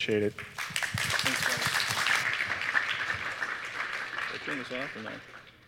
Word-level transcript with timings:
Appreciate 0.00 0.22
it. 0.22 0.32
Thanks, 0.32 1.40
turn 4.44 4.58
this 4.58 4.70
off 4.70 4.96
or 4.96 5.02
no? 5.02 5.10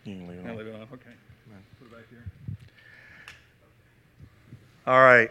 You 0.04 0.14
can 0.18 0.28
leave 0.28 0.38
it 0.38 0.44
I'll 0.44 0.52
on. 0.52 0.56
leave 0.58 0.66
it 0.68 0.74
off, 0.80 0.88
Okay. 0.92 1.10
Put 1.80 1.86
it 1.88 1.92
back 1.92 2.04
here. 2.08 2.24
All 4.86 5.00
right. 5.02 5.30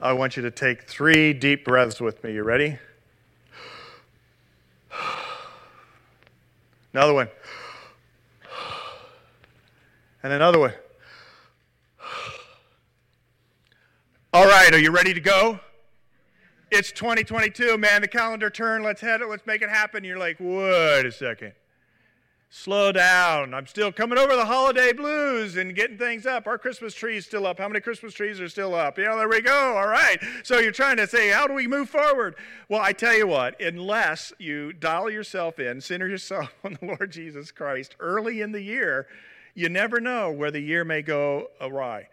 I 0.00 0.12
want 0.12 0.36
you 0.36 0.42
to 0.42 0.50
take 0.50 0.82
three 0.82 1.32
deep 1.32 1.64
breaths 1.64 1.98
with 1.98 2.22
me. 2.22 2.34
You 2.34 2.42
ready? 2.42 2.78
Another 6.92 7.14
one. 7.14 7.28
And 10.22 10.34
another 10.34 10.58
one. 10.58 10.74
All 14.34 14.44
right, 14.44 14.74
are 14.74 14.78
you 14.78 14.90
ready 14.90 15.14
to 15.14 15.20
go? 15.20 15.58
It's 16.70 16.92
2022, 16.92 17.78
man. 17.78 18.02
The 18.02 18.08
calendar 18.08 18.50
turned. 18.50 18.84
Let's 18.84 19.00
head 19.00 19.22
it. 19.22 19.28
Let's 19.28 19.46
make 19.46 19.62
it 19.62 19.70
happen. 19.70 20.04
You're 20.04 20.18
like, 20.18 20.36
wait 20.38 21.06
a 21.06 21.12
second. 21.12 21.52
Slow 22.50 22.92
down. 22.92 23.54
I'm 23.54 23.66
still 23.66 23.90
coming 23.90 24.18
over 24.18 24.36
the 24.36 24.44
holiday 24.44 24.92
blues 24.92 25.56
and 25.56 25.74
getting 25.74 25.96
things 25.96 26.26
up. 26.26 26.46
Our 26.46 26.58
Christmas 26.58 26.94
tree 26.94 27.16
is 27.16 27.24
still 27.24 27.46
up. 27.46 27.58
How 27.58 27.68
many 27.68 27.80
Christmas 27.80 28.12
trees 28.12 28.38
are 28.38 28.50
still 28.50 28.74
up? 28.74 28.98
Yeah, 28.98 29.16
there 29.16 29.28
we 29.28 29.40
go. 29.40 29.76
All 29.76 29.88
right. 29.88 30.18
So 30.42 30.58
you're 30.58 30.72
trying 30.72 30.98
to 30.98 31.06
say, 31.06 31.30
how 31.30 31.46
do 31.46 31.54
we 31.54 31.66
move 31.66 31.88
forward? 31.88 32.36
Well, 32.68 32.80
I 32.82 32.92
tell 32.92 33.16
you 33.16 33.26
what, 33.26 33.58
unless 33.60 34.34
you 34.38 34.74
dial 34.74 35.10
yourself 35.10 35.58
in, 35.58 35.80
center 35.80 36.08
yourself 36.08 36.52
on 36.64 36.76
the 36.80 36.86
Lord 36.86 37.10
Jesus 37.10 37.50
Christ 37.50 37.96
early 37.98 38.42
in 38.42 38.52
the 38.52 38.62
year, 38.62 39.06
you 39.54 39.70
never 39.70 40.00
know 40.00 40.30
where 40.30 40.50
the 40.50 40.60
year 40.60 40.84
may 40.84 41.00
go 41.00 41.48
awry. 41.62 42.08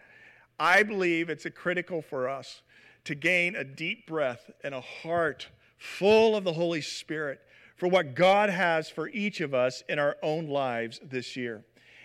I 0.57 0.83
believe 0.83 1.29
it's 1.29 1.45
a 1.45 1.51
critical 1.51 2.01
for 2.01 2.29
us 2.29 2.61
to 3.05 3.15
gain 3.15 3.55
a 3.55 3.63
deep 3.63 4.05
breath 4.07 4.51
and 4.63 4.75
a 4.75 4.81
heart 4.81 5.47
full 5.77 6.35
of 6.35 6.43
the 6.43 6.53
Holy 6.53 6.81
Spirit 6.81 7.39
for 7.75 7.87
what 7.87 8.15
God 8.15 8.49
has 8.49 8.89
for 8.89 9.09
each 9.09 9.41
of 9.41 9.53
us 9.53 9.83
in 9.89 9.99
our 9.99 10.17
own 10.21 10.47
lives 10.47 10.99
this 11.03 11.35
year. 11.35 11.63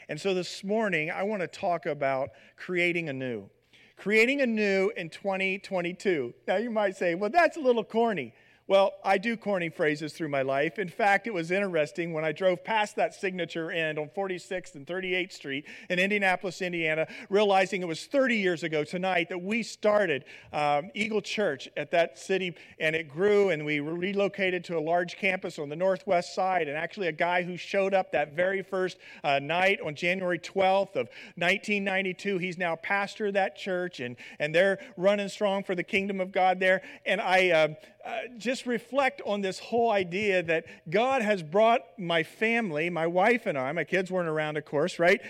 And 0.08 0.20
so 0.20 0.34
this 0.34 0.64
morning, 0.64 1.10
I 1.10 1.22
want 1.22 1.40
to 1.42 1.46
talk 1.46 1.86
about 1.86 2.30
creating 2.56 3.08
anew. 3.08 3.48
Creating 3.96 4.40
anew 4.40 4.90
in 4.96 5.08
2022. 5.08 6.34
Now, 6.48 6.56
you 6.56 6.70
might 6.70 6.96
say, 6.96 7.14
well, 7.14 7.30
that's 7.30 7.56
a 7.56 7.60
little 7.60 7.84
corny. 7.84 8.34
Well, 8.70 8.94
I 9.02 9.18
do 9.18 9.36
corny 9.36 9.68
phrases 9.68 10.12
through 10.12 10.28
my 10.28 10.42
life. 10.42 10.78
In 10.78 10.88
fact, 10.88 11.26
it 11.26 11.34
was 11.34 11.50
interesting 11.50 12.12
when 12.12 12.24
I 12.24 12.30
drove 12.30 12.62
past 12.62 12.94
that 12.94 13.12
signature 13.12 13.72
end 13.72 13.98
on 13.98 14.08
46th 14.10 14.76
and 14.76 14.86
38th 14.86 15.32
Street 15.32 15.64
in 15.88 15.98
Indianapolis, 15.98 16.62
Indiana, 16.62 17.08
realizing 17.30 17.82
it 17.82 17.88
was 17.88 18.06
30 18.06 18.36
years 18.36 18.62
ago 18.62 18.84
tonight 18.84 19.28
that 19.30 19.42
we 19.42 19.64
started 19.64 20.24
um, 20.52 20.92
Eagle 20.94 21.20
Church 21.20 21.68
at 21.76 21.90
that 21.90 22.16
city, 22.16 22.54
and 22.78 22.94
it 22.94 23.08
grew, 23.08 23.48
and 23.48 23.64
we 23.64 23.80
relocated 23.80 24.62
to 24.66 24.78
a 24.78 24.80
large 24.80 25.16
campus 25.16 25.58
on 25.58 25.68
the 25.68 25.74
northwest 25.74 26.32
side. 26.32 26.68
And 26.68 26.76
actually, 26.76 27.08
a 27.08 27.12
guy 27.12 27.42
who 27.42 27.56
showed 27.56 27.92
up 27.92 28.12
that 28.12 28.34
very 28.34 28.62
first 28.62 28.98
uh, 29.24 29.40
night 29.40 29.80
on 29.84 29.96
January 29.96 30.38
12th 30.38 30.94
of 30.94 31.08
1992, 31.34 32.38
he's 32.38 32.56
now 32.56 32.76
pastor 32.76 33.26
of 33.26 33.34
that 33.34 33.56
church, 33.56 33.98
and, 33.98 34.14
and 34.38 34.54
they're 34.54 34.78
running 34.96 35.28
strong 35.28 35.64
for 35.64 35.74
the 35.74 35.82
kingdom 35.82 36.20
of 36.20 36.30
God 36.30 36.60
there. 36.60 36.82
And 37.04 37.20
I 37.20 37.50
uh, 37.50 37.68
uh, 38.04 38.20
just 38.38 38.59
reflect 38.66 39.20
on 39.26 39.40
this 39.40 39.58
whole 39.58 39.90
idea 39.90 40.42
that 40.42 40.66
God 40.88 41.22
has 41.22 41.42
brought 41.42 41.80
my 41.98 42.22
family, 42.22 42.90
my 42.90 43.06
wife 43.06 43.46
and 43.46 43.58
I, 43.58 43.72
my 43.72 43.84
kids 43.84 44.10
weren't 44.10 44.28
around, 44.28 44.56
of 44.56 44.64
course, 44.64 44.98
right? 44.98 45.20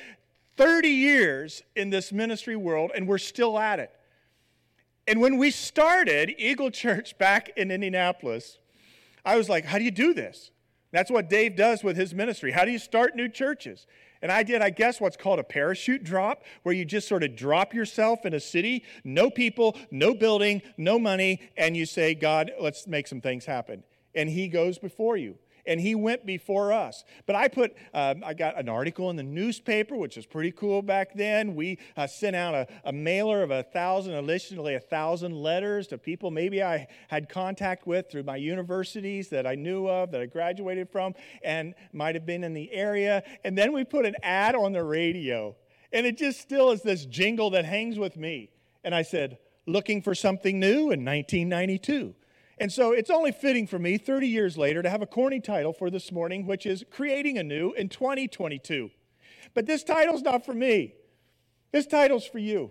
30 0.56 0.89
years 0.89 1.62
in 1.75 1.91
this 1.91 2.12
ministry 2.12 2.56
world, 2.56 2.91
and 2.95 3.08
we're 3.08 3.19
still 3.19 3.58
at 3.58 3.78
it. 3.78 3.91
And 5.06 5.20
when 5.20 5.39
we 5.39 5.51
started 5.51 6.34
Eagle 6.39 6.70
Church 6.70 7.17
back 7.19 7.51
in 7.56 7.70
Indianapolis, 7.70 8.58
I 9.25 9.36
was 9.36 9.48
like, 9.48 9.64
how 9.64 9.78
do 9.78 9.84
you 9.84 9.91
do 9.91 10.14
this? 10.14 10.51
That's 10.92 11.10
what 11.10 11.28
Dave 11.28 11.56
does 11.56 11.84
with 11.84 11.96
his 11.96 12.14
ministry. 12.14 12.50
How 12.50 12.64
do 12.64 12.72
you 12.72 12.78
start 12.78 13.14
new 13.14 13.28
churches? 13.28 13.86
And 14.22 14.30
I 14.30 14.42
did, 14.42 14.60
I 14.60 14.70
guess, 14.70 15.00
what's 15.00 15.16
called 15.16 15.38
a 15.38 15.44
parachute 15.44 16.05
drop, 16.05 16.42
where 16.62 16.74
you 16.74 16.84
just 16.84 17.08
sort 17.08 17.23
of 17.23 17.36
drop 17.36 17.73
yourself 17.73 18.27
in 18.27 18.34
a 18.34 18.40
city, 18.40 18.84
no 19.02 19.30
people, 19.30 19.77
no 19.90 20.14
building, 20.14 20.62
no 20.77 20.98
money, 20.98 21.40
and 21.56 21.77
you 21.77 21.86
say, 21.86 22.14
God, 22.14 22.51
let's 22.61 22.86
make 22.86 23.06
some 23.06 23.20
things 23.20 23.46
happen. 23.46 23.83
And 24.14 24.28
He 24.28 24.48
goes 24.48 24.78
before 24.78 25.17
you. 25.17 25.39
And 25.66 25.80
he 25.80 25.94
went 25.94 26.26
before 26.26 26.72
us. 26.72 27.04
But 27.26 27.36
I 27.36 27.48
put, 27.48 27.76
um, 27.94 28.22
I 28.24 28.34
got 28.34 28.58
an 28.58 28.68
article 28.68 29.10
in 29.10 29.16
the 29.16 29.22
newspaper, 29.22 29.96
which 29.96 30.16
was 30.16 30.26
pretty 30.26 30.52
cool 30.52 30.82
back 30.82 31.14
then. 31.14 31.54
We 31.54 31.78
uh, 31.96 32.06
sent 32.06 32.36
out 32.36 32.54
a, 32.54 32.66
a 32.84 32.92
mailer 32.92 33.42
of 33.42 33.50
a 33.50 33.62
thousand, 33.62 34.14
initially 34.14 34.74
a 34.74 34.80
thousand 34.80 35.34
letters 35.34 35.86
to 35.88 35.98
people 35.98 36.30
maybe 36.30 36.62
I 36.62 36.86
had 37.08 37.28
contact 37.28 37.86
with 37.86 38.10
through 38.10 38.24
my 38.24 38.36
universities 38.36 39.28
that 39.30 39.46
I 39.46 39.54
knew 39.54 39.88
of, 39.88 40.10
that 40.12 40.20
I 40.20 40.26
graduated 40.26 40.90
from, 40.90 41.14
and 41.42 41.74
might 41.92 42.14
have 42.14 42.27
been 42.27 42.44
in 42.44 42.54
the 42.54 42.72
area. 42.72 43.22
And 43.44 43.56
then 43.56 43.72
we 43.72 43.84
put 43.84 44.06
an 44.06 44.16
ad 44.22 44.54
on 44.54 44.72
the 44.72 44.82
radio. 44.82 45.56
And 45.92 46.06
it 46.06 46.16
just 46.16 46.40
still 46.40 46.70
is 46.70 46.82
this 46.82 47.04
jingle 47.04 47.50
that 47.50 47.64
hangs 47.64 47.98
with 47.98 48.16
me. 48.16 48.50
And 48.84 48.94
I 48.94 49.02
said, 49.02 49.38
looking 49.66 50.02
for 50.02 50.14
something 50.14 50.58
new 50.58 50.90
in 50.90 51.04
1992. 51.04 52.14
And 52.60 52.70
so 52.70 52.92
it's 52.92 53.08
only 53.08 53.32
fitting 53.32 53.66
for 53.66 53.78
me 53.78 53.96
30 53.96 54.28
years 54.28 54.58
later 54.58 54.82
to 54.82 54.90
have 54.90 55.00
a 55.00 55.06
corny 55.06 55.40
title 55.40 55.72
for 55.72 55.88
this 55.88 56.12
morning, 56.12 56.44
which 56.44 56.66
is 56.66 56.84
Creating 56.90 57.38
Anew 57.38 57.72
in 57.72 57.88
2022. 57.88 58.90
But 59.54 59.64
this 59.64 59.82
title's 59.82 60.20
not 60.20 60.44
for 60.44 60.52
me, 60.52 60.94
this 61.72 61.86
title's 61.86 62.26
for 62.26 62.38
you. 62.38 62.70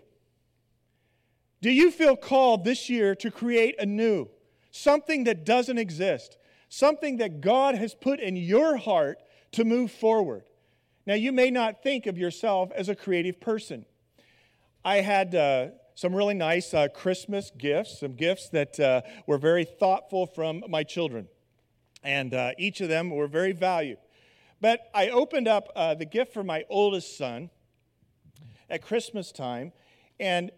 Do 1.62 1.72
you 1.72 1.90
feel 1.90 2.16
called 2.16 2.64
this 2.64 2.88
year 2.88 3.16
to 3.16 3.32
create 3.32 3.76
anew 3.80 4.30
something 4.72 5.26
that 5.26 5.44
doesn't 5.44 5.78
exist, 5.78 6.38
something 6.70 7.18
that 7.18 7.42
God 7.42 7.76
has 7.76 7.96
put 7.96 8.20
in 8.20 8.36
your 8.36 8.78
heart 8.78 9.20
to 9.54 9.66
move 9.66 9.92
forward? 9.92 10.44
Now, 11.08 11.16
you 11.16 11.32
may 11.32 11.50
not 11.50 11.82
think 11.82 12.06
of 12.06 12.18
yourself 12.18 12.72
as 12.76 12.88
a 12.88 12.96
creative 12.96 13.42
person. 13.42 13.86
I 14.86 14.98
had 14.98 15.34
uh, 15.34 15.68
some 16.00 16.16
really 16.16 16.34
nice 16.34 16.74
uh, 16.74 16.88
Christmas 16.88 17.52
gifts, 17.58 18.00
some 18.00 18.14
gifts 18.14 18.48
that 18.48 18.80
uh, 18.80 19.02
were 19.28 19.38
very 19.38 19.66
thoughtful 19.66 20.26
from 20.26 20.64
my 20.70 20.82
children. 20.82 21.28
And 22.02 22.34
uh, 22.34 22.52
each 22.58 22.80
of 22.80 22.88
them 22.88 23.10
were 23.10 23.28
very 23.28 23.52
valued. 23.52 23.98
But 24.62 24.90
I 24.94 25.10
opened 25.10 25.50
up 25.50 25.68
uh, 25.76 25.96
the 25.96 26.06
gift 26.06 26.34
for 26.34 26.42
my 26.42 26.64
oldest 26.70 27.18
son 27.18 27.50
at 28.70 28.82
Christmas 28.82 29.34
time, 29.34 29.74
and 30.22 30.52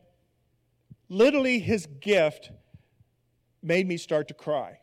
literally 1.10 1.58
his 1.58 1.88
gift 1.88 2.52
made 3.64 3.88
me 3.88 3.98
start 3.98 4.28
to 4.28 4.36
cry. 4.36 4.78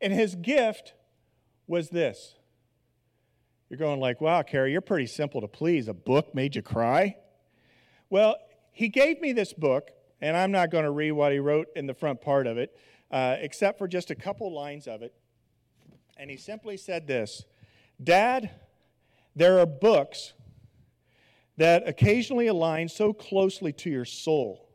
And 0.00 0.12
his 0.12 0.36
gift 0.36 0.94
was 1.66 1.88
this. 1.88 2.36
You're 3.68 3.78
going 3.78 3.98
like, 3.98 4.20
wow, 4.20 4.42
Kerry, 4.42 4.70
you're 4.70 4.80
pretty 4.80 5.06
simple 5.06 5.40
to 5.40 5.48
please. 5.48 5.88
A 5.88 5.92
book 5.92 6.36
made 6.36 6.54
you 6.54 6.62
cry? 6.62 7.16
Well, 8.10 8.36
he 8.74 8.88
gave 8.88 9.20
me 9.20 9.32
this 9.32 9.52
book, 9.52 9.92
and 10.20 10.36
I'm 10.36 10.50
not 10.50 10.70
going 10.70 10.84
to 10.84 10.90
read 10.90 11.12
what 11.12 11.32
he 11.32 11.38
wrote 11.38 11.68
in 11.76 11.86
the 11.86 11.94
front 11.94 12.20
part 12.20 12.46
of 12.46 12.58
it, 12.58 12.76
uh, 13.10 13.36
except 13.38 13.78
for 13.78 13.88
just 13.88 14.10
a 14.10 14.14
couple 14.14 14.52
lines 14.52 14.86
of 14.88 15.00
it. 15.00 15.14
And 16.16 16.28
he 16.28 16.36
simply 16.36 16.76
said 16.76 17.06
this 17.06 17.44
Dad, 18.02 18.50
there 19.36 19.60
are 19.60 19.66
books 19.66 20.32
that 21.56 21.88
occasionally 21.88 22.48
align 22.48 22.88
so 22.88 23.12
closely 23.12 23.72
to 23.72 23.90
your 23.90 24.04
soul 24.04 24.68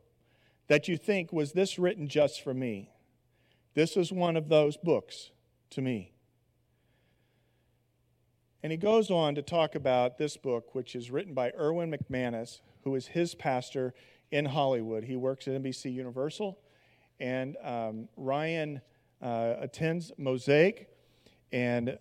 that 0.68 0.88
you 0.88 0.96
think, 0.96 1.34
was 1.34 1.52
this 1.52 1.78
written 1.78 2.08
just 2.08 2.42
for 2.42 2.54
me? 2.54 2.92
This 3.74 3.98
was 3.98 4.14
one 4.14 4.38
of 4.38 4.48
those 4.48 4.78
books 4.78 5.32
to 5.72 5.82
me. 5.82 6.14
And 8.64 8.72
he 8.72 8.78
goes 8.78 9.12
on 9.12 9.36
to 9.36 9.42
talk 9.42 9.76
about 9.76 10.18
this 10.18 10.38
book, 10.38 10.74
which 10.74 10.96
is 10.96 11.12
written 11.12 11.34
by 11.34 11.52
Erwin 11.58 11.92
McManus, 11.92 12.62
who 12.84 12.96
is 12.96 13.08
his 13.08 13.36
pastor 13.36 13.94
in 14.32 14.46
Hollywood. 14.46 15.04
He 15.04 15.16
works 15.16 15.48
at 15.48 15.62
NBC 15.62 15.94
Universal. 15.94 16.58
And 17.20 17.58
um, 17.64 18.08
Ryan 18.16 18.82
uh, 19.22 19.56
attends 19.60 20.12
Mosaic. 20.18 20.90
And 21.52 21.98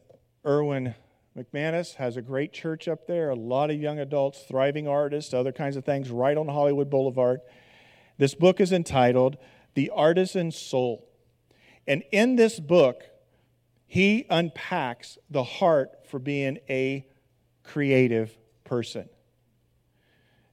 Erwin 0.47 0.95
McManus 1.37 1.95
has 1.95 2.17
a 2.17 2.23
great 2.23 2.53
church 2.53 2.89
up 2.89 3.07
there, 3.07 3.31
a 3.31 3.35
lot 3.35 3.71
of 3.71 3.81
young 3.81 3.99
adults, 3.99 4.45
thriving 4.49 4.89
artists, 4.89 5.33
other 5.33 5.53
kinds 5.53 5.77
of 5.77 5.85
things, 5.85 6.11
right 6.11 6.37
on 6.37 6.49
Hollywood 6.49 6.91
Boulevard. 6.91 7.41
This 8.19 8.35
book 8.35 8.61
is 8.61 8.73
entitled 8.73 9.39
The 9.75 9.91
Artisan 9.91 10.51
Soul. 10.51 11.09
And 11.87 12.03
in 12.13 12.37
this 12.37 12.59
book, 12.59 13.05
he 13.87 14.27
unpacks 14.29 15.17
the 15.31 15.45
heart 15.45 16.07
for 16.09 16.19
being 16.19 16.59
a 16.69 17.07
creative 17.63 18.37
person. 18.65 19.09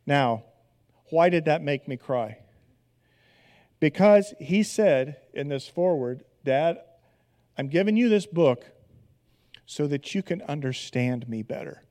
Now, 0.05 0.43
why 1.09 1.29
did 1.29 1.45
that 1.45 1.61
make 1.61 1.87
me 1.87 1.97
cry? 1.97 2.39
Because 3.79 4.33
he 4.39 4.63
said 4.63 5.17
in 5.33 5.47
this 5.47 5.67
forward, 5.67 6.23
Dad, 6.43 6.79
I'm 7.57 7.67
giving 7.67 7.97
you 7.97 8.09
this 8.09 8.25
book 8.25 8.71
so 9.65 9.87
that 9.87 10.13
you 10.13 10.21
can 10.21 10.41
understand 10.43 11.27
me 11.27 11.41
better. 11.41 11.83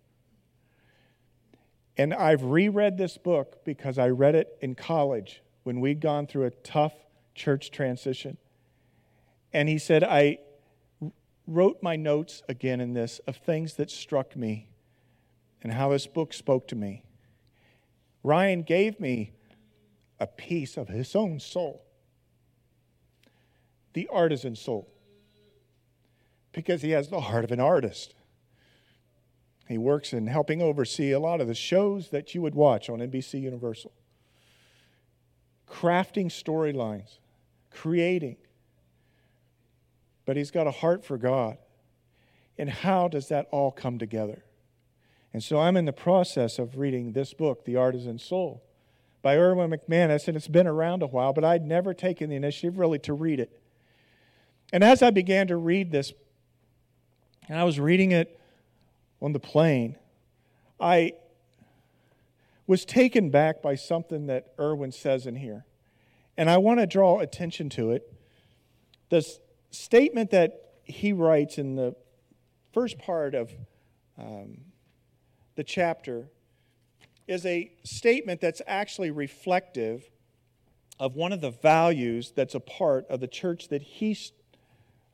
And 1.96 2.12
I've 2.12 2.42
reread 2.42 2.98
this 2.98 3.18
book 3.18 3.64
because 3.64 3.98
I 3.98 4.08
read 4.08 4.34
it 4.34 4.56
in 4.60 4.74
college 4.74 5.42
when 5.62 5.80
we'd 5.80 6.00
gone 6.00 6.26
through 6.26 6.46
a 6.46 6.50
tough 6.50 6.94
church 7.34 7.70
transition. 7.70 8.36
And 9.52 9.68
he 9.68 9.78
said, 9.78 10.02
I 10.02 10.38
wrote 11.46 11.82
my 11.82 11.96
notes 11.96 12.42
again 12.48 12.80
in 12.80 12.94
this 12.94 13.20
of 13.26 13.36
things 13.36 13.74
that 13.74 13.90
struck 13.90 14.34
me 14.34 14.68
and 15.62 15.72
how 15.72 15.90
this 15.90 16.06
book 16.06 16.32
spoke 16.32 16.66
to 16.68 16.76
me. 16.76 17.04
Ryan 18.24 18.62
gave 18.62 18.98
me 18.98 19.32
a 20.18 20.26
piece 20.26 20.78
of 20.78 20.88
his 20.88 21.14
own 21.14 21.38
soul, 21.38 21.84
the 23.92 24.08
artisan 24.10 24.56
soul, 24.56 24.88
because 26.52 26.80
he 26.80 26.92
has 26.92 27.10
the 27.10 27.20
heart 27.20 27.44
of 27.44 27.52
an 27.52 27.60
artist. 27.60 28.14
He 29.68 29.76
works 29.76 30.12
in 30.14 30.26
helping 30.26 30.62
oversee 30.62 31.12
a 31.12 31.20
lot 31.20 31.40
of 31.40 31.46
the 31.46 31.54
shows 31.54 32.08
that 32.08 32.34
you 32.34 32.40
would 32.40 32.54
watch 32.54 32.88
on 32.88 33.00
NBC 33.00 33.42
Universal, 33.42 33.92
crafting 35.68 36.26
storylines, 36.26 37.18
creating. 37.70 38.36
But 40.24 40.38
he's 40.38 40.50
got 40.50 40.66
a 40.66 40.70
heart 40.70 41.04
for 41.04 41.18
God. 41.18 41.58
And 42.56 42.70
how 42.70 43.08
does 43.08 43.28
that 43.28 43.48
all 43.50 43.70
come 43.70 43.98
together? 43.98 44.44
And 45.34 45.42
so 45.42 45.58
I'm 45.58 45.76
in 45.76 45.84
the 45.84 45.92
process 45.92 46.60
of 46.60 46.78
reading 46.78 47.12
this 47.12 47.34
book, 47.34 47.64
The 47.64 47.74
Artisan 47.74 48.20
Soul, 48.20 48.62
by 49.20 49.36
Erwin 49.36 49.68
McManus, 49.68 50.28
and 50.28 50.36
it's 50.36 50.46
been 50.46 50.68
around 50.68 51.02
a 51.02 51.08
while, 51.08 51.32
but 51.32 51.44
I'd 51.44 51.66
never 51.66 51.92
taken 51.92 52.30
the 52.30 52.36
initiative 52.36 52.78
really 52.78 53.00
to 53.00 53.12
read 53.12 53.40
it. 53.40 53.60
And 54.72 54.84
as 54.84 55.02
I 55.02 55.10
began 55.10 55.48
to 55.48 55.56
read 55.56 55.90
this, 55.90 56.12
and 57.48 57.58
I 57.58 57.64
was 57.64 57.80
reading 57.80 58.12
it 58.12 58.38
on 59.20 59.32
the 59.32 59.40
plane, 59.40 59.96
I 60.78 61.14
was 62.68 62.84
taken 62.84 63.30
back 63.30 63.60
by 63.60 63.74
something 63.74 64.28
that 64.28 64.54
Erwin 64.56 64.92
says 64.92 65.26
in 65.26 65.34
here. 65.34 65.64
And 66.36 66.48
I 66.48 66.58
want 66.58 66.78
to 66.78 66.86
draw 66.86 67.18
attention 67.18 67.68
to 67.70 67.90
it. 67.90 68.12
The 69.08 69.28
statement 69.72 70.30
that 70.30 70.74
he 70.84 71.12
writes 71.12 71.58
in 71.58 71.74
the 71.74 71.96
first 72.72 72.98
part 72.98 73.34
of 73.34 73.50
um, 74.16 74.58
the 75.56 75.64
chapter 75.64 76.28
is 77.26 77.46
a 77.46 77.72
statement 77.84 78.40
that's 78.40 78.60
actually 78.66 79.10
reflective 79.10 80.10
of 81.00 81.16
one 81.16 81.32
of 81.32 81.40
the 81.40 81.50
values 81.50 82.32
that's 82.34 82.54
a 82.54 82.60
part 82.60 83.06
of 83.08 83.20
the 83.20 83.26
church 83.26 83.68
that 83.68 83.82
he 83.82 84.16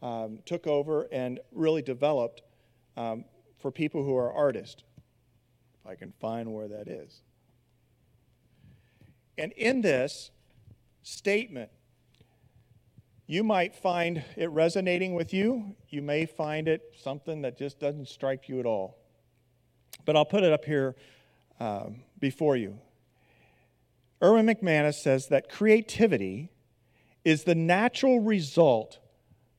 um, 0.03 0.39
took 0.45 0.67
over 0.67 1.09
and 1.13 1.41
really 1.53 1.83
developed 1.83 2.43
um, 2.97 3.25
for 3.59 3.71
people 3.71 4.05
who 4.05 4.17
are 4.17 4.33
artists. 4.33 4.83
If 5.83 5.91
I 5.91 5.95
can 5.95 6.13
find 6.21 6.53
where 6.53 6.69
that 6.69 6.89
is. 6.89 7.23
And 9.39 9.53
in 9.53 9.81
this 9.81 10.31
statement, 11.03 11.71
you 13.27 13.43
might 13.45 13.75
find 13.75 14.25
it 14.37 14.51
resonating 14.51 15.15
with 15.15 15.33
you. 15.33 15.77
You 15.89 16.03
may 16.03 16.27
find 16.27 16.69
it 16.69 16.83
something 17.01 17.43
that 17.43 17.57
just 17.57 17.79
doesn't 17.79 18.09
strike 18.09 18.49
you 18.49 18.61
at 18.61 18.67
all. 18.67 19.00
But 20.05 20.17
I'll 20.17 20.25
put 20.25 20.43
it 20.43 20.53
up 20.53 20.65
here 20.65 20.97
um, 21.59 21.97
before 22.19 22.57
you. 22.57 22.79
Erwin 24.23 24.47
McManus 24.47 24.95
says 24.95 25.29
that 25.29 25.49
creativity 25.49 26.51
is 27.25 27.45
the 27.45 27.55
natural 27.55 28.21
result 28.21 28.99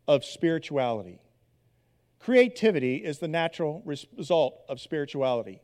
of 0.07 0.23
spirituality. 0.25 1.19
Creativity 2.19 2.97
is 2.97 3.19
the 3.19 3.27
natural 3.27 3.81
result 3.85 4.61
of 4.69 4.79
spirituality. 4.79 5.61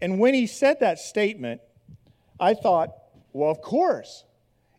And 0.00 0.18
when 0.18 0.34
he 0.34 0.46
said 0.46 0.80
that 0.80 0.98
statement, 0.98 1.60
I 2.38 2.54
thought, 2.54 2.90
well, 3.32 3.50
of 3.50 3.60
course. 3.60 4.24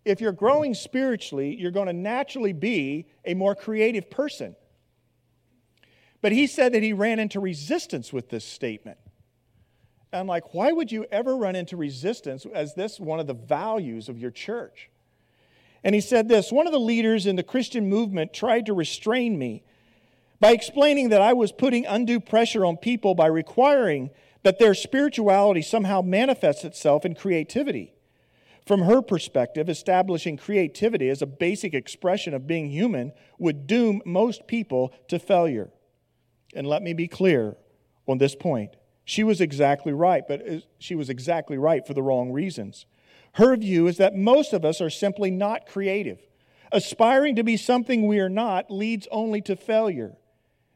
If 0.06 0.22
you're 0.22 0.31
growing 0.31 0.74
spiritually, 0.74 1.56
you're 1.56 1.72
going 1.72 1.88
to 1.88 1.94
naturally 1.94 2.54
be 2.54 3.07
a 3.25 3.33
more 3.33 3.56
creative 3.56 4.10
person. 4.10 4.56
But 6.22 6.31
he 6.31 6.48
said 6.48 6.74
that 6.74 6.84
he 6.84 6.94
ran 6.94 7.19
into 7.19 7.40
resistance 7.40 8.12
with 8.12 8.30
this 8.30 8.46
statement. 8.46 8.98
And 10.12 10.22
I'm 10.22 10.28
like, 10.28 10.54
why 10.54 10.72
would 10.72 10.92
you 10.92 11.06
ever 11.12 11.36
run 11.36 11.56
into 11.56 11.78
resistance 11.78 12.46
as 12.54 12.74
this 12.74 13.00
one 13.00 13.19
of 13.19 13.28
the 13.28 13.34
values 13.34 14.10
of 14.10 14.18
your 14.18 14.31
church? 14.31 14.90
And 15.84 15.94
he 15.94 16.02
said 16.02 16.28
this 16.28 16.52
one 16.52 16.66
of 16.68 16.74
the 16.74 16.80
leaders 16.80 17.25
in 17.25 17.36
the 17.36 17.44
Christian 17.44 17.88
movement 17.88 18.34
tried 18.34 18.66
to 18.66 18.74
restrain 18.74 19.38
me 19.38 19.64
by 20.40 20.52
explaining 20.52 21.10
that 21.10 21.22
I 21.22 21.34
was 21.34 21.52
putting 21.52 21.86
undue 21.86 22.19
pressure 22.19 22.66
on 22.66 22.78
people 22.78 23.16
by 23.16 23.28
requiring 23.28 24.10
that 24.44 24.60
their 24.60 24.74
spirituality 24.74 25.62
somehow 25.62 26.02
manifests 26.02 26.64
itself 26.64 27.06
in 27.06 27.16
creativity. 27.16 27.94
From 28.66 28.81
her 28.81 29.02
perspective, 29.02 29.69
establishing 29.69 30.38
creativity 30.38 31.10
as 31.10 31.22
a 31.22 31.25
basic 31.25 31.74
expression 31.74 32.34
of 32.34 32.48
being 32.48 32.69
human 32.69 33.14
would 33.40 33.66
doom 33.66 34.02
most 34.06 34.46
people 34.46 34.94
to 35.08 35.19
failure. 35.19 35.69
And 36.55 36.67
let 36.67 36.81
me 36.81 36.94
be 36.94 37.07
clear 37.07 37.57
on 38.07 38.17
this 38.17 38.35
point. 38.35 38.75
She 39.05 39.23
was 39.23 39.39
exactly 39.39 39.94
right, 39.94 40.23
but 40.27 40.41
she 40.79 40.95
was 40.95 41.09
exactly 41.09 41.57
right 41.57 41.85
for 41.85 41.94
the 41.94 42.01
wrong 42.01 42.31
reasons. 42.31 42.85
Her 43.33 43.55
view 43.55 43.88
is 43.88 43.97
that 43.97 44.15
most 44.15 44.53
of 44.53 44.65
us 44.65 44.81
are 44.81 44.89
simply 44.89 45.31
not 45.31 45.67
creative. 45.67 46.19
Aspiring 46.71 47.35
to 47.35 47.44
be 47.44 47.55
something 47.55 48.05
we 48.05 48.19
are 48.19 48.29
not 48.29 48.71
leads 48.71 49.07
only 49.11 49.41
to 49.41 49.55
failure. 49.55 50.17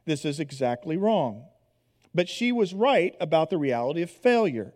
This 0.06 0.24
is 0.24 0.40
exactly 0.40 0.96
wrong. 0.96 1.46
But 2.14 2.30
she 2.30 2.52
was 2.52 2.74
right 2.74 3.16
about 3.20 3.50
the 3.50 3.58
reality 3.58 4.02
of 4.02 4.10
failure. 4.10 4.74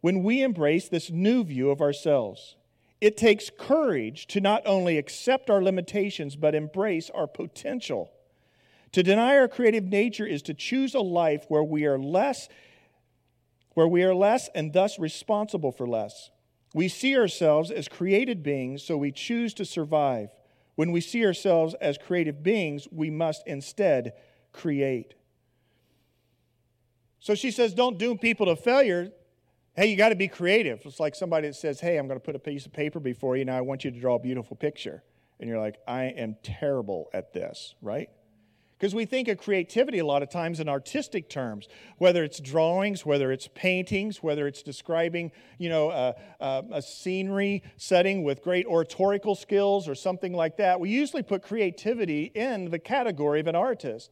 When 0.00 0.22
we 0.22 0.42
embrace 0.42 0.88
this 0.88 1.10
new 1.10 1.44
view 1.44 1.70
of 1.70 1.80
ourselves, 1.80 2.56
it 3.00 3.16
takes 3.16 3.50
courage 3.50 4.26
to 4.28 4.40
not 4.40 4.62
only 4.64 4.96
accept 4.96 5.50
our 5.50 5.62
limitations, 5.62 6.36
but 6.36 6.54
embrace 6.54 7.10
our 7.10 7.26
potential. 7.26 8.10
To 8.96 9.02
deny 9.02 9.36
our 9.36 9.46
creative 9.46 9.84
nature 9.84 10.24
is 10.24 10.40
to 10.44 10.54
choose 10.54 10.94
a 10.94 11.00
life 11.00 11.44
where 11.48 11.62
we 11.62 11.84
are 11.84 11.98
less 11.98 12.48
where 13.74 13.86
we 13.86 14.02
are 14.02 14.14
less 14.14 14.48
and 14.54 14.72
thus 14.72 14.98
responsible 14.98 15.70
for 15.70 15.86
less. 15.86 16.30
We 16.72 16.88
see 16.88 17.14
ourselves 17.14 17.70
as 17.70 17.88
created 17.88 18.42
beings, 18.42 18.82
so 18.82 18.96
we 18.96 19.12
choose 19.12 19.52
to 19.52 19.66
survive. 19.66 20.30
When 20.76 20.92
we 20.92 21.02
see 21.02 21.26
ourselves 21.26 21.74
as 21.78 21.98
creative 21.98 22.42
beings, 22.42 22.88
we 22.90 23.10
must 23.10 23.46
instead 23.46 24.14
create. 24.54 25.12
So 27.20 27.34
she 27.34 27.50
says, 27.50 27.74
don't 27.74 27.98
doom 27.98 28.16
people 28.16 28.46
to 28.46 28.56
failure. 28.56 29.12
Hey, 29.74 29.88
you 29.88 29.98
got 29.98 30.08
to 30.08 30.16
be 30.16 30.26
creative. 30.26 30.80
It's 30.86 30.98
like 30.98 31.14
somebody 31.14 31.48
that 31.48 31.54
says, 31.54 31.80
Hey, 31.80 31.98
I'm 31.98 32.08
going 32.08 32.18
to 32.18 32.24
put 32.24 32.34
a 32.34 32.38
piece 32.38 32.64
of 32.64 32.72
paper 32.72 32.98
before 32.98 33.36
you. 33.36 33.44
Now 33.44 33.58
I 33.58 33.60
want 33.60 33.84
you 33.84 33.90
to 33.90 34.00
draw 34.00 34.14
a 34.14 34.20
beautiful 34.20 34.56
picture. 34.56 35.02
And 35.38 35.50
you're 35.50 35.60
like, 35.60 35.76
I 35.86 36.04
am 36.04 36.36
terrible 36.42 37.10
at 37.12 37.34
this, 37.34 37.74
right? 37.82 38.08
Because 38.78 38.94
we 38.94 39.06
think 39.06 39.28
of 39.28 39.38
creativity 39.38 40.00
a 40.00 40.04
lot 40.04 40.22
of 40.22 40.28
times 40.28 40.60
in 40.60 40.68
artistic 40.68 41.30
terms, 41.30 41.66
whether 41.96 42.22
it's 42.22 42.38
drawings, 42.38 43.06
whether 43.06 43.32
it's 43.32 43.48
paintings, 43.54 44.22
whether 44.22 44.46
it's 44.46 44.62
describing, 44.62 45.32
you 45.56 45.70
know, 45.70 45.90
a, 45.90 46.14
a, 46.40 46.64
a, 46.72 46.82
scenery 46.82 47.62
setting 47.78 48.22
with 48.22 48.42
great 48.42 48.66
oratorical 48.66 49.34
skills 49.34 49.88
or 49.88 49.94
something 49.94 50.34
like 50.34 50.58
that. 50.58 50.78
We 50.78 50.90
usually 50.90 51.22
put 51.22 51.42
creativity 51.42 52.24
in 52.34 52.70
the 52.70 52.78
category 52.78 53.40
of 53.40 53.46
an 53.46 53.56
artist. 53.56 54.10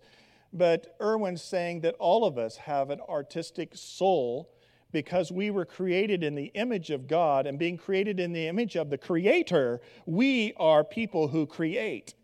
But 0.51 0.97
Erwin's 0.99 1.43
saying 1.43 1.81
that 1.81 1.97
all 1.99 2.25
of 2.25 2.39
us 2.39 2.57
have 2.57 2.89
an 2.89 3.01
artistic 3.07 3.73
soul 3.75 4.51
because 4.93 5.31
we 5.31 5.51
were 5.51 5.67
created 5.67 6.23
in 6.23 6.37
the 6.37 6.53
image 6.55 6.91
of 6.91 7.07
God 7.07 7.47
and 7.47 7.59
being 7.59 7.77
created 7.77 8.19
in 8.19 8.33
the 8.33 8.47
image 8.47 8.77
of 8.77 8.89
the 8.89 8.97
Creator, 8.97 9.81
we 10.07 10.55
are 10.57 10.85
people 10.85 11.29
who 11.29 11.45
create 11.45 12.15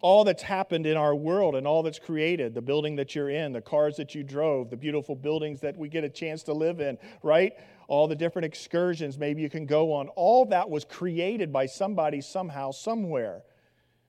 all 0.00 0.24
that's 0.24 0.42
happened 0.42 0.86
in 0.86 0.96
our 0.96 1.14
world 1.14 1.54
and 1.54 1.66
all 1.66 1.82
that's 1.82 1.98
created 1.98 2.54
the 2.54 2.62
building 2.62 2.96
that 2.96 3.14
you're 3.14 3.30
in, 3.30 3.52
the 3.52 3.60
cars 3.60 3.96
that 3.96 4.14
you 4.14 4.22
drove, 4.22 4.70
the 4.70 4.76
beautiful 4.76 5.16
buildings 5.16 5.60
that 5.60 5.76
we 5.76 5.88
get 5.88 6.04
a 6.04 6.08
chance 6.08 6.42
to 6.44 6.52
live 6.52 6.80
in, 6.80 6.98
right? 7.22 7.52
All 7.88 8.06
the 8.06 8.16
different 8.16 8.46
excursions 8.46 9.18
maybe 9.18 9.42
you 9.42 9.50
can 9.50 9.66
go 9.66 9.92
on. 9.92 10.08
All 10.08 10.44
that 10.46 10.68
was 10.68 10.84
created 10.84 11.52
by 11.52 11.66
somebody, 11.66 12.20
somehow, 12.20 12.70
somewhere. 12.70 13.42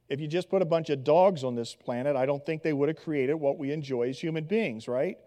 If 0.10 0.20
you 0.20 0.28
just 0.28 0.50
put 0.50 0.62
a 0.62 0.66
bunch 0.66 0.90
of 0.90 1.04
dogs 1.04 1.44
on 1.44 1.56
this 1.56 1.76
planet, 1.76 2.16
I 2.16 2.26
don't 2.26 2.46
think 2.46 2.64
they 2.64 2.74
would 2.74 2.90
have 2.90 2.98
created 2.98 3.36
what 3.36 3.58
we 3.58 3.72
enjoy 3.72 4.10
as 4.10 4.20
human 4.20 4.44
beings, 4.44 4.88
right? 4.88 5.18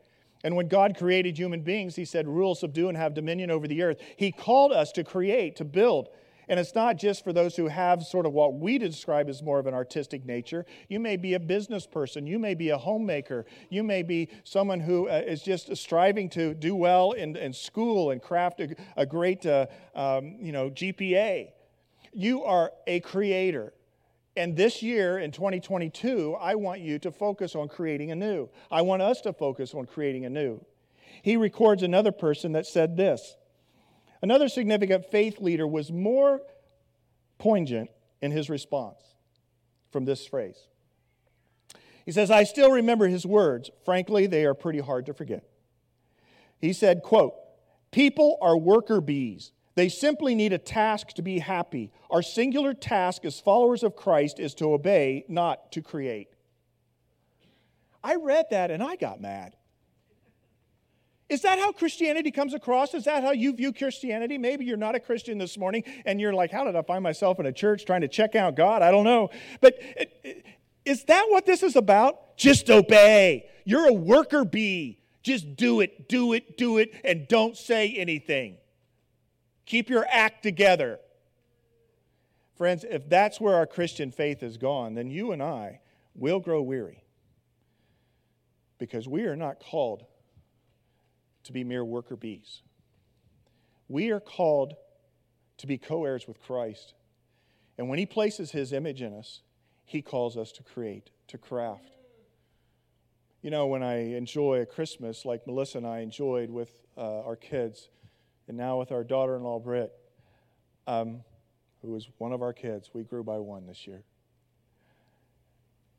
And 0.44 0.56
when 0.56 0.66
God 0.68 0.96
created 0.96 1.38
human 1.38 1.62
beings, 1.62 1.94
He 1.94 2.04
said, 2.04 2.26
Rule, 2.26 2.54
subdue, 2.54 2.88
and 2.88 2.96
have 2.96 3.14
dominion 3.14 3.50
over 3.50 3.68
the 3.68 3.82
earth. 3.82 3.98
He 4.16 4.32
called 4.32 4.72
us 4.72 4.90
to 4.92 5.04
create, 5.04 5.56
to 5.56 5.64
build. 5.64 6.08
And 6.48 6.58
it's 6.58 6.74
not 6.74 6.96
just 6.96 7.22
for 7.24 7.32
those 7.32 7.56
who 7.56 7.68
have 7.68 8.02
sort 8.02 8.26
of 8.26 8.32
what 8.32 8.54
we 8.54 8.78
describe 8.78 9.28
as 9.28 9.42
more 9.42 9.58
of 9.58 9.66
an 9.66 9.74
artistic 9.74 10.24
nature. 10.24 10.66
You 10.88 11.00
may 11.00 11.16
be 11.16 11.34
a 11.34 11.40
business 11.40 11.86
person. 11.86 12.26
You 12.26 12.38
may 12.38 12.54
be 12.54 12.70
a 12.70 12.78
homemaker. 12.78 13.46
You 13.70 13.82
may 13.82 14.02
be 14.02 14.28
someone 14.44 14.80
who 14.80 15.08
uh, 15.08 15.22
is 15.24 15.42
just 15.42 15.74
striving 15.76 16.28
to 16.30 16.54
do 16.54 16.74
well 16.74 17.12
in, 17.12 17.36
in 17.36 17.52
school 17.52 18.10
and 18.10 18.20
craft 18.20 18.60
a, 18.60 18.74
a 18.96 19.06
great 19.06 19.46
uh, 19.46 19.66
um, 19.94 20.36
you 20.40 20.52
know, 20.52 20.70
GPA. 20.70 21.50
You 22.12 22.44
are 22.44 22.72
a 22.86 23.00
creator. 23.00 23.72
And 24.36 24.56
this 24.56 24.82
year 24.82 25.18
in 25.18 25.30
2022, 25.30 26.36
I 26.40 26.54
want 26.54 26.80
you 26.80 26.98
to 27.00 27.12
focus 27.12 27.54
on 27.54 27.68
creating 27.68 28.10
anew. 28.10 28.48
I 28.70 28.82
want 28.82 29.02
us 29.02 29.20
to 29.22 29.32
focus 29.32 29.74
on 29.74 29.86
creating 29.86 30.24
anew. 30.24 30.64
He 31.22 31.36
records 31.36 31.82
another 31.82 32.12
person 32.12 32.52
that 32.52 32.66
said 32.66 32.96
this 32.96 33.36
Another 34.22 34.48
significant 34.48 35.04
faith 35.10 35.40
leader 35.40 35.66
was 35.66 35.90
more 35.90 36.40
poignant 37.38 37.90
in 38.20 38.30
his 38.30 38.48
response. 38.48 38.98
from 39.90 40.06
this 40.06 40.26
phrase. 40.26 40.68
He 42.06 42.12
says, 42.12 42.30
I 42.30 42.44
still 42.44 42.70
remember 42.70 43.08
his 43.08 43.26
words. 43.26 43.70
Frankly, 43.84 44.26
they 44.26 44.46
are 44.46 44.54
pretty 44.54 44.78
hard 44.78 45.04
to 45.04 45.12
forget. 45.12 45.44
He 46.58 46.72
said, 46.72 47.02
quote, 47.02 47.34
People 47.90 48.38
are 48.40 48.56
worker 48.56 49.02
bees. 49.02 49.52
They 49.74 49.90
simply 49.90 50.34
need 50.34 50.54
a 50.54 50.58
task 50.58 51.08
to 51.08 51.22
be 51.22 51.40
happy. 51.40 51.92
Our 52.10 52.22
singular 52.22 52.72
task 52.72 53.26
as 53.26 53.38
followers 53.38 53.82
of 53.82 53.96
Christ 53.96 54.40
is 54.40 54.54
to 54.54 54.72
obey, 54.72 55.26
not 55.28 55.72
to 55.72 55.82
create. 55.82 56.28
I 58.02 58.16
read 58.16 58.46
that 58.50 58.70
and 58.70 58.82
I 58.82 58.96
got 58.96 59.20
mad. 59.20 59.56
Is 61.32 61.40
that 61.40 61.58
how 61.58 61.72
Christianity 61.72 62.30
comes 62.30 62.52
across? 62.52 62.92
Is 62.92 63.04
that 63.04 63.24
how 63.24 63.30
you 63.30 63.54
view 63.54 63.72
Christianity? 63.72 64.36
Maybe 64.36 64.66
you're 64.66 64.76
not 64.76 64.94
a 64.94 65.00
Christian 65.00 65.38
this 65.38 65.56
morning 65.56 65.82
and 66.04 66.20
you're 66.20 66.34
like, 66.34 66.50
how 66.50 66.64
did 66.64 66.76
I 66.76 66.82
find 66.82 67.02
myself 67.02 67.40
in 67.40 67.46
a 67.46 67.52
church 67.52 67.86
trying 67.86 68.02
to 68.02 68.08
check 68.08 68.34
out 68.34 68.54
God? 68.54 68.82
I 68.82 68.90
don't 68.90 69.04
know. 69.04 69.30
But 69.62 69.78
is 70.84 71.04
that 71.04 71.28
what 71.30 71.46
this 71.46 71.62
is 71.62 71.74
about? 71.74 72.36
Just 72.36 72.68
obey. 72.68 73.46
You're 73.64 73.88
a 73.88 73.94
worker 73.94 74.44
bee. 74.44 74.98
Just 75.22 75.56
do 75.56 75.80
it, 75.80 76.06
do 76.06 76.34
it, 76.34 76.58
do 76.58 76.76
it, 76.76 76.92
and 77.02 77.26
don't 77.28 77.56
say 77.56 77.94
anything. 77.94 78.58
Keep 79.64 79.88
your 79.88 80.04
act 80.10 80.42
together. 80.42 80.98
Friends, 82.58 82.84
if 82.84 83.08
that's 83.08 83.40
where 83.40 83.54
our 83.54 83.66
Christian 83.66 84.10
faith 84.10 84.42
has 84.42 84.58
gone, 84.58 84.92
then 84.92 85.10
you 85.10 85.32
and 85.32 85.42
I 85.42 85.80
will 86.14 86.40
grow 86.40 86.60
weary. 86.60 87.04
Because 88.76 89.08
we 89.08 89.22
are 89.22 89.36
not 89.36 89.60
called 89.60 90.04
to 91.44 91.52
be 91.52 91.64
mere 91.64 91.84
worker 91.84 92.16
bees. 92.16 92.62
We 93.88 94.10
are 94.10 94.20
called 94.20 94.74
to 95.58 95.66
be 95.66 95.78
co 95.78 96.04
heirs 96.04 96.26
with 96.26 96.40
Christ. 96.40 96.94
And 97.78 97.88
when 97.88 97.98
He 97.98 98.06
places 98.06 98.50
His 98.50 98.72
image 98.72 99.02
in 99.02 99.12
us, 99.12 99.42
He 99.84 100.02
calls 100.02 100.36
us 100.36 100.52
to 100.52 100.62
create, 100.62 101.10
to 101.28 101.38
craft. 101.38 101.96
You 103.42 103.50
know, 103.50 103.66
when 103.66 103.82
I 103.82 104.14
enjoy 104.14 104.60
a 104.60 104.66
Christmas 104.66 105.24
like 105.24 105.46
Melissa 105.46 105.78
and 105.78 105.86
I 105.86 105.98
enjoyed 105.98 106.50
with 106.50 106.70
uh, 106.96 107.22
our 107.22 107.36
kids, 107.36 107.88
and 108.46 108.56
now 108.56 108.78
with 108.78 108.92
our 108.92 109.02
daughter 109.02 109.36
in 109.36 109.42
law, 109.42 109.58
Britt, 109.58 109.92
um, 110.86 111.22
who 111.82 111.94
is 111.96 112.08
one 112.18 112.32
of 112.32 112.42
our 112.42 112.52
kids, 112.52 112.90
we 112.92 113.02
grew 113.02 113.24
by 113.24 113.38
one 113.38 113.66
this 113.66 113.86
year. 113.86 114.04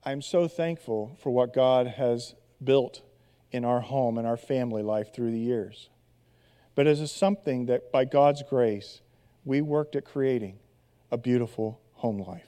I'm 0.06 0.22
so 0.22 0.48
thankful 0.48 1.18
for 1.22 1.32
what 1.32 1.54
God 1.54 1.88
has 1.88 2.36
built 2.64 3.02
in 3.54 3.64
our 3.64 3.80
home 3.80 4.18
and 4.18 4.28
our 4.28 4.36
family 4.36 4.84
life 4.84 5.14
through 5.14 5.32
the 5.32 5.40
years. 5.40 5.90
But 6.76 6.88
as 6.88 7.00
a 7.00 7.08
something 7.08 7.68
that, 7.68 7.92
by 7.92 8.04
God's 8.04 8.44
grace, 8.44 9.02
we 9.46 9.62
worked 9.62 9.96
at 9.96 10.04
creating 10.04 10.58
a 11.12 11.18
beautiful 11.18 11.80
home 11.94 12.20
life. 12.20 12.48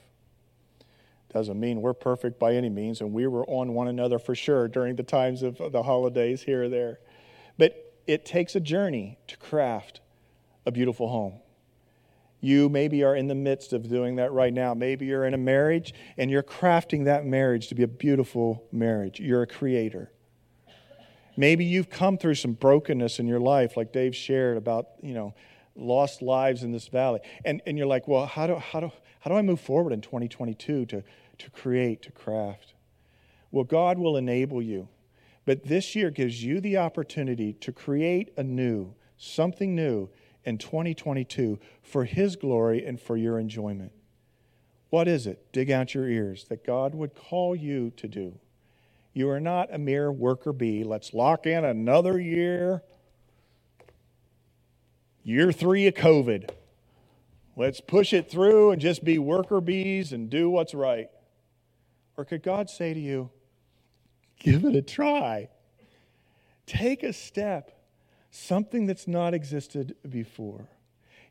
Doesn't 1.32 1.58
mean 1.58 1.80
we're 1.80 1.94
perfect 1.94 2.38
by 2.38 2.54
any 2.54 2.68
means, 2.68 3.00
and 3.00 3.12
we 3.12 3.26
were 3.26 3.46
on 3.46 3.74
one 3.74 3.88
another 3.88 4.18
for 4.18 4.34
sure 4.34 4.68
during 4.68 4.96
the 4.96 5.02
times 5.02 5.42
of 5.42 5.58
the 5.70 5.82
holidays 5.84 6.42
here 6.42 6.64
or 6.64 6.68
there. 6.68 6.98
But 7.56 7.94
it 8.06 8.24
takes 8.24 8.56
a 8.56 8.60
journey 8.60 9.18
to 9.28 9.36
craft 9.36 10.00
a 10.64 10.72
beautiful 10.72 11.08
home. 11.08 11.40
You 12.40 12.68
maybe 12.68 13.02
are 13.04 13.14
in 13.16 13.28
the 13.28 13.34
midst 13.34 13.72
of 13.72 13.88
doing 13.88 14.16
that 14.16 14.32
right 14.32 14.52
now. 14.52 14.74
Maybe 14.74 15.06
you're 15.06 15.24
in 15.24 15.34
a 15.34 15.38
marriage 15.38 15.94
and 16.16 16.30
you're 16.30 16.42
crafting 16.42 17.04
that 17.04 17.24
marriage 17.24 17.68
to 17.68 17.74
be 17.74 17.82
a 17.82 17.88
beautiful 17.88 18.64
marriage. 18.72 19.20
You're 19.20 19.42
a 19.42 19.46
creator. 19.46 20.10
Maybe 21.36 21.64
you've 21.64 21.90
come 21.90 22.16
through 22.16 22.36
some 22.36 22.52
brokenness 22.52 23.18
in 23.18 23.26
your 23.26 23.40
life, 23.40 23.76
like 23.76 23.92
Dave 23.92 24.16
shared 24.16 24.56
about, 24.56 24.88
you 25.02 25.14
know, 25.14 25.34
lost 25.74 26.22
lives 26.22 26.62
in 26.62 26.72
this 26.72 26.88
valley. 26.88 27.20
And, 27.44 27.60
and 27.66 27.76
you're 27.76 27.86
like, 27.86 28.08
well, 28.08 28.26
how 28.26 28.46
do, 28.46 28.56
how, 28.56 28.80
do, 28.80 28.90
how 29.20 29.30
do 29.30 29.36
I 29.36 29.42
move 29.42 29.60
forward 29.60 29.92
in 29.92 30.00
2022 30.00 30.86
to, 30.86 31.02
to 31.38 31.50
create, 31.50 32.02
to 32.02 32.12
craft? 32.12 32.74
Well, 33.50 33.64
God 33.64 33.98
will 33.98 34.16
enable 34.16 34.62
you. 34.62 34.88
But 35.44 35.64
this 35.64 35.94
year 35.94 36.10
gives 36.10 36.42
you 36.42 36.60
the 36.60 36.76
opportunity 36.76 37.52
to 37.54 37.72
create 37.72 38.32
anew, 38.36 38.94
something 39.16 39.74
new 39.74 40.08
in 40.44 40.58
2022 40.58 41.58
for 41.82 42.04
His 42.04 42.36
glory 42.36 42.84
and 42.84 43.00
for 43.00 43.16
your 43.16 43.38
enjoyment. 43.38 43.92
What 44.90 45.08
is 45.08 45.26
it? 45.26 45.52
Dig 45.52 45.70
out 45.70 45.94
your 45.94 46.08
ears 46.08 46.46
that 46.48 46.64
God 46.64 46.94
would 46.94 47.14
call 47.14 47.54
you 47.54 47.90
to 47.96 48.08
do. 48.08 48.38
You 49.16 49.30
are 49.30 49.40
not 49.40 49.72
a 49.72 49.78
mere 49.78 50.12
worker 50.12 50.52
bee. 50.52 50.84
Let's 50.84 51.14
lock 51.14 51.46
in 51.46 51.64
another 51.64 52.20
year. 52.20 52.82
Year 55.22 55.52
three 55.52 55.86
of 55.86 55.94
COVID. 55.94 56.50
Let's 57.56 57.80
push 57.80 58.12
it 58.12 58.30
through 58.30 58.72
and 58.72 58.78
just 58.82 59.04
be 59.04 59.18
worker 59.18 59.62
bees 59.62 60.12
and 60.12 60.28
do 60.28 60.50
what's 60.50 60.74
right. 60.74 61.08
Or 62.18 62.26
could 62.26 62.42
God 62.42 62.68
say 62.68 62.92
to 62.92 63.00
you, 63.00 63.30
give 64.38 64.66
it 64.66 64.76
a 64.76 64.82
try? 64.82 65.48
Take 66.66 67.02
a 67.02 67.14
step, 67.14 67.72
something 68.30 68.84
that's 68.84 69.08
not 69.08 69.32
existed 69.32 69.96
before. 70.06 70.68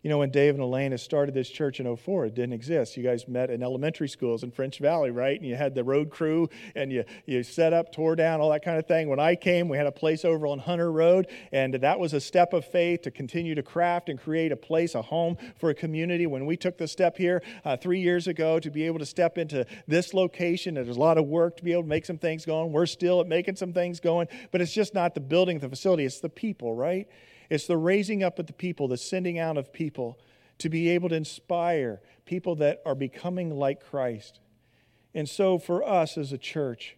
You 0.05 0.09
know, 0.09 0.19
when 0.19 0.29
Dave 0.29 0.53
and 0.53 0.61
Elena 0.61 0.99
started 0.99 1.33
this 1.33 1.49
church 1.49 1.79
in 1.79 1.95
04, 1.97 2.27
it 2.27 2.35
didn't 2.35 2.53
exist. 2.53 2.95
You 2.95 3.01
guys 3.01 3.27
met 3.27 3.49
in 3.49 3.63
elementary 3.63 4.07
schools 4.07 4.43
in 4.43 4.51
French 4.51 4.77
Valley, 4.77 5.09
right? 5.09 5.35
And 5.35 5.49
you 5.49 5.55
had 5.55 5.73
the 5.73 5.83
road 5.83 6.11
crew 6.11 6.47
and 6.75 6.91
you, 6.91 7.05
you 7.25 7.41
set 7.41 7.73
up, 7.73 7.91
tore 7.91 8.15
down, 8.15 8.39
all 8.39 8.51
that 8.51 8.63
kind 8.63 8.77
of 8.77 8.85
thing. 8.85 9.09
When 9.09 9.19
I 9.19 9.33
came, 9.33 9.67
we 9.67 9.77
had 9.77 9.87
a 9.87 9.91
place 9.91 10.23
over 10.23 10.45
on 10.45 10.59
Hunter 10.59 10.91
Road, 10.91 11.25
and 11.51 11.73
that 11.73 11.99
was 11.99 12.13
a 12.13 12.21
step 12.21 12.53
of 12.53 12.65
faith 12.65 13.01
to 13.01 13.09
continue 13.09 13.55
to 13.55 13.63
craft 13.63 14.07
and 14.09 14.21
create 14.21 14.51
a 14.51 14.55
place, 14.55 14.93
a 14.93 15.01
home 15.01 15.37
for 15.59 15.71
a 15.71 15.73
community. 15.73 16.27
When 16.27 16.45
we 16.45 16.55
took 16.55 16.77
the 16.77 16.87
step 16.87 17.17
here 17.17 17.41
uh, 17.63 17.75
three 17.75 17.99
years 17.99 18.27
ago 18.27 18.59
to 18.59 18.69
be 18.69 18.83
able 18.83 18.99
to 18.99 19.07
step 19.07 19.39
into 19.39 19.65
this 19.87 20.13
location, 20.13 20.75
there's 20.75 20.97
a 20.97 20.99
lot 20.99 21.17
of 21.17 21.25
work 21.25 21.57
to 21.57 21.63
be 21.63 21.71
able 21.71 21.81
to 21.81 21.89
make 21.89 22.05
some 22.05 22.19
things 22.19 22.45
going. 22.45 22.71
We're 22.71 22.85
still 22.85 23.21
at 23.21 23.27
making 23.27 23.55
some 23.55 23.73
things 23.73 23.99
going, 23.99 24.27
but 24.51 24.61
it's 24.61 24.71
just 24.71 24.93
not 24.93 25.15
the 25.15 25.19
building, 25.19 25.57
the 25.57 25.69
facility, 25.69 26.05
it's 26.05 26.19
the 26.19 26.29
people, 26.29 26.75
right? 26.75 27.07
It's 27.49 27.67
the 27.67 27.77
raising 27.77 28.23
up 28.23 28.39
of 28.39 28.47
the 28.47 28.53
people, 28.53 28.87
the 28.87 28.97
sending 28.97 29.39
out 29.39 29.57
of 29.57 29.73
people 29.73 30.19
to 30.57 30.69
be 30.69 30.89
able 30.89 31.09
to 31.09 31.15
inspire 31.15 32.01
people 32.25 32.55
that 32.55 32.81
are 32.85 32.95
becoming 32.95 33.51
like 33.51 33.83
Christ. 33.83 34.39
And 35.13 35.29
so, 35.29 35.57
for 35.57 35.87
us 35.87 36.17
as 36.17 36.31
a 36.31 36.37
church, 36.37 36.97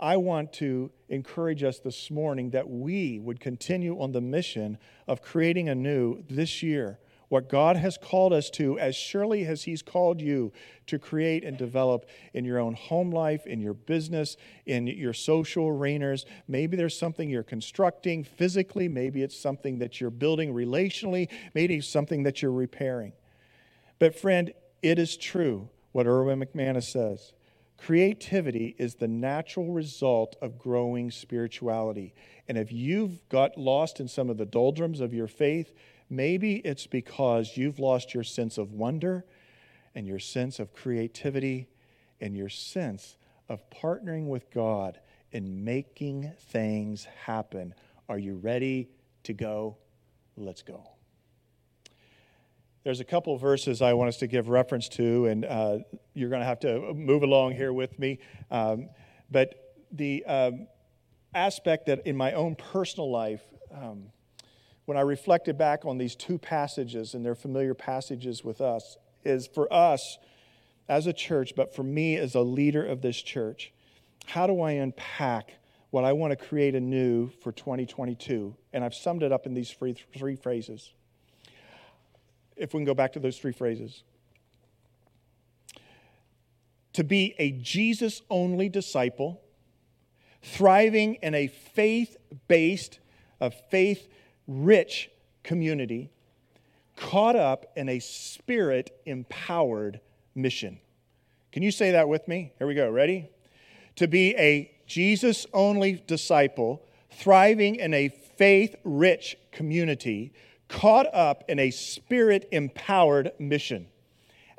I 0.00 0.16
want 0.16 0.52
to 0.54 0.90
encourage 1.08 1.62
us 1.62 1.80
this 1.80 2.10
morning 2.10 2.50
that 2.50 2.68
we 2.68 3.18
would 3.18 3.40
continue 3.40 4.00
on 4.00 4.12
the 4.12 4.20
mission 4.20 4.78
of 5.06 5.22
creating 5.22 5.68
anew 5.68 6.22
this 6.28 6.62
year 6.62 6.98
what 7.28 7.48
God 7.48 7.76
has 7.76 7.98
called 7.98 8.32
us 8.32 8.50
to 8.50 8.78
as 8.78 8.96
surely 8.96 9.44
as 9.44 9.64
He's 9.64 9.82
called 9.82 10.20
you 10.20 10.52
to 10.86 10.98
create 10.98 11.44
and 11.44 11.56
develop 11.56 12.06
in 12.32 12.44
your 12.44 12.58
own 12.58 12.74
home 12.74 13.10
life, 13.10 13.46
in 13.46 13.60
your 13.60 13.74
business, 13.74 14.36
in 14.66 14.86
your 14.86 15.12
social 15.12 15.68
arenas. 15.68 16.24
Maybe 16.46 16.76
there's 16.76 16.98
something 16.98 17.28
you're 17.28 17.42
constructing 17.42 18.24
physically, 18.24 18.88
maybe 18.88 19.22
it's 19.22 19.38
something 19.38 19.78
that 19.78 20.00
you're 20.00 20.10
building 20.10 20.54
relationally, 20.54 21.28
maybe 21.54 21.76
it's 21.76 21.88
something 21.88 22.22
that 22.22 22.40
you're 22.40 22.52
repairing. 22.52 23.12
But, 23.98 24.18
friend, 24.18 24.52
it 24.82 24.98
is 24.98 25.16
true 25.16 25.68
what 25.92 26.06
Erwin 26.06 26.40
McManus 26.40 26.84
says. 26.84 27.32
Creativity 27.78 28.74
is 28.76 28.96
the 28.96 29.08
natural 29.08 29.72
result 29.72 30.36
of 30.42 30.58
growing 30.58 31.10
spirituality. 31.12 32.12
And 32.48 32.58
if 32.58 32.72
you've 32.72 33.28
got 33.28 33.56
lost 33.56 34.00
in 34.00 34.08
some 34.08 34.30
of 34.30 34.36
the 34.36 34.46
doldrums 34.46 35.00
of 35.00 35.14
your 35.14 35.28
faith, 35.28 35.72
Maybe 36.10 36.56
it's 36.56 36.86
because 36.86 37.56
you've 37.56 37.78
lost 37.78 38.14
your 38.14 38.24
sense 38.24 38.58
of 38.58 38.72
wonder 38.72 39.24
and 39.94 40.06
your 40.06 40.18
sense 40.18 40.58
of 40.58 40.72
creativity 40.72 41.68
and 42.20 42.36
your 42.36 42.48
sense 42.48 43.16
of 43.48 43.62
partnering 43.70 44.26
with 44.26 44.50
God 44.50 45.00
in 45.32 45.64
making 45.64 46.32
things 46.38 47.06
happen. 47.24 47.74
Are 48.08 48.18
you 48.18 48.36
ready 48.36 48.88
to 49.24 49.32
go? 49.32 49.76
Let's 50.36 50.62
go. 50.62 50.88
There's 52.84 53.00
a 53.00 53.04
couple 53.04 53.36
verses 53.36 53.82
I 53.82 53.92
want 53.92 54.08
us 54.08 54.16
to 54.18 54.26
give 54.26 54.48
reference 54.48 54.88
to, 54.90 55.26
and 55.26 55.44
uh, 55.44 55.78
you're 56.14 56.30
going 56.30 56.40
to 56.40 56.46
have 56.46 56.60
to 56.60 56.94
move 56.94 57.22
along 57.22 57.52
here 57.52 57.72
with 57.72 57.98
me. 57.98 58.18
Um, 58.50 58.88
but 59.30 59.74
the 59.92 60.24
um, 60.24 60.68
aspect 61.34 61.86
that 61.86 62.06
in 62.06 62.16
my 62.16 62.32
own 62.32 62.54
personal 62.54 63.10
life, 63.10 63.42
um, 63.74 64.06
when 64.88 64.96
I 64.96 65.02
reflected 65.02 65.58
back 65.58 65.84
on 65.84 65.98
these 65.98 66.16
two 66.16 66.38
passages 66.38 67.12
and 67.12 67.22
they're 67.22 67.34
familiar 67.34 67.74
passages 67.74 68.42
with 68.42 68.62
us 68.62 68.96
is 69.22 69.46
for 69.46 69.70
us 69.70 70.16
as 70.88 71.06
a 71.06 71.12
church, 71.12 71.52
but 71.54 71.76
for 71.76 71.82
me 71.82 72.16
as 72.16 72.34
a 72.34 72.40
leader 72.40 72.82
of 72.86 73.02
this 73.02 73.20
church, 73.20 73.70
how 74.24 74.46
do 74.46 74.62
I 74.62 74.70
unpack 74.70 75.58
what 75.90 76.06
I 76.06 76.14
want 76.14 76.30
to 76.30 76.42
create 76.42 76.74
anew 76.74 77.28
for 77.42 77.52
2022? 77.52 78.56
And 78.72 78.82
I've 78.82 78.94
summed 78.94 79.22
it 79.22 79.30
up 79.30 79.44
in 79.44 79.52
these 79.52 79.70
three, 79.70 79.94
three 80.16 80.36
phrases. 80.36 80.94
If 82.56 82.72
we 82.72 82.78
can 82.78 82.86
go 82.86 82.94
back 82.94 83.12
to 83.12 83.20
those 83.20 83.36
three 83.36 83.52
phrases. 83.52 84.04
To 86.94 87.04
be 87.04 87.34
a 87.38 87.50
Jesus 87.50 88.22
only 88.30 88.70
disciple, 88.70 89.42
thriving 90.42 91.16
in 91.16 91.34
a 91.34 91.48
faith 91.48 92.16
based, 92.48 93.00
a 93.38 93.50
faith 93.50 94.08
rich 94.48 95.10
community 95.44 96.10
caught 96.96 97.36
up 97.36 97.66
in 97.76 97.88
a 97.88 98.00
spirit 98.00 99.00
empowered 99.06 100.00
mission. 100.34 100.78
Can 101.52 101.62
you 101.62 101.70
say 101.70 101.92
that 101.92 102.08
with 102.08 102.26
me? 102.26 102.52
Here 102.58 102.66
we 102.66 102.74
go. 102.74 102.90
Ready? 102.90 103.30
To 103.96 104.08
be 104.08 104.34
a 104.36 104.70
Jesus 104.86 105.46
only 105.52 106.02
disciple, 106.06 106.82
thriving 107.10 107.76
in 107.76 107.94
a 107.94 108.08
faith 108.08 108.74
rich 108.84 109.36
community, 109.52 110.32
caught 110.68 111.06
up 111.14 111.44
in 111.48 111.58
a 111.58 111.70
spirit 111.70 112.48
empowered 112.52 113.32
mission. 113.38 113.86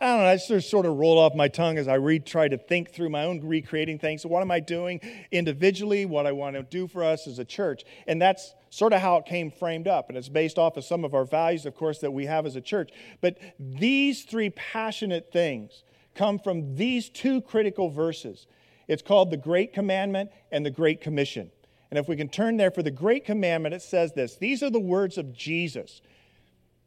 I 0.01 0.07
don't 0.07 0.17
know, 0.19 0.23
that 0.25 0.47
just 0.47 0.69
sort 0.69 0.85
of 0.85 0.97
rolled 0.97 1.17
off 1.17 1.35
my 1.35 1.49
tongue 1.49 1.77
as 1.77 1.89
I 1.89 1.95
re- 1.95 2.19
try 2.19 2.47
to 2.47 2.57
think 2.57 2.93
through 2.93 3.09
my 3.09 3.25
own 3.25 3.41
recreating 3.45 3.99
things. 3.99 4.25
What 4.25 4.41
am 4.41 4.49
I 4.49 4.61
doing 4.61 5.01
individually? 5.31 6.05
What 6.05 6.25
I 6.25 6.31
want 6.31 6.55
to 6.55 6.63
do 6.63 6.87
for 6.87 7.03
us 7.03 7.27
as 7.27 7.37
a 7.37 7.45
church? 7.45 7.83
And 8.07 8.21
that's 8.21 8.53
sort 8.69 8.93
of 8.93 9.01
how 9.01 9.17
it 9.17 9.25
came 9.25 9.51
framed 9.51 9.87
up. 9.87 10.07
And 10.07 10.17
it's 10.17 10.29
based 10.29 10.57
off 10.57 10.77
of 10.77 10.85
some 10.85 11.03
of 11.03 11.13
our 11.13 11.25
values, 11.25 11.65
of 11.65 11.75
course, 11.75 11.99
that 11.99 12.11
we 12.11 12.27
have 12.27 12.45
as 12.45 12.55
a 12.55 12.61
church. 12.61 12.91
But 13.19 13.39
these 13.59 14.23
three 14.23 14.51
passionate 14.51 15.33
things 15.33 15.83
come 16.15 16.39
from 16.39 16.75
these 16.75 17.09
two 17.09 17.41
critical 17.41 17.89
verses. 17.89 18.47
It's 18.87 19.01
called 19.01 19.31
the 19.31 19.37
Great 19.37 19.73
Commandment 19.73 20.31
and 20.51 20.65
the 20.65 20.71
Great 20.71 21.01
Commission. 21.01 21.51
And 21.89 21.97
if 21.99 22.07
we 22.07 22.15
can 22.15 22.29
turn 22.29 22.57
there 22.57 22.71
for 22.71 22.83
the 22.83 22.91
Great 22.91 23.25
Commandment, 23.25 23.75
it 23.75 23.81
says 23.81 24.13
this 24.13 24.37
These 24.37 24.63
are 24.63 24.69
the 24.69 24.79
words 24.79 25.17
of 25.17 25.33
Jesus. 25.33 26.01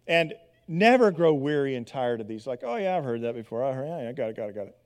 And 0.06 0.34
never 0.68 1.10
grow 1.10 1.34
weary 1.34 1.74
and 1.74 1.86
tired 1.86 2.20
of 2.20 2.28
these. 2.28 2.46
Like, 2.46 2.60
oh, 2.62 2.76
yeah, 2.76 2.96
I've 2.96 3.04
heard 3.04 3.22
that 3.22 3.34
before. 3.34 3.64
I 3.64 3.72
heard, 3.72 3.86
yeah, 3.86 4.08
I 4.08 4.12
got 4.12 4.30
it, 4.30 4.36
got 4.36 4.48
it, 4.48 4.54
got 4.54 4.66
it. 4.66 4.76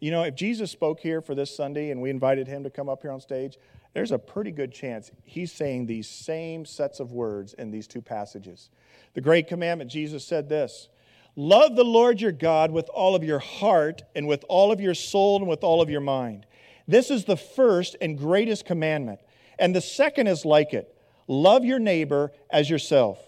You 0.00 0.10
know, 0.10 0.22
if 0.22 0.34
Jesus 0.34 0.70
spoke 0.70 1.00
here 1.00 1.20
for 1.20 1.34
this 1.34 1.54
Sunday 1.54 1.90
and 1.90 2.00
we 2.00 2.10
invited 2.10 2.46
him 2.46 2.64
to 2.64 2.70
come 2.70 2.88
up 2.88 3.02
here 3.02 3.10
on 3.10 3.20
stage, 3.20 3.58
there's 3.94 4.12
a 4.12 4.18
pretty 4.18 4.50
good 4.50 4.72
chance 4.72 5.10
he's 5.24 5.52
saying 5.52 5.86
these 5.86 6.08
same 6.08 6.66
sets 6.66 7.00
of 7.00 7.12
words 7.12 7.54
in 7.54 7.70
these 7.70 7.86
two 7.86 8.02
passages. 8.02 8.70
The 9.14 9.20
great 9.20 9.46
commandment, 9.46 9.90
Jesus 9.90 10.24
said 10.24 10.48
this 10.48 10.88
Love 11.36 11.74
the 11.76 11.84
Lord 11.84 12.20
your 12.20 12.32
God 12.32 12.70
with 12.70 12.88
all 12.90 13.14
of 13.14 13.24
your 13.24 13.38
heart 13.38 14.02
and 14.14 14.26
with 14.26 14.44
all 14.48 14.72
of 14.72 14.80
your 14.80 14.94
soul 14.94 15.36
and 15.38 15.48
with 15.48 15.64
all 15.64 15.80
of 15.80 15.90
your 15.90 16.00
mind. 16.00 16.46
This 16.86 17.10
is 17.10 17.24
the 17.24 17.36
first 17.36 17.96
and 18.00 18.18
greatest 18.18 18.66
commandment. 18.66 19.20
And 19.58 19.74
the 19.74 19.80
second 19.80 20.26
is 20.26 20.44
like 20.44 20.74
it 20.74 20.94
love 21.26 21.64
your 21.64 21.78
neighbor 21.78 22.32
as 22.50 22.68
yourself. 22.68 23.18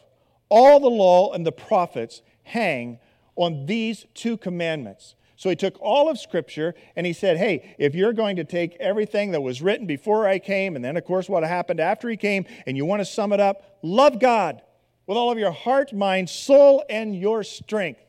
All 0.49 0.81
the 0.81 0.89
law 0.89 1.33
and 1.33 1.47
the 1.47 1.53
prophets 1.53 2.23
hang 2.45 2.99
on 3.35 3.67
these 3.67 4.07
two 4.15 4.37
commandments. 4.37 5.15
So 5.37 5.51
he 5.51 5.57
took 5.57 5.77
all 5.81 6.09
of 6.09 6.19
Scripture 6.19 6.75
and 6.97 7.07
he 7.07 7.13
said, 7.13 7.37
Hey, 7.37 7.77
if 7.79 7.95
you're 7.95 8.15
going 8.15 8.37
to 8.37 8.45
take 8.45 8.75
everything 8.81 9.33
that 9.33 9.43
was 9.43 9.61
written 9.61 9.87
before 9.87 10.27
I 10.27 10.39
came, 10.39 10.77
and 10.77 10.85
then, 10.85 10.97
of 10.97 11.05
course, 11.05 11.29
what 11.29 11.43
happened 11.45 11.79
after 11.79 12.09
he 12.09 12.17
came, 12.17 12.47
and 12.67 12.77
you 12.77 12.87
want 12.87 13.01
to 13.01 13.05
sum 13.05 13.33
it 13.33 13.41
up, 13.41 13.79
love 13.83 14.19
God 14.19 14.63
with 15.07 15.19
all 15.19 15.31
of 15.31 15.39
your 15.39 15.53
heart, 15.53 15.93
mind, 15.93 16.31
soul, 16.31 16.85
and 16.89 17.15
your 17.15 17.45
strength 17.45 18.01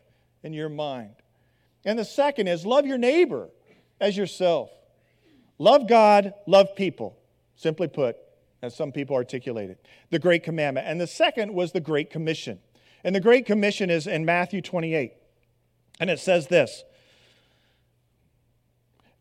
in 0.41 0.53
your 0.53 0.70
mind. 0.70 1.15
And 1.86 2.00
the 2.00 2.06
second 2.06 2.48
is 2.48 2.65
love 2.65 2.86
your 2.86 2.98
neighbor 2.98 3.50
as 4.00 4.15
yourself. 4.15 4.70
Love 5.60 5.88
God, 5.88 6.34
love 6.46 6.75
people. 6.75 7.17
Simply 7.56 7.88
put, 7.88 8.17
as 8.62 8.76
some 8.76 8.92
people 8.92 9.16
articulate 9.16 9.70
it, 9.70 9.86
the 10.10 10.20
Great 10.20 10.44
Commandment. 10.44 10.88
And 10.88 11.00
the 11.00 11.08
second 11.08 11.54
was 11.54 11.72
the 11.72 11.80
Great 11.80 12.10
Commission. 12.10 12.60
And 13.04 13.16
the 13.16 13.20
Great 13.20 13.46
Commission 13.46 13.90
is 13.90 14.08
in 14.08 14.26
Matthew 14.26 14.62
28. 14.62 15.14
And 16.00 16.10
it 16.10 16.20
says 16.20 16.48
this 16.48 16.84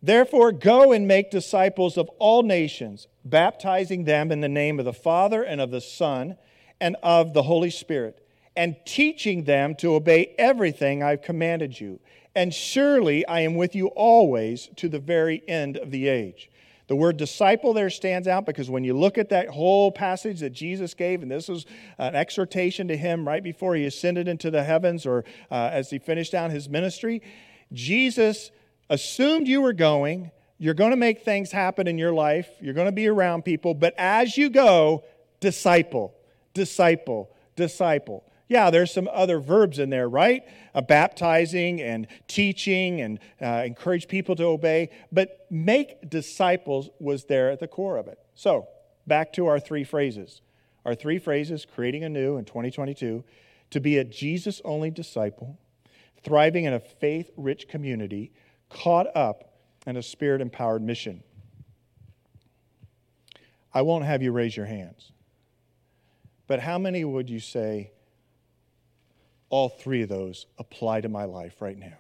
Therefore, 0.02 0.52
go 0.52 0.93
and 0.93 1.09
make 1.09 1.31
disciples 1.31 1.97
of 1.97 2.09
all 2.19 2.43
nations, 2.43 3.09
baptizing 3.25 4.05
them 4.05 4.31
in 4.31 4.40
the 4.40 4.49
name 4.49 4.78
of 4.78 4.85
the 4.85 4.93
Father 4.93 5.43
and 5.43 5.61
of 5.61 5.71
the 5.71 5.81
Son 5.81 6.37
and 6.81 6.97
of 7.02 7.33
the 7.33 7.43
Holy 7.43 7.71
Spirit, 7.71 8.26
and 8.55 8.76
teaching 8.85 9.45
them 9.45 9.75
to 9.76 9.95
obey 9.95 10.35
everything 10.38 11.02
I've 11.02 11.23
commanded 11.23 11.81
you. 11.81 12.00
And 12.35 12.52
surely 12.52 13.26
I 13.26 13.40
am 13.40 13.55
with 13.55 13.75
you 13.75 13.88
always 13.88 14.69
to 14.76 14.88
the 14.88 14.99
very 14.99 15.43
end 15.49 15.76
of 15.78 15.90
the 15.90 16.09
age. 16.09 16.50
The 16.88 16.97
word 16.97 17.16
disciple 17.16 17.73
there 17.73 17.90
stands 17.90 18.28
out 18.28 18.47
because 18.47 18.71
when 18.71 18.85
you 18.85 18.97
look 18.97 19.19
at 19.19 19.31
that 19.31 19.49
whole 19.49 19.91
passage 19.91 20.41
that 20.41 20.50
Jesus 20.50 20.95
gave, 20.95 21.23
and 21.23 21.30
this 21.30 21.49
was 21.49 21.67
an 21.99 22.15
exhortation 22.15 22.87
to 22.89 22.97
him 22.97 23.26
right 23.26 23.43
before 23.43 23.75
he 23.75 23.84
ascended 23.87 24.28
into 24.28 24.50
the 24.50 24.63
heavens 24.63 25.04
or 25.04 25.25
uh, 25.50 25.71
as 25.73 25.91
he 25.91 25.99
finished 25.99 26.30
down 26.30 26.50
his 26.50 26.69
ministry, 26.69 27.23
Jesus 27.73 28.52
assumed 28.89 29.49
you 29.49 29.60
were 29.63 29.73
going. 29.73 30.30
You're 30.58 30.75
going 30.75 30.93
to 30.93 30.97
make 30.97 31.23
things 31.23 31.50
happen 31.50 31.89
in 31.89 31.99
your 31.99 32.13
life. 32.13 32.49
You're 32.60 32.75
going 32.75 32.87
to 32.87 32.93
be 32.93 33.08
around 33.08 33.45
people. 33.45 33.75
But 33.75 33.95
as 33.99 34.37
you 34.39 34.49
go, 34.49 35.04
disciple, 35.41 36.15
disciple, 36.54 37.30
disciple. 37.56 38.25
Yeah, 38.49 38.71
there's 38.71 38.93
some 38.93 39.09
other 39.13 39.41
verbs 39.41 39.78
in 39.78 39.91
there, 39.91 40.09
right? 40.09 40.43
Baptizing 40.87 41.80
and 41.80 42.06
teaching 42.28 43.00
and 43.00 43.19
uh, 43.43 43.65
encourage 43.67 44.06
people 44.06 44.37
to 44.37 44.45
obey. 44.45 44.91
But 45.11 45.47
make 45.50 46.09
disciples 46.09 46.89
was 47.00 47.25
there 47.25 47.50
at 47.50 47.59
the 47.59 47.67
core 47.67 47.97
of 47.97 48.06
it. 48.06 48.19
So, 48.35 48.69
back 49.06 49.32
to 49.35 49.47
our 49.47 49.59
three 49.59 49.82
phrases. 49.82 50.43
Our 50.85 50.95
three 50.95 51.19
phrases 51.19 51.67
creating 51.67 52.04
anew 52.04 52.37
in 52.37 52.45
2022 52.45 53.25
to 53.71 53.80
be 53.80 53.99
a 53.99 54.04
Jesus 54.04 54.61
only 54.65 54.91
disciple, 54.93 55.59
thriving 56.23 56.65
in 56.65 56.73
a 56.73 56.78
faith 56.78 57.30
rich 57.37 57.67
community, 57.67 58.32
caught 58.69 59.09
up 59.17 59.59
in 59.87 59.97
a 59.97 60.02
spirit 60.02 60.41
empowered 60.41 60.82
mission. 60.82 61.25
I 63.75 63.82
won't 63.82 64.04
have 64.04 64.23
you 64.23 64.30
raise 64.30 64.56
your 64.56 64.67
hands. 64.67 65.13
But 66.47 66.61
how 66.61 66.78
many 66.78 67.04
would 67.04 67.28
you 67.28 67.41
say 67.41 67.91
all 69.49 69.69
three 69.69 70.02
of 70.02 70.09
those 70.09 70.47
apply 70.59 71.00
to 71.02 71.09
my 71.09 71.25
life 71.25 71.61
right 71.61 71.78
now? 71.78 71.99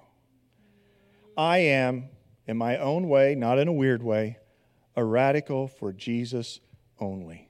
I 1.36 1.58
am, 1.58 2.08
in 2.46 2.56
my 2.56 2.78
own 2.78 3.08
way, 3.08 3.34
not 3.34 3.58
in 3.58 3.68
a 3.68 3.72
weird 3.72 4.02
way, 4.02 4.38
a 4.94 5.04
radical 5.04 5.68
for 5.68 5.92
Jesus 5.92 6.60
only. 6.98 7.48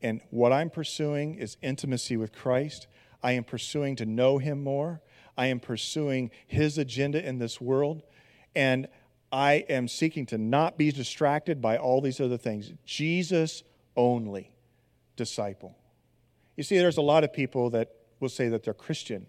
And 0.00 0.20
what 0.30 0.52
I'm 0.52 0.70
pursuing 0.70 1.34
is 1.36 1.56
intimacy 1.62 2.16
with 2.16 2.32
Christ. 2.32 2.86
I 3.22 3.32
am 3.32 3.44
pursuing 3.44 3.96
to 3.96 4.06
know 4.06 4.38
Him 4.38 4.62
more. 4.62 5.00
I 5.36 5.46
am 5.46 5.60
pursuing 5.60 6.30
His 6.46 6.78
agenda 6.78 7.24
in 7.24 7.38
this 7.38 7.60
world. 7.60 8.02
And 8.54 8.88
I 9.30 9.64
am 9.68 9.88
seeking 9.88 10.26
to 10.26 10.38
not 10.38 10.76
be 10.76 10.92
distracted 10.92 11.62
by 11.62 11.78
all 11.78 12.00
these 12.00 12.20
other 12.20 12.36
things. 12.36 12.72
Jesus 12.84 13.62
only 13.96 14.52
disciple. 15.16 15.76
You 16.56 16.64
see, 16.64 16.78
there's 16.78 16.98
a 16.98 17.02
lot 17.02 17.24
of 17.24 17.32
people 17.32 17.70
that 17.70 17.94
will 18.22 18.30
say 18.30 18.48
that 18.48 18.62
they're 18.62 18.72
Christian. 18.72 19.26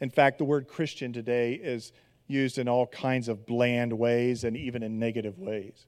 In 0.00 0.10
fact, 0.10 0.38
the 0.38 0.44
word 0.44 0.68
Christian 0.68 1.12
today 1.12 1.54
is 1.54 1.92
used 2.26 2.58
in 2.58 2.68
all 2.68 2.86
kinds 2.86 3.28
of 3.28 3.46
bland 3.46 3.92
ways 3.92 4.44
and 4.44 4.56
even 4.56 4.82
in 4.82 4.98
negative 4.98 5.38
ways. 5.38 5.86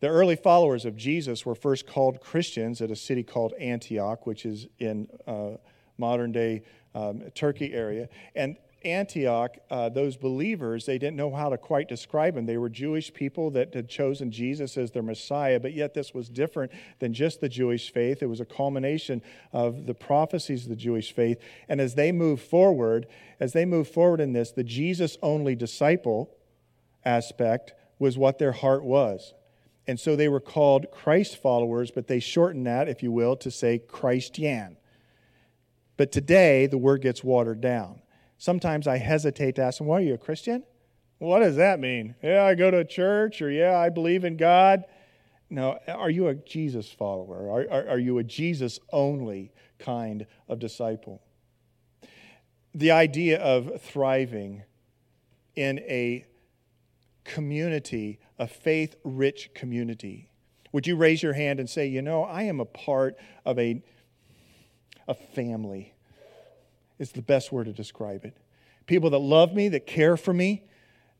The 0.00 0.08
early 0.08 0.36
followers 0.36 0.84
of 0.84 0.96
Jesus 0.96 1.44
were 1.44 1.56
first 1.56 1.86
called 1.86 2.20
Christians 2.20 2.80
at 2.80 2.90
a 2.90 2.96
city 2.96 3.24
called 3.24 3.52
Antioch, 3.54 4.26
which 4.26 4.46
is 4.46 4.68
in 4.78 5.08
uh, 5.26 5.56
modern 5.98 6.30
day 6.30 6.62
um, 6.94 7.22
Turkey 7.34 7.72
area. 7.74 8.08
And 8.34 8.56
Antioch, 8.84 9.56
uh, 9.70 9.88
those 9.88 10.16
believers, 10.16 10.86
they 10.86 10.98
didn't 10.98 11.16
know 11.16 11.34
how 11.34 11.48
to 11.48 11.58
quite 11.58 11.88
describe 11.88 12.34
them. 12.34 12.46
They 12.46 12.56
were 12.56 12.68
Jewish 12.68 13.12
people 13.12 13.50
that 13.50 13.74
had 13.74 13.88
chosen 13.88 14.30
Jesus 14.30 14.76
as 14.76 14.92
their 14.92 15.02
Messiah, 15.02 15.58
but 15.58 15.72
yet 15.72 15.94
this 15.94 16.14
was 16.14 16.28
different 16.28 16.70
than 17.00 17.12
just 17.12 17.40
the 17.40 17.48
Jewish 17.48 17.92
faith. 17.92 18.22
It 18.22 18.26
was 18.26 18.40
a 18.40 18.44
culmination 18.44 19.20
of 19.52 19.86
the 19.86 19.94
prophecies 19.94 20.64
of 20.64 20.70
the 20.70 20.76
Jewish 20.76 21.12
faith. 21.12 21.38
And 21.68 21.80
as 21.80 21.96
they 21.96 22.12
move 22.12 22.40
forward, 22.40 23.06
as 23.40 23.52
they 23.52 23.64
move 23.64 23.88
forward 23.88 24.20
in 24.20 24.32
this, 24.32 24.52
the 24.52 24.64
Jesus 24.64 25.18
only 25.22 25.56
disciple 25.56 26.30
aspect 27.04 27.74
was 27.98 28.16
what 28.16 28.38
their 28.38 28.52
heart 28.52 28.84
was. 28.84 29.34
And 29.88 29.98
so 29.98 30.14
they 30.14 30.28
were 30.28 30.40
called 30.40 30.90
Christ 30.92 31.40
followers, 31.42 31.90
but 31.90 32.06
they 32.06 32.20
shortened 32.20 32.66
that, 32.66 32.88
if 32.88 33.02
you 33.02 33.10
will, 33.10 33.36
to 33.36 33.50
say 33.50 33.78
Christian. 33.78 34.76
But 35.96 36.12
today, 36.12 36.66
the 36.66 36.78
word 36.78 37.02
gets 37.02 37.24
watered 37.24 37.60
down 37.60 38.02
sometimes 38.38 38.86
I 38.86 38.96
hesitate 38.96 39.56
to 39.56 39.62
ask 39.62 39.78
them, 39.78 39.86
What 39.86 40.00
are 40.00 40.04
you, 40.04 40.14
a 40.14 40.18
Christian? 40.18 40.62
What 41.18 41.40
does 41.40 41.56
that 41.56 41.80
mean? 41.80 42.14
Yeah, 42.22 42.44
I 42.44 42.54
go 42.54 42.70
to 42.70 42.84
church, 42.84 43.42
or 43.42 43.50
yeah, 43.50 43.76
I 43.76 43.88
believe 43.88 44.24
in 44.24 44.36
God. 44.36 44.84
No, 45.50 45.78
are 45.88 46.10
you 46.10 46.28
a 46.28 46.34
Jesus 46.34 46.90
follower? 46.90 47.50
Are, 47.50 47.70
are, 47.70 47.88
are 47.90 47.98
you 47.98 48.18
a 48.18 48.24
Jesus 48.24 48.78
only 48.92 49.52
kind 49.78 50.26
of 50.48 50.58
disciple? 50.58 51.22
The 52.74 52.92
idea 52.92 53.40
of 53.40 53.82
thriving 53.82 54.62
in 55.56 55.80
a 55.80 56.24
community, 57.24 58.20
a 58.38 58.46
faith 58.46 58.94
rich 59.02 59.50
community. 59.54 60.28
Would 60.70 60.86
you 60.86 60.96
raise 60.96 61.22
your 61.22 61.32
hand 61.32 61.58
and 61.58 61.68
say, 61.68 61.86
You 61.86 62.02
know, 62.02 62.22
I 62.22 62.42
am 62.42 62.60
a 62.60 62.64
part 62.64 63.16
of 63.44 63.58
a, 63.58 63.82
a 65.08 65.14
family 65.14 65.94
is 66.98 67.12
the 67.12 67.22
best 67.22 67.52
word 67.52 67.64
to 67.64 67.72
describe 67.72 68.24
it. 68.24 68.36
People 68.86 69.10
that 69.10 69.18
love 69.18 69.54
me, 69.54 69.68
that 69.68 69.86
care 69.86 70.16
for 70.16 70.32
me, 70.32 70.64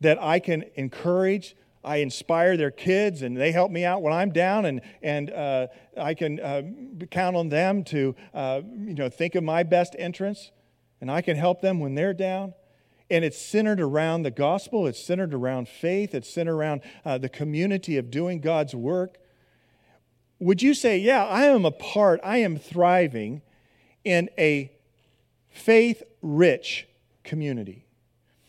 that 0.01 0.21
I 0.23 0.39
can 0.39 0.65
encourage. 0.75 1.57
I 1.85 1.99
inspire 1.99 2.57
their 2.57 2.71
kids 2.71 3.23
and 3.23 3.37
they 3.37 3.53
help 3.53 3.71
me 3.71 3.85
out 3.85 4.03
when 4.03 4.13
I'm 4.13 4.31
down, 4.31 4.65
and, 4.67 4.81
and 5.03 5.31
uh, 5.31 5.69
I 5.97 6.15
can 6.15 6.41
uh, 6.41 6.63
count 7.11 7.37
on 7.37 7.49
them 7.49 7.85
to 7.85 8.15
uh, 8.35 8.61
you 8.65 8.95
know, 8.95 9.09
think 9.09 9.35
of 9.35 9.45
my 9.45 9.63
best 9.63 9.95
interests, 9.99 10.51
and 11.01 11.11
I 11.11 11.23
can 11.23 11.37
help 11.37 11.61
them 11.61 11.79
when 11.79 11.95
they're 11.95 12.15
down. 12.15 12.55
And 13.11 13.25
it's 13.25 13.39
centered 13.39 13.81
around 13.81 14.25
the 14.25 14.31
gospel, 14.31 14.87
it's 14.87 15.03
centered 15.03 15.33
around 15.33 15.69
faith, 15.69 16.15
it's 16.15 16.29
centered 16.29 16.55
around 16.55 16.83
uh, 17.05 17.17
the 17.17 17.31
community 17.31 17.97
of 17.97 18.11
doing 18.11 18.41
God's 18.41 18.75
work. 18.75 19.17
Would 20.41 20.61
you 20.61 20.75
say, 20.75 20.99
yeah, 20.99 21.25
I 21.25 21.45
am 21.45 21.65
a 21.65 21.71
part, 21.71 22.21
I 22.23 22.39
am 22.39 22.59
thriving 22.59 23.41
in 24.05 24.29
a 24.37 24.73
faith 25.59 26.03
rich 26.23 26.89
community? 27.25 27.85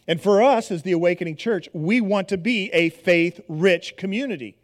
And 0.07 0.21
for 0.21 0.41
us, 0.41 0.71
as 0.71 0.83
the 0.83 0.91
Awakening 0.91 1.35
Church, 1.35 1.69
we 1.73 2.01
want 2.01 2.29
to 2.29 2.37
be 2.37 2.69
a 2.71 2.89
faith 2.89 3.41
rich 3.47 3.95
community. 3.97 4.57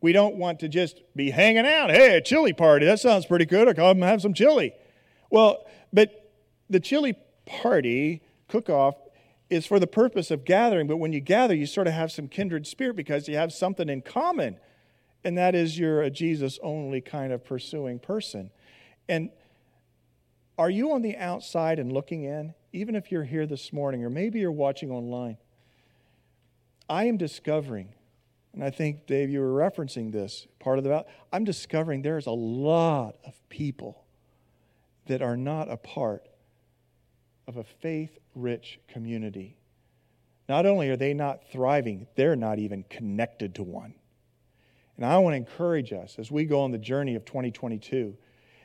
We 0.00 0.12
don't 0.12 0.36
want 0.36 0.60
to 0.60 0.68
just 0.68 1.02
be 1.14 1.30
hanging 1.30 1.66
out. 1.66 1.90
Hey, 1.90 2.16
a 2.16 2.20
chili 2.20 2.52
party. 2.52 2.86
That 2.86 3.00
sounds 3.00 3.26
pretty 3.26 3.46
good. 3.46 3.68
I'll 3.68 3.74
come 3.74 4.02
have 4.02 4.22
some 4.22 4.34
chili. 4.34 4.72
Well, 5.30 5.64
but 5.92 6.32
the 6.70 6.80
chili 6.80 7.16
party 7.46 8.22
cook 8.48 8.70
off 8.70 8.94
is 9.50 9.66
for 9.66 9.78
the 9.78 9.86
purpose 9.86 10.30
of 10.30 10.44
gathering. 10.44 10.86
But 10.86 10.96
when 10.98 11.12
you 11.12 11.20
gather, 11.20 11.54
you 11.54 11.66
sort 11.66 11.86
of 11.86 11.94
have 11.94 12.12
some 12.12 12.28
kindred 12.28 12.66
spirit 12.66 12.96
because 12.96 13.28
you 13.28 13.36
have 13.36 13.52
something 13.52 13.88
in 13.88 14.02
common. 14.02 14.58
And 15.24 15.36
that 15.36 15.54
is 15.54 15.78
you're 15.78 16.02
a 16.02 16.10
Jesus 16.10 16.58
only 16.62 17.00
kind 17.00 17.32
of 17.32 17.44
pursuing 17.44 17.98
person. 17.98 18.50
And 19.08 19.30
are 20.58 20.68
you 20.68 20.92
on 20.92 21.02
the 21.02 21.16
outside 21.16 21.78
and 21.78 21.92
looking 21.92 22.24
in? 22.24 22.54
Even 22.72 22.94
if 22.94 23.10
you're 23.10 23.24
here 23.24 23.46
this 23.46 23.72
morning, 23.72 24.04
or 24.04 24.10
maybe 24.10 24.40
you're 24.40 24.52
watching 24.52 24.90
online, 24.90 25.38
I 26.88 27.04
am 27.04 27.16
discovering 27.16 27.94
and 28.58 28.64
I 28.64 28.70
think, 28.70 29.06
Dave, 29.06 29.30
you 29.30 29.40
were 29.40 29.52
referencing 29.52 30.10
this 30.10 30.48
part 30.58 30.78
of 30.78 30.84
the. 30.84 31.04
I'm 31.32 31.44
discovering 31.44 32.02
there's 32.02 32.26
a 32.26 32.32
lot 32.32 33.16
of 33.24 33.40
people 33.48 34.04
that 35.06 35.22
are 35.22 35.36
not 35.36 35.70
a 35.70 35.76
part 35.76 36.28
of 37.46 37.56
a 37.56 37.62
faith 37.62 38.18
rich 38.34 38.80
community. 38.88 39.58
Not 40.48 40.66
only 40.66 40.88
are 40.88 40.96
they 40.96 41.14
not 41.14 41.48
thriving, 41.52 42.08
they're 42.16 42.34
not 42.34 42.58
even 42.58 42.84
connected 42.90 43.54
to 43.54 43.62
one. 43.62 43.94
And 44.96 45.06
I 45.06 45.18
want 45.18 45.34
to 45.34 45.36
encourage 45.36 45.92
us 45.92 46.16
as 46.18 46.32
we 46.32 46.44
go 46.44 46.62
on 46.62 46.72
the 46.72 46.78
journey 46.78 47.14
of 47.14 47.24
2022 47.24 48.16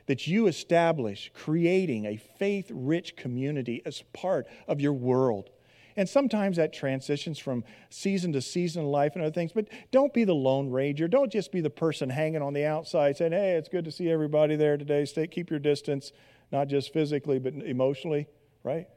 that 0.06 0.26
you 0.26 0.46
establish 0.46 1.30
creating 1.34 2.04
a 2.04 2.16
faith 2.16 2.70
rich 2.72 3.16
community 3.16 3.82
as 3.84 4.02
part 4.12 4.46
of 4.68 4.80
your 4.80 4.92
world. 4.92 5.50
And 5.96 6.08
sometimes 6.08 6.56
that 6.56 6.72
transitions 6.72 7.38
from 7.38 7.62
season 7.88 8.32
to 8.32 8.42
season 8.42 8.82
in 8.82 8.88
life 8.88 9.14
and 9.14 9.22
other 9.22 9.32
things. 9.32 9.52
But 9.52 9.68
don't 9.92 10.12
be 10.12 10.24
the 10.24 10.34
lone 10.34 10.70
ranger. 10.70 11.06
Don't 11.06 11.30
just 11.30 11.52
be 11.52 11.60
the 11.60 11.70
person 11.70 12.10
hanging 12.10 12.42
on 12.42 12.52
the 12.52 12.64
outside 12.64 13.16
saying, 13.16 13.32
hey, 13.32 13.52
it's 13.52 13.68
good 13.68 13.84
to 13.84 13.92
see 13.92 14.10
everybody 14.10 14.56
there 14.56 14.76
today. 14.76 15.04
Stay, 15.04 15.28
keep 15.28 15.50
your 15.50 15.60
distance, 15.60 16.12
not 16.50 16.68
just 16.68 16.92
physically, 16.92 17.38
but 17.38 17.54
emotionally, 17.54 18.26
right? 18.64 18.88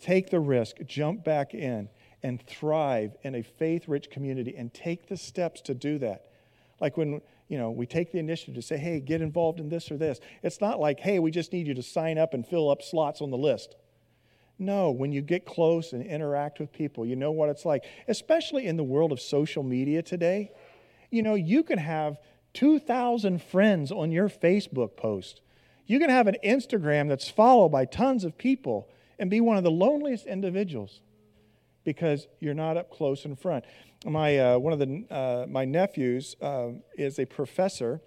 Take 0.00 0.30
the 0.30 0.40
risk, 0.40 0.76
jump 0.86 1.24
back 1.24 1.54
in, 1.54 1.90
and 2.22 2.44
thrive 2.46 3.16
in 3.22 3.34
a 3.34 3.42
faith 3.42 3.86
rich 3.86 4.10
community 4.10 4.54
and 4.56 4.72
take 4.72 5.08
the 5.08 5.16
steps 5.16 5.60
to 5.62 5.74
do 5.74 5.98
that. 5.98 6.26
Like 6.80 6.96
when 6.96 7.20
you 7.52 7.58
know, 7.58 7.70
we 7.70 7.84
take 7.84 8.12
the 8.12 8.18
initiative 8.18 8.54
to 8.54 8.62
say, 8.62 8.78
hey, 8.78 8.98
get 8.98 9.20
involved 9.20 9.60
in 9.60 9.68
this 9.68 9.90
or 9.90 9.98
this. 9.98 10.20
It's 10.42 10.62
not 10.62 10.80
like, 10.80 10.98
hey, 11.00 11.18
we 11.18 11.30
just 11.30 11.52
need 11.52 11.66
you 11.66 11.74
to 11.74 11.82
sign 11.82 12.16
up 12.16 12.32
and 12.32 12.46
fill 12.46 12.70
up 12.70 12.80
slots 12.80 13.20
on 13.20 13.30
the 13.30 13.36
list. 13.36 13.76
No, 14.58 14.90
when 14.90 15.12
you 15.12 15.20
get 15.20 15.44
close 15.44 15.92
and 15.92 16.02
interact 16.02 16.60
with 16.60 16.72
people, 16.72 17.04
you 17.04 17.14
know 17.14 17.30
what 17.30 17.50
it's 17.50 17.66
like, 17.66 17.84
especially 18.08 18.66
in 18.66 18.78
the 18.78 18.82
world 18.82 19.12
of 19.12 19.20
social 19.20 19.62
media 19.62 20.00
today. 20.00 20.50
You 21.10 21.22
know, 21.22 21.34
you 21.34 21.62
can 21.62 21.76
have 21.76 22.16
2,000 22.54 23.42
friends 23.42 23.92
on 23.92 24.10
your 24.10 24.30
Facebook 24.30 24.96
post. 24.96 25.42
You 25.86 25.98
can 25.98 26.08
have 26.08 26.28
an 26.28 26.36
Instagram 26.42 27.10
that's 27.10 27.28
followed 27.28 27.68
by 27.68 27.84
tons 27.84 28.24
of 28.24 28.38
people 28.38 28.88
and 29.18 29.28
be 29.28 29.42
one 29.42 29.58
of 29.58 29.62
the 29.62 29.70
loneliest 29.70 30.24
individuals 30.24 31.02
because 31.84 32.26
you're 32.40 32.54
not 32.54 32.76
up 32.76 32.90
close 32.90 33.24
in 33.24 33.36
front. 33.36 33.64
My, 34.04 34.38
uh, 34.38 34.58
one 34.58 34.72
of 34.72 34.78
the, 34.78 35.04
uh, 35.10 35.46
my 35.48 35.64
nephews 35.64 36.36
uh, 36.40 36.70
is 36.96 37.18
a 37.18 37.24
professor 37.24 38.00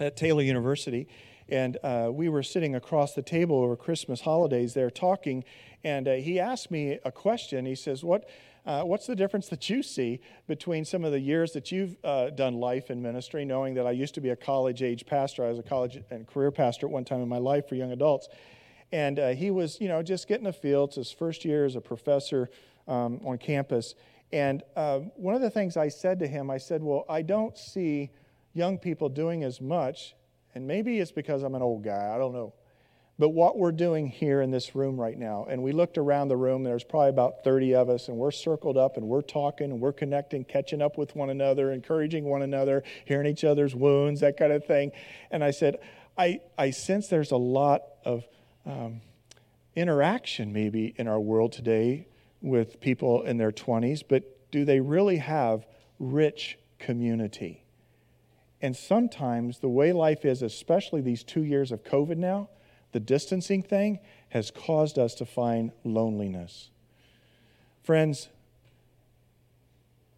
at 0.00 0.16
Taylor 0.16 0.42
University, 0.42 1.08
and 1.48 1.78
uh, 1.82 2.10
we 2.12 2.28
were 2.28 2.42
sitting 2.42 2.74
across 2.74 3.14
the 3.14 3.22
table 3.22 3.62
over 3.62 3.76
Christmas 3.76 4.20
holidays 4.20 4.74
there 4.74 4.90
talking, 4.90 5.44
and 5.84 6.08
uh, 6.08 6.14
he 6.14 6.40
asked 6.40 6.70
me 6.70 6.98
a 7.04 7.12
question. 7.12 7.64
He 7.64 7.74
says, 7.74 8.02
What, 8.04 8.28
uh, 8.66 8.82
What's 8.82 9.06
the 9.06 9.14
difference 9.14 9.48
that 9.48 9.70
you 9.70 9.82
see 9.82 10.20
between 10.48 10.84
some 10.84 11.04
of 11.04 11.12
the 11.12 11.20
years 11.20 11.52
that 11.52 11.70
you've 11.70 11.96
uh, 12.02 12.30
done 12.30 12.54
life 12.54 12.90
in 12.90 13.00
ministry, 13.00 13.44
knowing 13.44 13.74
that 13.74 13.86
I 13.86 13.92
used 13.92 14.14
to 14.14 14.20
be 14.20 14.30
a 14.30 14.36
college 14.36 14.82
age 14.82 15.06
pastor? 15.06 15.44
I 15.44 15.48
was 15.48 15.58
a 15.58 15.62
college 15.62 16.02
and 16.10 16.26
career 16.26 16.50
pastor 16.50 16.86
at 16.86 16.92
one 16.92 17.04
time 17.04 17.22
in 17.22 17.28
my 17.28 17.38
life 17.38 17.68
for 17.68 17.76
young 17.76 17.92
adults. 17.92 18.28
And 18.92 19.18
uh, 19.18 19.28
he 19.30 19.50
was, 19.50 19.80
you 19.80 19.88
know, 19.88 20.02
just 20.02 20.28
getting 20.28 20.46
a 20.46 20.52
feel. 20.52 20.84
It's 20.84 20.96
his 20.96 21.12
first 21.12 21.44
year 21.44 21.64
as 21.64 21.76
a 21.76 21.80
professor 21.80 22.50
um, 22.88 23.20
on 23.24 23.38
campus. 23.38 23.94
And 24.32 24.62
uh, 24.74 25.00
one 25.16 25.34
of 25.34 25.40
the 25.40 25.50
things 25.50 25.76
I 25.76 25.88
said 25.88 26.18
to 26.20 26.26
him, 26.26 26.50
I 26.50 26.58
said, 26.58 26.82
Well, 26.82 27.04
I 27.08 27.22
don't 27.22 27.56
see 27.56 28.10
young 28.52 28.78
people 28.78 29.08
doing 29.08 29.44
as 29.44 29.60
much 29.60 30.14
and 30.56 30.66
maybe 30.66 31.00
it's 31.00 31.12
because 31.12 31.42
I'm 31.42 31.54
an 31.54 31.60
old 31.60 31.84
guy, 31.84 32.14
I 32.14 32.16
don't 32.16 32.32
know. 32.32 32.54
But 33.18 33.28
what 33.28 33.58
we're 33.58 33.72
doing 33.72 34.06
here 34.06 34.40
in 34.40 34.50
this 34.50 34.74
room 34.74 34.98
right 34.98 35.16
now, 35.18 35.46
and 35.50 35.62
we 35.62 35.72
looked 35.72 35.98
around 35.98 36.28
the 36.28 36.36
room, 36.38 36.64
there's 36.64 36.82
probably 36.82 37.10
about 37.10 37.44
30 37.44 37.74
of 37.74 37.90
us, 37.90 38.08
and 38.08 38.16
we're 38.16 38.30
circled 38.30 38.78
up 38.78 38.96
and 38.96 39.06
we're 39.06 39.20
talking 39.20 39.70
and 39.70 39.82
we're 39.82 39.92
connecting, 39.92 40.44
catching 40.44 40.80
up 40.80 40.96
with 40.96 41.14
one 41.14 41.28
another, 41.28 41.72
encouraging 41.72 42.24
one 42.24 42.40
another, 42.40 42.84
hearing 43.04 43.26
each 43.26 43.44
other's 43.44 43.74
wounds, 43.74 44.22
that 44.22 44.38
kind 44.38 44.50
of 44.50 44.64
thing. 44.64 44.92
And 45.30 45.44
I 45.44 45.50
said, 45.50 45.76
I, 46.16 46.40
I 46.56 46.70
sense 46.70 47.08
there's 47.08 47.32
a 47.32 47.36
lot 47.36 47.82
of 48.06 48.24
um, 48.64 49.02
interaction 49.74 50.54
maybe 50.54 50.94
in 50.96 51.06
our 51.06 51.20
world 51.20 51.52
today 51.52 52.06
with 52.46 52.80
people 52.80 53.22
in 53.22 53.36
their 53.36 53.50
20s, 53.50 54.02
but 54.08 54.50
do 54.50 54.64
they 54.64 54.80
really 54.80 55.16
have 55.16 55.66
rich 55.98 56.58
community? 56.78 57.64
And 58.62 58.76
sometimes 58.76 59.58
the 59.58 59.68
way 59.68 59.92
life 59.92 60.24
is, 60.24 60.42
especially 60.42 61.00
these 61.00 61.24
two 61.24 61.42
years 61.42 61.72
of 61.72 61.84
COVID 61.84 62.16
now, 62.16 62.48
the 62.92 63.00
distancing 63.00 63.62
thing 63.62 63.98
has 64.30 64.50
caused 64.50 64.98
us 64.98 65.14
to 65.16 65.26
find 65.26 65.72
loneliness. 65.84 66.70
Friends, 67.82 68.28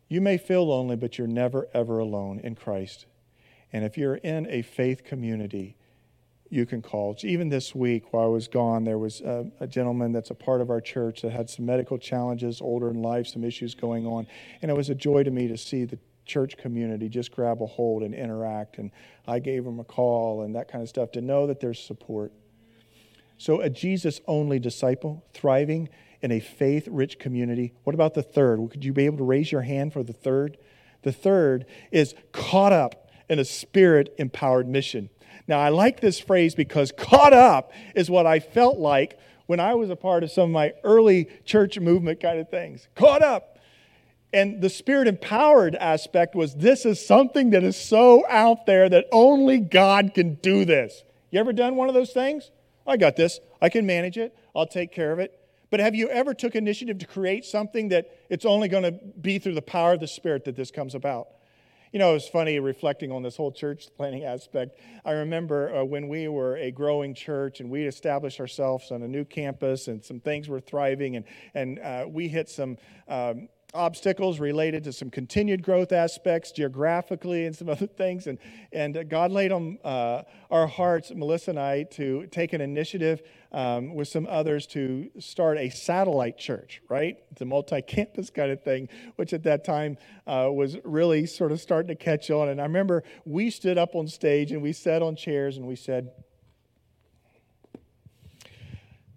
you 0.09 0.21
may 0.21 0.37
feel 0.39 0.67
lonely, 0.67 0.97
but 0.97 1.19
you're 1.19 1.27
never, 1.27 1.67
ever 1.75 1.99
alone 1.99 2.41
in 2.41 2.55
Christ. 2.55 3.07
And 3.73 3.85
if 3.85 3.99
you're 3.99 4.17
in 4.17 4.47
a 4.49 4.63
faith 4.63 5.03
community, 5.03 5.77
you 6.51 6.67
can 6.67 6.83
call. 6.83 7.17
Even 7.23 7.49
this 7.49 7.75
week, 7.75 8.13
while 8.13 8.25
I 8.25 8.29
was 8.29 8.49
gone, 8.49 8.85
there 8.85 8.99
was 8.99 9.21
a, 9.21 9.51
a, 9.61 9.67
gentleman 9.67 10.13
that's 10.13 10.31
a 10.31 10.35
part 10.35 10.61
of 10.61 10.71
our 10.71 10.81
church 10.81 11.23
that 11.23 11.31
had 11.31 11.51
some 11.51 11.67
medical 11.67 11.99
challenges, 11.99 12.61
older 12.61 12.89
in 12.91 13.03
life, 13.03 13.27
some 13.27 13.45
issues 13.45 13.75
going 13.75 14.07
on. 14.07 14.27
And 14.63 14.71
it 14.71 14.75
was 14.75 14.89
a 14.89 14.95
joy 14.95 15.23
to 15.25 15.31
me 15.31 15.49
to 15.49 15.59
see 15.59 15.85
the 15.85 15.99
church 16.25 16.57
community 16.57 17.09
just 17.09 17.33
grab 17.33 17.63
a 17.63 17.67
hold 17.67 18.03
and 18.03 18.15
interact. 18.15 18.79
And 18.79 18.91
I 19.27 19.39
gave 19.39 19.67
him 19.67 19.79
a 19.79 19.85
call 19.85 20.43
and 20.43 20.55
that 20.55 20.71
kind 20.71 20.83
of 20.83 20.89
stuff 20.89 21.13
to 21.13 21.21
know 21.21 21.47
that 21.47 21.61
there's 21.61 21.81
support. 21.83 22.33
So, 23.37 23.61
a 23.61 23.71
Jesus 23.71 24.21
only 24.27 24.59
disciple 24.59 25.25
thriving 25.33 25.89
in 26.21 26.33
a 26.33 26.41
faith 26.41 26.89
rich 26.91 27.19
community. 27.19 27.73
What 27.85 27.95
about 27.95 28.15
the 28.15 28.23
third? 28.23 28.59
Could 28.71 28.85
you 28.85 28.93
be 28.93 29.07
able 29.07 29.19
to 29.19 29.25
raise 29.25 29.53
your 29.53 29.63
hand 29.63 29.93
for 29.93 30.03
the 30.03 30.13
third? 30.13 30.57
The 31.03 31.13
third 31.13 31.67
is 31.93 32.15
caught 32.33 32.73
up 32.73 33.09
in 33.29 33.39
a 33.39 33.45
spirit 33.45 34.15
empowered 34.19 34.67
mission. 34.67 35.11
Now, 35.49 35.59
I 35.59 35.71
like 35.71 36.01
this 36.01 36.21
phrase 36.21 36.55
because 36.55 36.93
caught 36.93 37.33
up 37.33 37.73
is 37.95 38.11
what 38.11 38.27
I 38.27 38.39
felt 38.39 38.79
like 38.79 39.19
when 39.47 39.61
I 39.61 39.75
was 39.75 39.89
a 39.89 39.97
part 39.97 40.23
of 40.23 40.31
some 40.31 40.45
of 40.45 40.51
my 40.51 40.75
early 40.85 41.27
church 41.47 41.81
movement 41.81 42.21
kind 42.21 42.39
of 42.39 42.51
things. 42.51 42.87
Caught 42.95 43.23
up. 43.23 43.59
And 44.31 44.61
the 44.61 44.69
spirit 44.69 45.09
empowered 45.09 45.75
aspect 45.75 46.35
was 46.35 46.55
this 46.55 46.85
is 46.85 47.05
something 47.05 47.51
that 47.51 47.65
is 47.65 47.79
so 47.79 48.27
out 48.29 48.67
there 48.67 48.91
that 48.91 49.07
only 49.11 49.59
God 49.59 50.13
can 50.15 50.35
do 50.35 50.67
this. 50.67 51.03
You 51.31 51.41
ever 51.41 51.55
done 51.55 51.77
one 51.77 51.89
of 51.89 51.95
those 51.95 52.13
things? 52.13 52.51
I 52.87 52.99
got 52.99 53.17
this. 53.17 53.41
I 53.63 53.71
can 53.71 53.87
manage 53.87 54.19
it. 54.19 54.37
I'll 54.55 54.67
take 54.67 54.93
care 54.93 55.13
of 55.13 55.19
it. 55.19 55.35
But 55.71 55.81
have 55.81 55.95
you 55.95 56.11
ever 56.11 56.35
took 56.35 56.55
initiative 56.57 56.99
to 56.99 57.07
create 57.07 57.47
something 57.47 57.89
that 57.89 58.19
it's 58.29 58.45
only 58.45 58.69
going 58.69 58.85
to 58.85 58.93
be 58.93 59.39
through 59.39 59.55
the 59.55 59.63
power 59.63 59.95
of 59.95 60.01
the 60.01 60.09
Spirit 60.09 60.45
that 60.45 60.57
this 60.57 60.71
comes 60.71 60.95
about? 60.95 61.29
You 61.91 61.99
know, 61.99 62.11
it 62.11 62.15
was 62.15 62.29
funny 62.29 62.61
reflecting 62.61 63.11
on 63.11 63.23
this 63.23 63.37
whole 63.37 63.51
church 63.51 63.87
planning 63.97 64.25
aspect. 64.25 64.79
I 65.07 65.13
remember 65.13 65.75
uh, 65.75 65.85
when 65.85 66.09
we 66.09 66.29
were 66.29 66.57
a 66.57 66.71
growing 66.71 67.15
church 67.15 67.61
and 67.61 67.71
we 67.71 67.87
established 67.87 68.41
ourselves 68.41 68.91
on 68.91 69.03
a 69.03 69.09
new 69.09 69.25
campus 69.25 69.89
and 69.89 70.05
some 70.05 70.21
things 70.21 70.49
were 70.49 70.61
thriving 70.61 71.17
and, 71.17 71.25
and 71.55 71.79
uh, 71.79 72.05
we 72.07 72.29
hit 72.29 72.51
some 72.51 72.77
um, 73.09 73.49
obstacles 73.75 74.41
related 74.41 74.83
to 74.85 74.93
some 74.93 75.11
continued 75.11 75.63
growth 75.63 75.93
aspects 75.93 76.53
geographically 76.53 77.45
and 77.45 77.55
some 77.55 77.69
other 77.69 77.87
things. 77.87 78.27
And, 78.27 78.39
and 78.73 79.09
God 79.09 79.31
laid 79.31 79.53
on 79.53 79.79
uh, 79.85 80.23
our 80.51 80.67
hearts, 80.67 81.13
Melissa 81.15 81.51
and 81.51 81.61
I, 81.61 81.83
to 81.93 82.27
take 82.29 82.53
an 82.53 82.61
initiative 82.61 83.23
um, 83.53 83.95
with 83.95 84.09
some 84.09 84.27
others 84.29 84.67
to 84.69 85.11
start 85.19 85.59
a 85.59 85.69
satellite 85.69 86.39
church, 86.39 86.83
right? 86.89 87.17
It's 87.31 87.41
a 87.41 87.45
multi 87.45 87.83
campus 87.83 88.31
kind 88.31 88.51
of 88.51 88.63
thing, 88.63 88.89
which 89.17 89.33
at 89.33 89.43
that 89.45 89.65
time 89.65 89.99
uh, 90.27 90.49
was 90.51 90.77
really 90.85 91.27
sort 91.27 91.53
of 91.53 91.61
starting 91.61 91.89
to 91.89 91.95
catch 91.95 92.31
on. 92.31 92.49
And 92.49 92.61
I 92.61 92.65
remember 92.65 93.05
we 93.25 93.51
stood 93.51 93.79
up 93.79 93.95
on 93.95 94.09
stage 94.09 94.53
and 94.53 94.63
we 94.63 94.73
sat 94.73 95.03
on 95.03 95.15
chairs 95.17 95.57
and 95.57 95.67
we 95.67 95.77
said, 95.77 96.11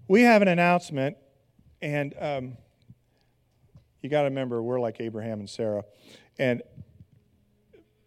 We 0.08 0.24
have 0.24 0.42
an 0.42 0.50
announcement 0.50 1.16
And 1.82 2.14
um, 2.20 2.58
you 4.02 4.10
got 4.10 4.22
to 4.22 4.30
remember, 4.30 4.62
we're 4.62 4.80
like 4.80 5.00
Abraham 5.00 5.40
and 5.40 5.50
Sarah. 5.50 5.84
And 6.40 6.62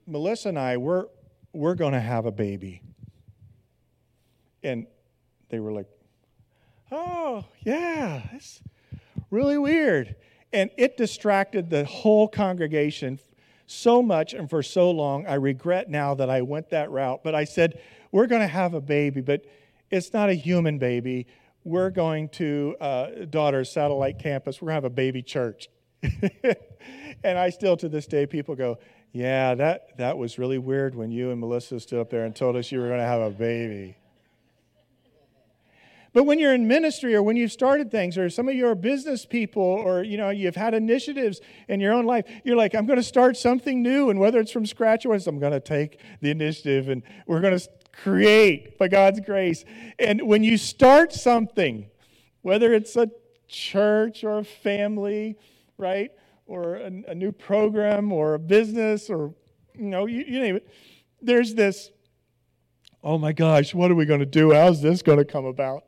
Melissa 0.07 0.51
and 0.51 0.59
I, 0.59 0.77
we're, 0.77 1.07
we're 1.53 1.75
going 1.75 1.93
to 1.93 2.01
have 2.01 2.27
a 2.27 2.33
baby. 2.33 2.83
And 4.63 4.87
they 5.51 5.61
were 5.61 5.73
like, 5.73 5.87
oh, 6.91 7.45
yeah, 7.61 8.23
it's 8.33 8.61
really 9.31 9.59
weird. 9.59 10.17
And 10.53 10.71
it 10.77 10.97
distracted 10.97 11.71
the 11.71 11.85
whole 11.85 12.29
congregation 12.29 13.19
so 13.67 14.03
much 14.03 14.35
and 14.35 14.49
for 14.49 14.63
so 14.63 14.91
long. 14.91 15.27
I 15.27 15.35
regret 15.35 15.89
now 15.89 16.15
that 16.15 16.29
I 16.29 16.43
went 16.43 16.71
that 16.71 16.91
route. 16.91 17.23
But 17.25 17.35
I 17.35 17.45
said, 17.45 17.81
we're 18.13 18.27
going 18.27 18.43
to 18.43 18.49
have 18.49 18.75
a 18.75 18.81
baby, 18.81 19.21
but 19.21 19.45
it's 19.91 20.13
not 20.13 20.29
a 20.29 20.35
human 20.35 20.79
baby. 20.79 21.27
We're 21.65 21.91
going 21.91 22.29
to 22.31 22.77
uh, 22.81 23.07
daughter's 23.31 23.71
satellite 23.71 24.19
campus. 24.19 24.61
We're 24.61 24.67
going 24.67 24.83
to 24.83 24.87
have 24.87 24.93
a 24.93 24.95
baby 24.95 25.23
church. 25.23 25.69
and 27.25 27.39
I 27.39 27.51
still, 27.51 27.77
to 27.79 27.89
this 27.89 28.07
day, 28.07 28.27
people 28.27 28.55
go, 28.55 28.79
yeah, 29.13 29.55
that, 29.55 29.97
that 29.99 30.19
was 30.19 30.39
really 30.39 30.59
weird 30.59 30.95
when 30.95 31.11
you 31.11 31.31
and 31.31 31.41
Melissa 31.41 31.79
stood 31.81 32.01
up 32.01 32.11
there 32.11 32.25
and 32.25 32.35
told 32.35 32.57
us 32.57 32.73
you 32.73 32.81
were 32.81 32.89
going 32.89 33.01
to 33.01 33.07
have 33.07 33.21
a 33.21 33.31
baby. 33.31 33.97
But 36.13 36.25
when 36.25 36.39
you're 36.39 36.55
in 36.55 36.69
ministry 36.69 37.15
or 37.17 37.23
when 37.25 37.37
you've 37.37 37.51
started 37.51 37.91
things 37.91 38.17
or 38.17 38.31
some 38.31 38.49
of 38.49 38.55
you 38.55 38.69
are 38.69 38.77
business 38.77 39.27
people 39.27 39.63
or 39.63 40.05
you 40.05 40.17
know 40.17 40.31
you've 40.31 40.55
had 40.55 40.73
initiatives 40.73 41.41
in 41.69 41.81
your 41.81 41.93
own 41.93 42.07
life, 42.07 42.25
you're 42.45 42.57
like, 42.57 42.73
I'm 42.73 42.87
going 42.87 42.99
to 42.99 43.03
start 43.03 43.37
something 43.37 43.83
new. 43.83 44.11
And 44.11 44.21
whether 44.21 44.39
it's 44.39 44.53
from 44.53 44.65
scratch 44.65 45.05
or 45.05 45.15
I'm 45.15 45.41
going 45.41 45.53
to 45.53 45.61
take 45.61 45.99
the 46.21 46.31
initiative 46.31 46.89
and 46.89 47.03
we're 47.27 47.41
going 47.41 47.59
to 47.59 47.69
create 47.93 48.79
by 48.79 48.87
God's 48.87 49.21
grace. 49.21 49.65
And 49.99 50.23
when 50.23 50.45
you 50.45 50.57
start 50.57 51.13
something, 51.13 51.87
whether 52.43 52.73
it's 52.73 52.95
a 52.95 53.11
church 53.49 54.23
or 54.23 54.39
a 54.39 54.45
family, 54.45 55.37
right? 55.79 56.11
Or 56.47 56.77
a, 56.77 56.91
a 57.09 57.15
new 57.15 57.33
program 57.33 58.13
or 58.13 58.35
a 58.35 58.39
business 58.39 59.09
or 59.09 59.35
you 59.79 59.87
know, 59.87 60.07
you, 60.07 60.25
you 60.27 60.41
name 60.41 60.57
it, 60.57 60.69
there's 61.21 61.55
this, 61.55 61.91
oh 63.03 63.19
my 63.19 63.33
gosh, 63.33 63.75
what 63.75 63.91
are 63.91 63.95
we 63.95 64.07
going 64.07 64.21
to 64.21 64.27
do? 64.27 64.53
How's 64.53 64.83
this 64.83 65.03
going 65.03 65.19
to 65.19 65.25
come 65.25 65.45
about? 65.45 65.85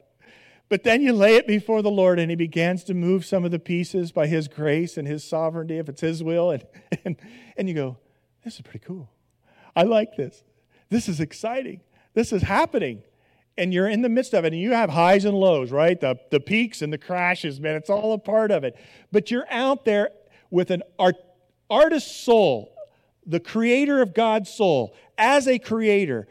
But 0.68 0.82
then 0.82 1.00
you 1.00 1.12
lay 1.12 1.36
it 1.36 1.46
before 1.46 1.80
the 1.80 1.90
Lord, 1.90 2.18
and 2.18 2.28
He 2.28 2.36
begins 2.36 2.82
to 2.84 2.94
move 2.94 3.24
some 3.24 3.44
of 3.44 3.52
the 3.52 3.58
pieces 3.58 4.10
by 4.10 4.26
His 4.26 4.48
grace 4.48 4.96
and 4.96 5.06
His 5.06 5.22
sovereignty, 5.22 5.78
if 5.78 5.88
it's 5.88 6.00
His 6.00 6.24
will. 6.24 6.50
And, 6.50 6.64
and, 7.04 7.16
and 7.56 7.68
you 7.68 7.74
go, 7.74 7.98
This 8.44 8.56
is 8.56 8.62
pretty 8.62 8.80
cool. 8.80 9.08
I 9.76 9.84
like 9.84 10.16
this. 10.16 10.42
This 10.88 11.08
is 11.08 11.20
exciting. 11.20 11.82
This 12.14 12.32
is 12.32 12.42
happening. 12.42 13.02
And 13.58 13.72
you're 13.72 13.88
in 13.88 14.02
the 14.02 14.08
midst 14.08 14.34
of 14.34 14.44
it, 14.44 14.52
and 14.52 14.60
you 14.60 14.72
have 14.72 14.90
highs 14.90 15.24
and 15.24 15.34
lows, 15.34 15.70
right? 15.70 15.98
The, 15.98 16.18
the 16.30 16.40
peaks 16.40 16.82
and 16.82 16.92
the 16.92 16.98
crashes, 16.98 17.58
man. 17.58 17.74
It's 17.74 17.88
all 17.88 18.12
a 18.12 18.18
part 18.18 18.50
of 18.50 18.64
it. 18.64 18.76
But 19.12 19.30
you're 19.30 19.50
out 19.50 19.84
there 19.84 20.10
with 20.50 20.70
an 20.70 20.82
art, 20.98 21.16
artist 21.70 22.24
soul, 22.24 22.74
the 23.24 23.40
creator 23.40 24.02
of 24.02 24.14
God's 24.14 24.50
soul, 24.50 24.94
as 25.16 25.48
a 25.48 25.58
creator, 25.58 26.28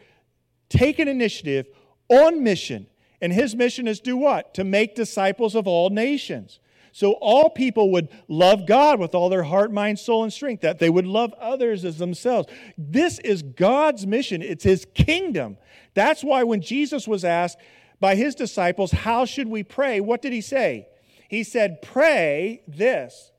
take 0.69 0.99
an 0.99 1.07
initiative 1.07 1.67
on 2.09 2.43
mission 2.43 2.87
and 3.21 3.33
his 3.33 3.55
mission 3.55 3.87
is 3.87 3.99
do 3.99 4.17
what? 4.17 4.53
To 4.55 4.63
make 4.63 4.95
disciples 4.95 5.55
of 5.55 5.67
all 5.67 5.89
nations. 5.89 6.59
So 6.91 7.13
all 7.13 7.49
people 7.49 7.91
would 7.91 8.09
love 8.27 8.67
God 8.67 8.99
with 8.99 9.15
all 9.15 9.29
their 9.29 9.43
heart, 9.43 9.71
mind, 9.71 9.99
soul, 9.99 10.23
and 10.23 10.31
strength, 10.31 10.61
that 10.61 10.79
they 10.79 10.89
would 10.89 11.07
love 11.07 11.33
others 11.39 11.83
as 11.83 11.97
themselves. 11.97 12.47
This 12.77 13.19
is 13.19 13.41
God's 13.41 14.05
mission, 14.05 14.41
it's 14.41 14.63
his 14.63 14.85
kingdom. 14.93 15.57
That's 15.95 16.23
why 16.23 16.43
when 16.43 16.61
Jesus 16.61 17.07
was 17.07 17.25
asked 17.25 17.57
by 17.99 18.15
his 18.15 18.35
disciples, 18.35 18.91
How 18.91 19.25
should 19.25 19.47
we 19.47 19.63
pray? 19.63 19.99
What 19.99 20.21
did 20.21 20.33
he 20.33 20.41
say? 20.41 20.87
He 21.27 21.43
said, 21.43 21.81
Pray 21.81 22.61
this 22.67 23.31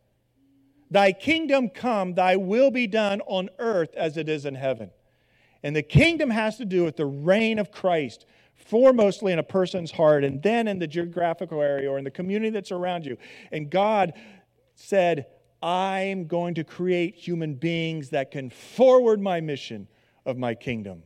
Thy 0.91 1.13
kingdom 1.13 1.69
come, 1.69 2.15
thy 2.15 2.37
will 2.37 2.71
be 2.71 2.87
done 2.87 3.21
on 3.27 3.49
earth 3.59 3.95
as 3.97 4.17
it 4.17 4.29
is 4.29 4.45
in 4.45 4.55
heaven. 4.55 4.91
And 5.63 5.75
the 5.75 5.83
kingdom 5.83 6.31
has 6.31 6.59
to 6.59 6.65
do 6.65 6.85
with 6.85 6.97
the 6.97 7.07
reign 7.07 7.59
of 7.59 7.73
Christ 7.73 8.27
foremostly 8.71 9.33
in 9.33 9.39
a 9.39 9.45
person's 9.45 9.91
heart 9.91 10.25
and 10.25 10.43
then 10.43 10.69
in 10.69 10.79
the 10.79 10.87
geographical 10.87 11.61
area 11.61 11.91
or 11.91 11.99
in 11.99 12.05
the 12.05 12.11
community 12.11 12.51
that's 12.51 12.73
around 12.73 13.05
you. 13.05 13.17
And 13.53 13.71
God 13.71 14.13
said, 14.75 15.27
I'm 15.63 16.27
going 16.27 16.55
to 16.55 16.65
create 16.65 17.17
human 17.17 17.55
beings 17.55 18.11
that 18.11 18.31
can 18.31 18.51
forward 18.51 19.21
my 19.21 19.41
mission 19.41 19.89
of 20.25 20.39
my 20.39 20.55
kingdom. 20.55 21.03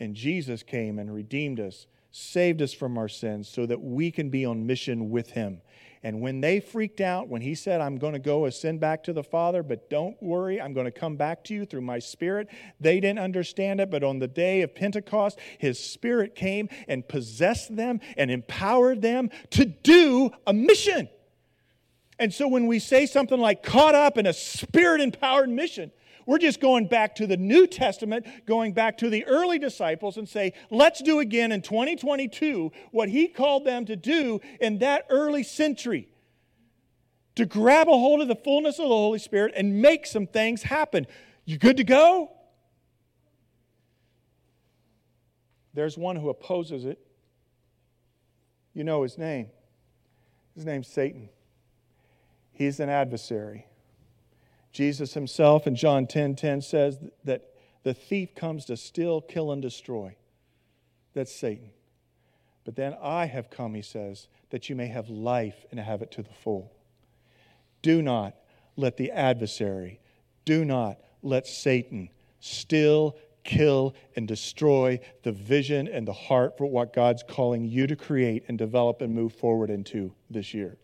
And 0.00 0.14
Jesus 0.14 0.62
came 0.62 0.98
and 0.98 1.12
redeemed 1.12 1.60
us, 1.60 1.86
saved 2.10 2.62
us 2.62 2.72
from 2.72 2.98
our 2.98 3.08
sins 3.08 3.48
so 3.48 3.66
that 3.66 3.80
we 3.80 4.10
can 4.10 4.30
be 4.30 4.44
on 4.44 4.66
mission 4.66 5.10
with 5.10 5.30
him. 5.30 5.60
And 6.02 6.20
when 6.20 6.42
they 6.42 6.60
freaked 6.60 7.00
out, 7.00 7.28
when 7.28 7.40
he 7.40 7.54
said, 7.54 7.80
I'm 7.80 7.96
going 7.96 8.12
to 8.12 8.18
go 8.18 8.44
ascend 8.44 8.78
back 8.78 9.04
to 9.04 9.14
the 9.14 9.22
Father, 9.22 9.62
but 9.62 9.88
don't 9.88 10.22
worry, 10.22 10.60
I'm 10.60 10.74
going 10.74 10.84
to 10.84 10.90
come 10.90 11.16
back 11.16 11.42
to 11.44 11.54
you 11.54 11.64
through 11.64 11.80
my 11.80 11.98
Spirit, 11.98 12.48
they 12.78 13.00
didn't 13.00 13.20
understand 13.20 13.80
it. 13.80 13.90
But 13.90 14.04
on 14.04 14.18
the 14.18 14.28
day 14.28 14.60
of 14.60 14.74
Pentecost, 14.74 15.38
his 15.56 15.82
Spirit 15.82 16.34
came 16.34 16.68
and 16.88 17.08
possessed 17.08 17.74
them 17.74 18.00
and 18.18 18.30
empowered 18.30 19.00
them 19.00 19.30
to 19.50 19.64
do 19.64 20.30
a 20.46 20.52
mission. 20.52 21.08
And 22.18 22.32
so 22.32 22.46
when 22.48 22.66
we 22.66 22.78
say 22.78 23.06
something 23.06 23.40
like 23.40 23.62
caught 23.62 23.94
up 23.94 24.18
in 24.18 24.26
a 24.26 24.32
spirit 24.32 25.00
empowered 25.00 25.48
mission, 25.48 25.90
we're 26.26 26.38
just 26.38 26.60
going 26.60 26.86
back 26.86 27.14
to 27.16 27.26
the 27.26 27.36
New 27.36 27.66
Testament, 27.66 28.26
going 28.46 28.72
back 28.72 28.98
to 28.98 29.10
the 29.10 29.24
early 29.26 29.58
disciples, 29.58 30.16
and 30.16 30.28
say, 30.28 30.52
let's 30.70 31.02
do 31.02 31.20
again 31.20 31.52
in 31.52 31.62
2022 31.62 32.72
what 32.90 33.08
he 33.08 33.28
called 33.28 33.64
them 33.64 33.84
to 33.86 33.96
do 33.96 34.40
in 34.60 34.78
that 34.78 35.06
early 35.10 35.42
century 35.42 36.08
to 37.36 37.46
grab 37.46 37.88
a 37.88 37.92
hold 37.92 38.20
of 38.20 38.28
the 38.28 38.36
fullness 38.36 38.78
of 38.78 38.84
the 38.84 38.94
Holy 38.94 39.18
Spirit 39.18 39.52
and 39.56 39.82
make 39.82 40.06
some 40.06 40.26
things 40.26 40.62
happen. 40.62 41.06
You 41.44 41.58
good 41.58 41.76
to 41.78 41.84
go? 41.84 42.30
There's 45.74 45.98
one 45.98 46.16
who 46.16 46.28
opposes 46.28 46.84
it. 46.84 46.98
You 48.72 48.84
know 48.84 49.02
his 49.02 49.18
name. 49.18 49.48
His 50.54 50.64
name's 50.64 50.86
Satan. 50.86 51.28
He's 52.52 52.78
an 52.78 52.88
adversary. 52.88 53.66
Jesus 54.74 55.14
himself 55.14 55.68
in 55.68 55.76
John 55.76 56.06
10 56.06 56.34
10 56.34 56.60
says 56.60 56.98
that 57.22 57.42
the 57.84 57.94
thief 57.94 58.34
comes 58.34 58.64
to 58.66 58.76
steal, 58.76 59.20
kill, 59.20 59.52
and 59.52 59.62
destroy. 59.62 60.16
That's 61.14 61.34
Satan. 61.34 61.70
But 62.64 62.74
then 62.74 62.96
I 63.00 63.26
have 63.26 63.50
come, 63.50 63.74
he 63.74 63.82
says, 63.82 64.26
that 64.50 64.68
you 64.68 64.74
may 64.74 64.88
have 64.88 65.08
life 65.08 65.64
and 65.70 65.78
have 65.78 66.02
it 66.02 66.10
to 66.12 66.22
the 66.22 66.32
full. 66.42 66.72
Do 67.82 68.02
not 68.02 68.34
let 68.76 68.96
the 68.96 69.12
adversary, 69.12 70.00
do 70.44 70.64
not 70.64 70.98
let 71.22 71.46
Satan 71.46 72.08
steal, 72.40 73.16
kill, 73.44 73.94
and 74.16 74.26
destroy 74.26 74.98
the 75.22 75.32
vision 75.32 75.86
and 75.86 76.08
the 76.08 76.12
heart 76.12 76.58
for 76.58 76.66
what 76.66 76.92
God's 76.92 77.22
calling 77.22 77.64
you 77.64 77.86
to 77.86 77.94
create 77.94 78.44
and 78.48 78.58
develop 78.58 79.02
and 79.02 79.14
move 79.14 79.34
forward 79.34 79.70
into 79.70 80.12
this 80.30 80.52
year 80.52 80.78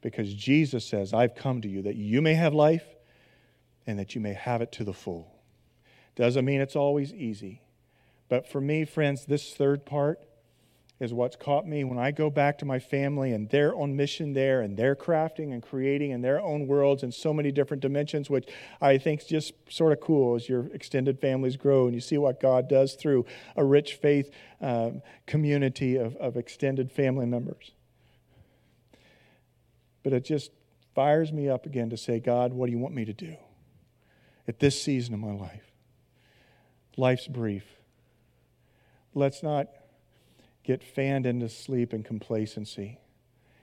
because 0.00 0.32
Jesus 0.34 0.84
says, 0.84 1.12
I've 1.12 1.34
come 1.34 1.60
to 1.62 1.68
you 1.68 1.82
that 1.82 1.96
you 1.96 2.22
may 2.22 2.34
have 2.34 2.54
life 2.54 2.84
and 3.86 3.98
that 3.98 4.14
you 4.14 4.20
may 4.20 4.34
have 4.34 4.62
it 4.62 4.72
to 4.72 4.84
the 4.84 4.92
full. 4.92 5.34
Doesn't 6.14 6.44
mean 6.44 6.60
it's 6.60 6.76
always 6.76 7.12
easy. 7.14 7.62
But 8.28 8.46
for 8.46 8.60
me, 8.60 8.84
friends, 8.84 9.24
this 9.24 9.54
third 9.54 9.86
part 9.86 10.20
is 11.00 11.14
what's 11.14 11.36
caught 11.36 11.66
me 11.66 11.84
when 11.84 11.98
I 11.98 12.10
go 12.10 12.28
back 12.28 12.58
to 12.58 12.64
my 12.64 12.78
family 12.78 13.32
and 13.32 13.48
they're 13.48 13.74
on 13.74 13.94
mission 13.94 14.32
there 14.32 14.60
and 14.60 14.76
they're 14.76 14.96
crafting 14.96 15.52
and 15.52 15.62
creating 15.62 16.10
in 16.10 16.22
their 16.22 16.40
own 16.40 16.66
worlds 16.66 17.02
in 17.02 17.12
so 17.12 17.32
many 17.32 17.52
different 17.52 17.80
dimensions, 17.80 18.28
which 18.28 18.48
I 18.80 18.98
think 18.98 19.20
is 19.22 19.26
just 19.26 19.52
sort 19.68 19.92
of 19.92 20.00
cool 20.00 20.34
as 20.34 20.48
your 20.48 20.66
extended 20.74 21.20
families 21.20 21.56
grow 21.56 21.86
and 21.86 21.94
you 21.94 22.00
see 22.00 22.18
what 22.18 22.40
God 22.40 22.68
does 22.68 22.94
through 22.94 23.26
a 23.56 23.64
rich 23.64 23.94
faith 23.94 24.30
um, 24.60 25.02
community 25.26 25.96
of, 25.96 26.16
of 26.16 26.36
extended 26.36 26.90
family 26.90 27.26
members. 27.26 27.72
But 30.08 30.16
it 30.16 30.24
just 30.24 30.52
fires 30.94 31.34
me 31.34 31.50
up 31.50 31.66
again 31.66 31.90
to 31.90 31.98
say, 31.98 32.18
God, 32.18 32.54
what 32.54 32.64
do 32.64 32.72
you 32.72 32.78
want 32.78 32.94
me 32.94 33.04
to 33.04 33.12
do 33.12 33.36
at 34.46 34.58
this 34.58 34.80
season 34.82 35.12
of 35.12 35.20
my 35.20 35.34
life? 35.34 35.70
Life's 36.96 37.28
brief. 37.28 37.66
Let's 39.12 39.42
not 39.42 39.68
get 40.64 40.82
fanned 40.82 41.26
into 41.26 41.50
sleep 41.50 41.92
and 41.92 42.06
complacency. 42.06 43.00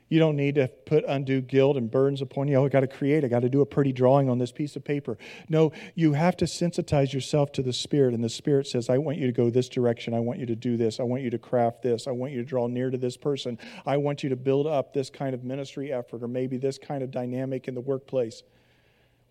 You 0.07 0.19
don't 0.19 0.35
need 0.35 0.55
to 0.55 0.67
put 0.67 1.03
undue 1.07 1.41
guilt 1.41 1.77
and 1.77 1.89
burdens 1.89 2.21
upon 2.21 2.47
you. 2.47 2.57
Oh, 2.57 2.65
I 2.65 2.69
got 2.69 2.81
to 2.81 2.87
create. 2.87 3.23
I 3.23 3.27
got 3.27 3.39
to 3.39 3.49
do 3.49 3.61
a 3.61 3.65
pretty 3.65 3.91
drawing 3.91 4.29
on 4.29 4.37
this 4.37 4.51
piece 4.51 4.75
of 4.75 4.83
paper. 4.83 5.17
No, 5.49 5.71
you 5.95 6.13
have 6.13 6.37
to 6.37 6.45
sensitize 6.45 7.11
yourself 7.11 7.51
to 7.53 7.63
the 7.63 7.73
Spirit. 7.73 8.13
And 8.13 8.23
the 8.23 8.29
Spirit 8.29 8.67
says, 8.67 8.87
I 8.87 8.99
want 8.99 9.17
you 9.17 9.25
to 9.25 9.33
go 9.33 9.49
this 9.49 9.67
direction. 9.67 10.13
I 10.13 10.19
want 10.19 10.39
you 10.39 10.45
to 10.45 10.55
do 10.55 10.77
this. 10.77 10.99
I 10.99 11.03
want 11.03 11.23
you 11.23 11.31
to 11.31 11.39
craft 11.39 11.81
this. 11.81 12.05
I 12.05 12.11
want 12.11 12.33
you 12.33 12.37
to 12.37 12.45
draw 12.45 12.67
near 12.67 12.91
to 12.91 12.99
this 12.99 13.17
person. 13.17 13.57
I 13.83 13.97
want 13.97 14.21
you 14.21 14.29
to 14.29 14.35
build 14.35 14.67
up 14.67 14.93
this 14.93 15.09
kind 15.09 15.33
of 15.33 15.43
ministry 15.43 15.91
effort 15.91 16.21
or 16.21 16.27
maybe 16.27 16.57
this 16.57 16.77
kind 16.77 17.01
of 17.01 17.09
dynamic 17.09 17.67
in 17.67 17.73
the 17.73 17.81
workplace. 17.81 18.43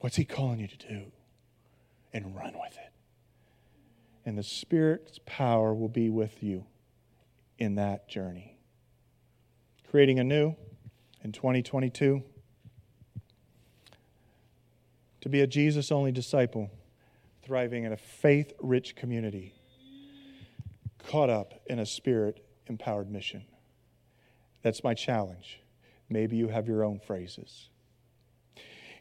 What's 0.01 0.17
He 0.17 0.25
calling 0.25 0.59
you 0.59 0.67
to 0.67 0.77
do? 0.77 1.03
And 2.13 2.35
run 2.35 2.55
with 2.61 2.73
it. 2.73 2.93
And 4.27 4.37
the 4.37 4.43
Spirit's 4.43 5.21
power 5.25 5.73
will 5.73 5.89
be 5.89 6.11
with 6.11 6.43
you 6.43 6.65
in 7.59 7.77
that 7.77 8.09
journey. 8.09 8.57
Creating 9.89 10.19
a 10.19 10.25
new 10.25 10.57
in 11.25 11.33
2022? 11.33 12.23
To 15.23 15.29
be 15.29 15.41
a 15.41 15.47
Jesus 15.47 15.91
only 15.91 16.13
disciple, 16.13 16.71
thriving 17.43 17.85
in 17.85 17.93
a 17.93 17.97
faith 17.97 18.53
rich 18.61 18.95
community, 18.95 19.55
caught 21.09 21.31
up 21.31 21.55
in 21.67 21.79
a 21.79 21.87
spirit 21.87 22.45
empowered 22.67 23.11
mission. 23.11 23.43
That's 24.63 24.85
my 24.85 24.95
challenge. 24.95 25.61
Maybe 26.09 26.37
you 26.37 26.49
have 26.49 26.69
your 26.69 26.85
own 26.85 27.01
phrases. 27.01 27.69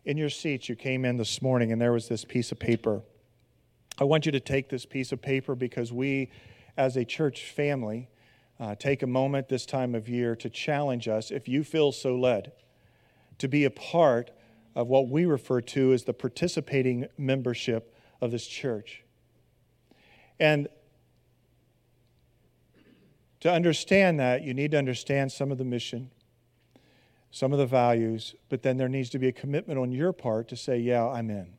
In 0.05 0.17
your 0.17 0.29
seats, 0.29 0.67
you 0.67 0.75
came 0.75 1.05
in 1.05 1.17
this 1.17 1.41
morning 1.41 1.71
and 1.71 1.81
there 1.81 1.93
was 1.93 2.07
this 2.07 2.25
piece 2.25 2.51
of 2.51 2.59
paper. 2.59 3.01
I 3.99 4.05
want 4.05 4.25
you 4.25 4.31
to 4.31 4.39
take 4.39 4.69
this 4.69 4.86
piece 4.86 5.12
of 5.12 5.21
paper 5.21 5.55
because 5.55 5.93
we, 5.93 6.31
as 6.75 6.97
a 6.97 7.05
church 7.05 7.51
family, 7.51 8.09
uh, 8.63 8.73
take 8.76 9.04
a 9.04 9.08
moment 9.08 9.49
this 9.49 9.65
time 9.65 9.93
of 9.93 10.08
year 10.08 10.38
to 10.38 10.49
challenge 10.49 11.10
us, 11.10 11.32
if 11.32 11.49
you 11.49 11.65
feel 11.65 11.91
so 11.91 12.15
led, 12.15 12.54
to 13.38 13.49
be 13.49 13.65
a 13.65 13.69
part 13.69 14.32
of 14.73 14.88
what 14.88 15.10
we 15.10 15.26
refer 15.26 15.60
to 15.60 15.91
as 15.91 16.06
the 16.06 16.13
participating 16.13 17.06
membership 17.17 17.93
of 18.21 18.32
this 18.32 18.47
church. 18.47 19.04
And 20.39 20.69
to 23.41 23.52
understand 23.52 24.17
that, 24.21 24.43
you 24.43 24.54
need 24.54 24.71
to 24.71 24.78
understand 24.78 25.34
some 25.34 25.52
of 25.52 25.58
the 25.58 25.65
mission, 25.65 26.10
some 27.32 27.52
of 27.52 27.60
the 27.60 27.65
values, 27.65 28.34
but 28.47 28.63
then 28.63 28.78
there 28.78 28.88
needs 28.88 29.10
to 29.10 29.19
be 29.19 29.28
a 29.28 29.34
commitment 29.34 29.78
on 29.78 29.91
your 29.91 30.13
part 30.13 30.47
to 30.47 30.56
say, 30.56 30.78
Yeah, 30.78 31.06
I'm 31.06 31.30
in. 31.30 31.56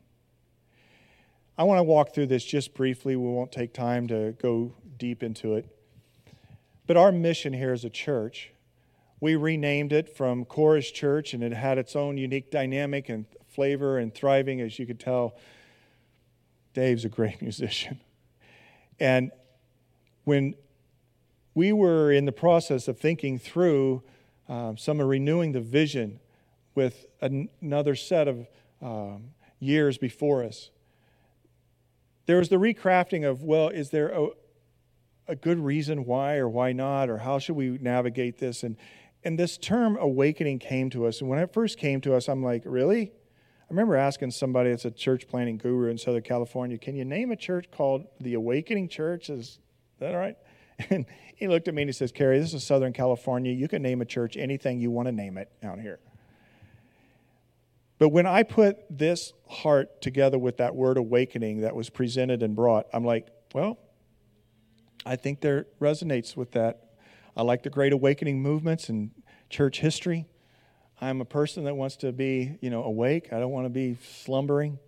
I 1.59 1.65
want 1.65 1.81
to 1.81 1.85
walk 1.85 2.15
through 2.15 2.29
this 2.29 2.47
just 2.47 2.73
briefly. 2.73 3.15
We 3.15 3.27
won't 3.27 3.53
take 3.53 3.75
time 3.75 4.09
to 4.09 4.33
go 4.41 4.73
deep 4.97 5.23
into 5.23 5.57
it. 5.57 5.69
But 6.87 6.97
our 6.97 7.13
mission 7.13 7.53
here 7.53 7.73
as 7.73 7.85
a 7.85 7.91
church, 7.91 8.53
we 9.21 9.37
renamed 9.37 9.93
it 9.93 10.15
from 10.15 10.45
Chorus 10.45 10.91
Church, 10.91 11.33
and 11.33 11.43
it 11.43 11.53
had 11.53 11.79
its 11.79 11.97
own 11.97 12.19
unique 12.19 12.51
dynamic 12.51 13.09
and 13.09 13.25
flavor 13.49 13.99
and 13.99 14.15
thriving. 14.15 14.61
As 14.61 14.79
you 14.79 14.87
could 14.87 15.01
tell, 15.01 15.37
Dave's 16.75 17.05
a 17.05 17.09
great 17.09 17.41
musician. 17.43 18.01
And 19.01 19.31
when 20.25 20.55
we 21.55 21.73
were 21.73 22.13
in 22.13 22.27
the 22.27 22.33
process 22.33 22.89
of 22.89 22.99
thinking 22.99 23.39
through 23.39 24.03
um, 24.49 24.77
some 24.77 25.01
of 25.01 25.07
renewing 25.07 25.53
the 25.53 25.61
vision 25.61 26.21
with 26.75 27.07
an- 27.21 27.49
another 27.63 27.95
set 27.95 28.29
of 28.29 28.47
um, 28.83 29.31
years 29.59 29.97
before 29.97 30.45
us, 30.45 30.71
there 32.27 32.39
was 32.39 32.49
the 32.49 32.57
recrafting 32.57 33.29
of, 33.29 33.43
well, 33.43 33.69
is 33.69 33.91
there 33.91 34.09
a, 34.09 34.29
a 35.27 35.37
good 35.37 35.59
reason 35.59 36.05
why 36.05 36.37
or 36.37 36.49
why 36.49 36.73
not, 36.73 37.09
or 37.09 37.19
how 37.19 37.39
should 37.39 37.57
we 37.57 37.79
navigate 37.81 38.39
this? 38.39 38.63
And, 38.63 38.77
and 39.23 39.39
this 39.39 39.57
term 39.57 39.97
awakening 39.99 40.59
came 40.59 40.91
to 40.91 41.07
us. 41.07 41.21
And 41.21 41.31
when 41.31 41.39
it 41.39 41.53
first 41.53 41.79
came 41.79 42.01
to 42.03 42.15
us, 42.15 42.29
I'm 42.29 42.43
like, 42.43 42.63
really? 42.67 43.13
I 43.63 43.67
remember 43.71 43.97
asking 43.97 44.33
somebody 44.33 44.71
that's 44.71 44.85
a 44.85 44.91
church 44.91 45.27
planning 45.27 45.57
guru 45.57 45.91
in 45.91 45.97
Southern 45.97 46.23
California, 46.23 46.77
can 46.77 46.95
you 46.95 47.05
name 47.05 47.33
a 47.33 47.37
church 47.37 47.71
called 47.71 48.07
the 48.21 48.35
Awakening 48.35 48.89
Church? 48.89 49.31
Is 49.31 49.59
that 49.99 50.15
all 50.15 50.21
right? 50.21 50.37
And 50.91 51.07
he 51.37 51.47
looked 51.47 51.69
at 51.69 51.75
me 51.75 51.83
and 51.83 51.89
he 51.89 51.93
says, 51.93 52.11
Kerry, 52.11 52.39
this 52.41 52.53
is 52.53 52.65
Southern 52.65 52.93
California. 52.93 53.53
You 53.53 53.69
can 53.69 53.81
name 53.81 54.01
a 54.01 54.05
church 54.05 54.37
anything 54.37 54.81
you 54.81 54.91
want 54.91 55.07
to 55.07 55.13
name 55.13 55.39
it 55.39 55.49
out 55.63 55.79
here. 55.79 56.01
But 57.99 58.09
when 58.09 58.27
I 58.27 58.43
put 58.43 58.79
this 58.91 59.33
heart 59.49 60.03
together 60.03 60.39
with 60.39 60.57
that 60.57 60.75
word 60.75 60.97
awakening 60.97 61.61
that 61.61 61.77
was 61.77 61.91
presented 61.91 62.43
and 62.43 62.57
brought, 62.57 62.87
I'm 62.93 63.05
like, 63.05 63.29
well, 63.55 63.79
I 65.07 65.17
think 65.17 65.41
there 65.41 65.67
resonates 65.81 66.37
with 66.37 66.53
that. 66.53 66.81
I 67.37 67.43
like 67.43 67.63
the 67.63 67.71
Great 67.71 67.93
Awakening 67.93 68.41
movements 68.41 68.89
and 68.89 69.11
church 69.51 69.81
history. 69.81 70.27
I'm 71.01 71.21
a 71.21 71.25
person 71.25 71.65
that 71.65 71.75
wants 71.75 71.97
to 71.97 72.13
be, 72.13 72.57
you 72.61 72.71
know, 72.71 72.85
awake. 72.85 73.33
I 73.33 73.39
don't 73.39 73.51
want 73.51 73.67
to 73.67 73.71
be 73.71 73.99
slumbering. 74.03 74.79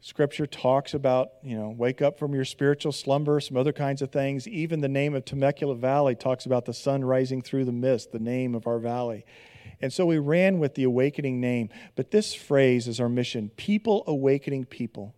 Scripture 0.00 0.46
talks 0.46 0.94
about, 0.94 1.32
you 1.42 1.56
know, 1.56 1.68
wake 1.68 2.00
up 2.00 2.18
from 2.18 2.34
your 2.34 2.46
spiritual 2.46 2.90
slumber, 2.90 3.38
some 3.38 3.56
other 3.56 3.72
kinds 3.72 4.00
of 4.00 4.10
things. 4.10 4.48
Even 4.48 4.80
the 4.80 4.88
name 4.88 5.14
of 5.14 5.26
Temecula 5.26 5.74
Valley 5.74 6.14
talks 6.14 6.46
about 6.46 6.64
the 6.64 6.72
sun 6.72 7.04
rising 7.04 7.42
through 7.42 7.66
the 7.66 7.72
mist, 7.72 8.10
the 8.10 8.18
name 8.18 8.54
of 8.54 8.66
our 8.66 8.78
valley. 8.78 9.26
And 9.82 9.92
so 9.92 10.06
we 10.06 10.18
ran 10.18 10.58
with 10.58 10.74
the 10.74 10.84
awakening 10.84 11.40
name. 11.40 11.68
But 11.96 12.10
this 12.10 12.34
phrase 12.34 12.88
is 12.88 12.98
our 12.98 13.10
mission 13.10 13.50
people 13.56 14.02
awakening 14.06 14.64
people 14.64 15.14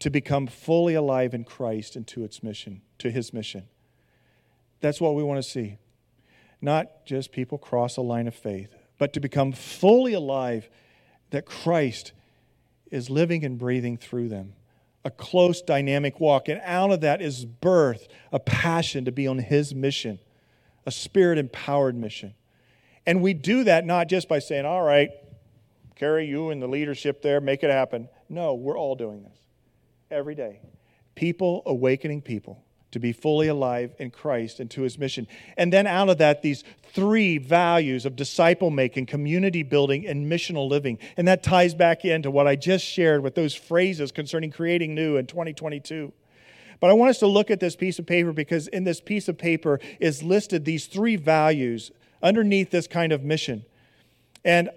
to 0.00 0.10
become 0.10 0.46
fully 0.46 0.94
alive 0.94 1.34
in 1.34 1.44
Christ 1.44 1.96
and 1.96 2.06
to 2.08 2.24
its 2.24 2.42
mission, 2.42 2.82
to 2.98 3.10
his 3.10 3.32
mission. 3.32 3.64
That's 4.80 5.00
what 5.00 5.14
we 5.14 5.22
want 5.22 5.42
to 5.42 5.48
see. 5.48 5.78
Not 6.60 7.04
just 7.04 7.32
people 7.32 7.58
cross 7.58 7.96
a 7.96 8.02
line 8.02 8.28
of 8.28 8.34
faith, 8.34 8.74
but 8.98 9.12
to 9.12 9.20
become 9.20 9.52
fully 9.52 10.12
alive 10.12 10.68
that 11.30 11.46
Christ 11.46 12.12
is 12.90 13.10
living 13.10 13.44
and 13.44 13.58
breathing 13.58 13.96
through 13.96 14.28
them. 14.28 14.54
A 15.04 15.10
close, 15.10 15.62
dynamic 15.62 16.20
walk. 16.20 16.48
And 16.48 16.60
out 16.64 16.90
of 16.90 17.00
that 17.02 17.22
is 17.22 17.44
birth, 17.44 18.08
a 18.32 18.40
passion 18.40 19.04
to 19.04 19.12
be 19.12 19.26
on 19.26 19.38
his 19.38 19.74
mission, 19.74 20.18
a 20.86 20.90
spirit 20.90 21.38
empowered 21.38 21.96
mission. 21.96 22.34
And 23.06 23.22
we 23.22 23.34
do 23.34 23.64
that 23.64 23.86
not 23.86 24.08
just 24.08 24.28
by 24.28 24.38
saying, 24.38 24.66
all 24.66 24.82
right, 24.82 25.10
Kerry 25.94 26.26
you 26.26 26.50
and 26.50 26.60
the 26.60 26.68
leadership 26.68 27.22
there, 27.22 27.40
make 27.40 27.62
it 27.62 27.70
happen. 27.70 28.08
No, 28.28 28.54
we're 28.54 28.78
all 28.78 28.94
doing 28.94 29.22
this 29.22 29.47
every 30.10 30.34
day. 30.34 30.60
People 31.14 31.62
awakening 31.66 32.22
people 32.22 32.64
to 32.90 32.98
be 32.98 33.12
fully 33.12 33.48
alive 33.48 33.94
in 33.98 34.10
Christ 34.10 34.60
and 34.60 34.70
to 34.70 34.82
his 34.82 34.98
mission. 34.98 35.26
And 35.56 35.72
then 35.72 35.86
out 35.86 36.08
of 36.08 36.18
that, 36.18 36.42
these 36.42 36.64
three 36.92 37.36
values 37.38 38.06
of 38.06 38.16
disciple 38.16 38.70
making, 38.70 39.06
community 39.06 39.62
building, 39.62 40.06
and 40.06 40.30
missional 40.30 40.68
living. 40.68 40.98
And 41.16 41.28
that 41.28 41.42
ties 41.42 41.74
back 41.74 42.04
into 42.04 42.30
what 42.30 42.46
I 42.46 42.56
just 42.56 42.84
shared 42.84 43.22
with 43.22 43.34
those 43.34 43.54
phrases 43.54 44.10
concerning 44.10 44.50
creating 44.50 44.94
new 44.94 45.16
in 45.16 45.26
2022. 45.26 46.12
But 46.80 46.90
I 46.90 46.92
want 46.94 47.10
us 47.10 47.18
to 47.18 47.26
look 47.26 47.50
at 47.50 47.60
this 47.60 47.76
piece 47.76 47.98
of 47.98 48.06
paper 48.06 48.32
because 48.32 48.68
in 48.68 48.84
this 48.84 49.00
piece 49.00 49.28
of 49.28 49.36
paper 49.36 49.80
is 50.00 50.22
listed 50.22 50.64
these 50.64 50.86
three 50.86 51.16
values 51.16 51.90
underneath 52.22 52.70
this 52.70 52.86
kind 52.86 53.12
of 53.12 53.22
mission. 53.22 53.64
And 54.44 54.70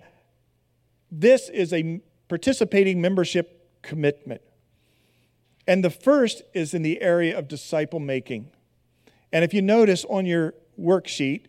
this 1.11 1.47
is 1.49 1.71
a 1.71 2.01
participating 2.27 2.99
membership 3.01 3.81
commitment. 3.81 4.41
And 5.71 5.85
the 5.85 5.89
first 5.89 6.41
is 6.53 6.73
in 6.73 6.81
the 6.81 7.01
area 7.01 7.39
of 7.39 7.47
disciple 7.47 8.01
making. 8.01 8.51
And 9.31 9.45
if 9.45 9.53
you 9.53 9.61
notice 9.61 10.03
on 10.09 10.25
your 10.25 10.53
worksheet, 10.77 11.45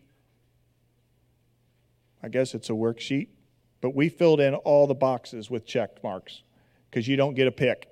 I 2.22 2.28
guess 2.28 2.54
it's 2.54 2.70
a 2.70 2.72
worksheet, 2.72 3.30
but 3.80 3.96
we 3.96 4.08
filled 4.08 4.38
in 4.38 4.54
all 4.54 4.86
the 4.86 4.94
boxes 4.94 5.50
with 5.50 5.66
check 5.66 6.04
marks 6.04 6.42
because 6.88 7.08
you 7.08 7.16
don't 7.16 7.34
get 7.34 7.48
a 7.48 7.50
pick. 7.50 7.91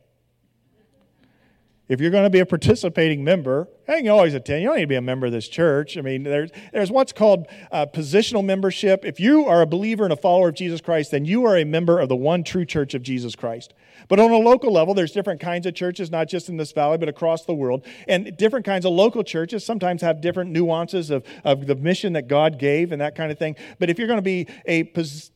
If 1.90 2.00
you're 2.00 2.12
going 2.12 2.22
to 2.22 2.30
be 2.30 2.38
a 2.38 2.46
participating 2.46 3.24
member, 3.24 3.66
you 3.88 3.96
can 3.96 4.08
always 4.10 4.32
attend. 4.32 4.62
You 4.62 4.68
don't 4.68 4.76
need 4.76 4.82
to 4.82 4.86
be 4.86 4.94
a 4.94 5.02
member 5.02 5.26
of 5.26 5.32
this 5.32 5.48
church. 5.48 5.98
I 5.98 6.02
mean, 6.02 6.22
there's, 6.22 6.52
there's 6.72 6.88
what's 6.88 7.12
called 7.12 7.48
uh, 7.72 7.86
positional 7.86 8.44
membership. 8.44 9.04
If 9.04 9.18
you 9.18 9.46
are 9.46 9.60
a 9.60 9.66
believer 9.66 10.04
and 10.04 10.12
a 10.12 10.16
follower 10.16 10.50
of 10.50 10.54
Jesus 10.54 10.80
Christ, 10.80 11.10
then 11.10 11.24
you 11.24 11.44
are 11.46 11.56
a 11.56 11.64
member 11.64 11.98
of 11.98 12.08
the 12.08 12.14
one 12.14 12.44
true 12.44 12.64
church 12.64 12.94
of 12.94 13.02
Jesus 13.02 13.34
Christ. 13.34 13.74
But 14.06 14.20
on 14.20 14.30
a 14.30 14.36
local 14.36 14.72
level, 14.72 14.94
there's 14.94 15.10
different 15.10 15.40
kinds 15.40 15.66
of 15.66 15.74
churches, 15.74 16.12
not 16.12 16.28
just 16.28 16.48
in 16.48 16.58
this 16.58 16.70
valley, 16.70 16.96
but 16.96 17.08
across 17.08 17.44
the 17.44 17.54
world. 17.54 17.84
And 18.06 18.36
different 18.36 18.64
kinds 18.64 18.86
of 18.86 18.92
local 18.92 19.24
churches 19.24 19.66
sometimes 19.66 20.00
have 20.02 20.20
different 20.20 20.52
nuances 20.52 21.10
of, 21.10 21.24
of 21.42 21.66
the 21.66 21.74
mission 21.74 22.12
that 22.12 22.28
God 22.28 22.60
gave 22.60 22.92
and 22.92 23.00
that 23.00 23.16
kind 23.16 23.32
of 23.32 23.38
thing. 23.40 23.56
But 23.80 23.90
if 23.90 23.98
you're 23.98 24.06
going 24.06 24.18
to 24.18 24.22
be 24.22 24.46
a 24.64 24.84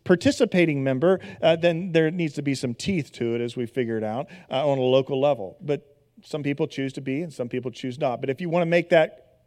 participating 0.05 0.85
member, 0.85 1.19
uh, 1.43 1.57
then 1.57 1.91
there 1.91 2.13
needs 2.13 2.35
to 2.35 2.43
be 2.43 2.55
some 2.55 2.75
teeth 2.75 3.11
to 3.15 3.35
it 3.35 3.41
as 3.41 3.57
we 3.57 3.67
figured 3.67 4.05
out 4.05 4.29
uh, 4.49 4.65
on 4.65 4.79
a 4.79 4.83
local 4.83 5.21
level. 5.21 5.57
But 5.61 5.94
some 6.25 6.43
people 6.43 6.67
choose 6.67 6.93
to 6.95 7.01
be 7.01 7.23
and 7.23 7.33
some 7.33 7.49
people 7.49 7.71
choose 7.71 7.99
not. 7.99 8.21
But 8.21 8.31
if 8.31 8.41
you 8.41 8.49
want 8.49 8.63
to 8.63 8.67
make 8.67 8.89
that 8.89 9.41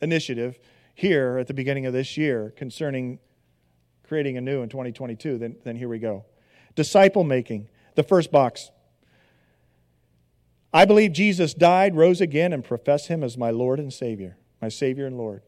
initiative 0.00 0.58
here 0.94 1.38
at 1.38 1.48
the 1.48 1.54
beginning 1.54 1.86
of 1.86 1.92
this 1.92 2.16
year 2.16 2.54
concerning 2.56 3.18
creating 4.06 4.36
a 4.36 4.40
new 4.40 4.62
in 4.62 4.68
2022, 4.68 5.38
then, 5.38 5.56
then 5.64 5.76
here 5.76 5.88
we 5.88 5.98
go. 5.98 6.24
Disciple 6.76 7.24
making, 7.24 7.68
the 7.96 8.02
first 8.02 8.30
box. 8.30 8.70
I 10.72 10.84
believe 10.84 11.12
Jesus 11.12 11.52
died, 11.52 11.96
rose 11.96 12.20
again, 12.20 12.52
and 12.52 12.64
profess 12.64 13.08
him 13.08 13.24
as 13.24 13.36
my 13.36 13.50
Lord 13.50 13.80
and 13.80 13.92
Savior, 13.92 14.36
my 14.62 14.68
Savior 14.68 15.06
and 15.06 15.18
Lord. 15.18 15.42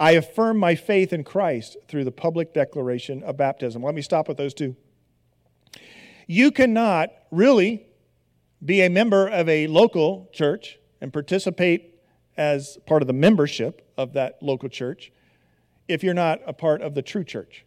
I 0.00 0.12
affirm 0.12 0.58
my 0.58 0.74
faith 0.74 1.12
in 1.12 1.22
Christ 1.22 1.76
through 1.86 2.04
the 2.04 2.10
public 2.10 2.52
declaration 2.52 3.22
of 3.22 3.36
baptism. 3.36 3.82
Let 3.84 3.94
me 3.94 4.02
stop 4.02 4.26
with 4.26 4.36
those 4.36 4.54
two. 4.54 4.74
You 6.26 6.50
cannot 6.50 7.10
really 7.30 7.86
be 8.64 8.82
a 8.82 8.90
member 8.90 9.26
of 9.26 9.48
a 9.48 9.66
local 9.66 10.28
church 10.32 10.78
and 11.00 11.12
participate 11.12 12.00
as 12.36 12.78
part 12.86 13.02
of 13.02 13.06
the 13.06 13.12
membership 13.12 13.92
of 13.96 14.12
that 14.14 14.42
local 14.42 14.68
church 14.68 15.12
if 15.88 16.02
you're 16.02 16.14
not 16.14 16.40
a 16.46 16.52
part 16.52 16.80
of 16.80 16.94
the 16.94 17.02
true 17.02 17.24
church. 17.24 17.64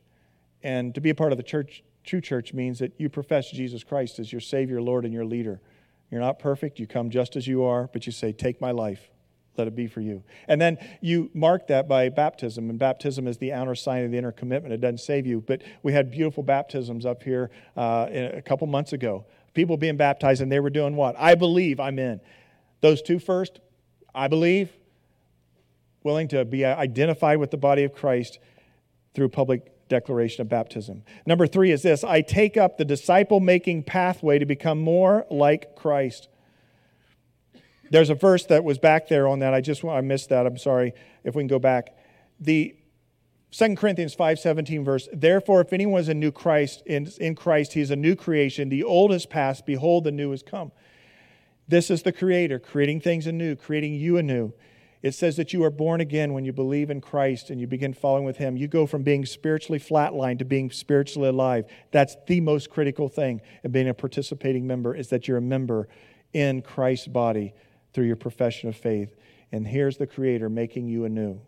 And 0.63 0.95
to 0.95 1.01
be 1.01 1.09
a 1.09 1.15
part 1.15 1.31
of 1.31 1.37
the 1.37 1.43
church, 1.43 1.83
true 2.03 2.21
church 2.21 2.53
means 2.53 2.79
that 2.79 2.93
you 2.97 3.09
profess 3.09 3.51
Jesus 3.51 3.83
Christ 3.83 4.19
as 4.19 4.31
your 4.31 4.41
Savior, 4.41 4.81
Lord, 4.81 5.05
and 5.05 5.13
your 5.13 5.25
leader. 5.25 5.59
You're 6.09 6.21
not 6.21 6.39
perfect. 6.39 6.79
You 6.79 6.87
come 6.87 7.09
just 7.09 7.35
as 7.35 7.45
you 7.45 7.63
are, 7.63 7.89
but 7.91 8.05
you 8.05 8.11
say, 8.11 8.31
Take 8.31 8.61
my 8.61 8.71
life. 8.71 9.09
let 9.57 9.67
it 9.67 9.75
be 9.75 9.87
for 9.87 10.01
you. 10.01 10.23
And 10.47 10.59
then 10.59 10.77
you 11.01 11.29
mark 11.33 11.67
that 11.67 11.87
by 11.87 12.09
baptism, 12.09 12.69
and 12.69 12.79
baptism 12.79 13.27
is 13.27 13.37
the 13.37 13.53
outer 13.53 13.75
sign 13.75 14.05
of 14.05 14.11
the 14.11 14.17
inner 14.17 14.31
commitment. 14.31 14.73
It 14.73 14.81
doesn't 14.81 14.99
save 14.99 15.27
you, 15.27 15.41
but 15.41 15.61
we 15.83 15.93
had 15.93 16.09
beautiful 16.09 16.41
baptisms 16.41 17.05
up 17.05 17.21
here 17.21 17.51
uh, 17.75 18.07
a 18.11 18.41
couple 18.41 18.65
months 18.67 18.93
ago. 18.93 19.25
People 19.55 19.77
being 19.77 19.97
baptized, 19.97 20.41
and 20.41 20.51
they 20.51 20.59
were 20.59 20.69
doing 20.69 20.95
what? 20.95 21.15
I 21.17 21.33
believe 21.33 21.79
I'm 21.79 21.97
in. 21.97 22.21
Those 22.81 23.01
two 23.01 23.17
first, 23.17 23.59
I 24.13 24.27
believe, 24.27 24.71
willing 26.03 26.27
to 26.27 26.45
be 26.45 26.63
identified 26.63 27.39
with 27.39 27.49
the 27.49 27.57
body 27.57 27.83
of 27.83 27.93
Christ 27.93 28.37
through 29.15 29.29
public 29.29 29.71
declaration 29.87 30.41
of 30.41 30.49
baptism. 30.49 31.03
Number 31.25 31.47
three 31.47 31.71
is 31.71 31.81
this 31.81 32.03
I 32.03 32.21
take 32.21 32.57
up 32.57 32.77
the 32.77 32.85
disciple 32.85 33.39
making 33.39 33.83
pathway 33.83 34.39
to 34.39 34.45
become 34.45 34.79
more 34.79 35.25
like 35.31 35.75
Christ. 35.75 36.27
There's 37.91 38.09
a 38.09 38.15
verse 38.15 38.45
that 38.47 38.63
was 38.63 38.77
back 38.77 39.07
there 39.07 39.27
on 39.27 39.39
that. 39.39 39.53
I 39.53 39.61
just 39.61 39.83
I 39.83 40.01
missed 40.01 40.29
that. 40.29 40.45
I'm 40.45 40.57
sorry. 40.57 40.93
If 41.23 41.35
we 41.35 41.41
can 41.41 41.47
go 41.47 41.59
back. 41.59 41.95
The 42.39 42.75
2 43.57 43.77
Corinthians 43.77 44.13
5:17 44.13 44.83
verse, 44.83 45.07
therefore 45.13 45.61
if 45.61 45.71
anyone 45.71 46.01
is 46.01 46.09
a 46.09 46.13
new 46.13 46.31
Christ 46.31 46.83
in, 46.85 47.09
in 47.21 47.35
Christ, 47.35 47.71
he 47.71 47.79
is 47.79 47.89
a 47.89 47.95
new 47.95 48.13
creation. 48.13 48.67
The 48.67 48.83
old 48.83 49.11
has 49.11 49.25
passed, 49.25 49.65
behold, 49.65 50.03
the 50.03 50.11
new 50.11 50.31
has 50.31 50.43
come. 50.43 50.73
This 51.65 51.89
is 51.89 52.03
the 52.03 52.11
creator 52.11 52.59
creating 52.59 52.99
things 52.99 53.27
anew, 53.27 53.55
creating 53.55 53.93
you 53.93 54.17
anew. 54.17 54.51
It 55.01 55.13
says 55.13 55.37
that 55.37 55.53
you 55.53 55.63
are 55.63 55.69
born 55.69 56.01
again 56.01 56.33
when 56.33 56.43
you 56.43 56.51
believe 56.51 56.89
in 56.89 56.99
Christ 56.99 57.49
and 57.49 57.61
you 57.61 57.65
begin 57.65 57.93
following 57.93 58.25
with 58.25 58.37
Him. 58.37 58.57
You 58.57 58.67
go 58.67 58.85
from 58.85 59.03
being 59.03 59.25
spiritually 59.25 59.79
flatlined 59.79 60.39
to 60.39 60.45
being 60.45 60.69
spiritually 60.69 61.29
alive. 61.29 61.65
That's 61.91 62.17
the 62.27 62.41
most 62.41 62.69
critical 62.69 63.07
thing 63.07 63.39
in 63.63 63.71
being 63.71 63.87
a 63.87 63.93
participating 63.93 64.67
member 64.67 64.93
is 64.93 65.07
that 65.09 65.29
you're 65.29 65.37
a 65.37 65.41
member 65.41 65.87
in 66.33 66.61
Christ's 66.61 67.07
body 67.07 67.53
through 67.93 68.07
your 68.07 68.17
profession 68.17 68.67
of 68.67 68.75
faith. 68.75 69.15
And 69.51 69.65
here's 69.65 69.95
the 69.95 70.07
Creator 70.07 70.49
making 70.49 70.87
you 70.89 71.05
anew. 71.05 71.39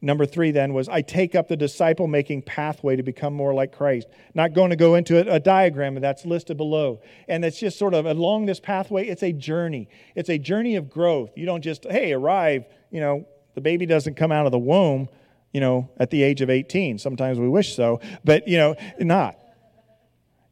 Number 0.00 0.26
three, 0.26 0.50
then, 0.50 0.72
was 0.72 0.88
I 0.88 1.02
take 1.02 1.34
up 1.34 1.48
the 1.48 1.56
disciple 1.56 2.06
making 2.06 2.42
pathway 2.42 2.96
to 2.96 3.02
become 3.02 3.34
more 3.34 3.52
like 3.52 3.72
Christ. 3.76 4.08
Not 4.34 4.54
going 4.54 4.70
to 4.70 4.76
go 4.76 4.94
into 4.94 5.18
a, 5.18 5.36
a 5.36 5.40
diagram 5.40 5.94
that's 5.96 6.24
listed 6.24 6.56
below. 6.56 7.00
And 7.28 7.44
it's 7.44 7.58
just 7.58 7.78
sort 7.78 7.94
of 7.94 8.06
along 8.06 8.46
this 8.46 8.60
pathway, 8.60 9.06
it's 9.06 9.22
a 9.22 9.32
journey. 9.32 9.88
It's 10.14 10.28
a 10.28 10.38
journey 10.38 10.76
of 10.76 10.90
growth. 10.90 11.30
You 11.36 11.46
don't 11.46 11.62
just, 11.62 11.84
hey, 11.84 12.12
arrive, 12.12 12.64
you 12.90 13.00
know, 13.00 13.26
the 13.54 13.60
baby 13.60 13.86
doesn't 13.86 14.14
come 14.14 14.32
out 14.32 14.46
of 14.46 14.52
the 14.52 14.58
womb, 14.58 15.08
you 15.52 15.60
know, 15.60 15.90
at 15.98 16.10
the 16.10 16.22
age 16.22 16.40
of 16.40 16.50
18. 16.50 16.98
Sometimes 16.98 17.38
we 17.38 17.48
wish 17.48 17.74
so, 17.74 18.00
but, 18.24 18.46
you 18.46 18.56
know, 18.56 18.74
not. 18.98 19.36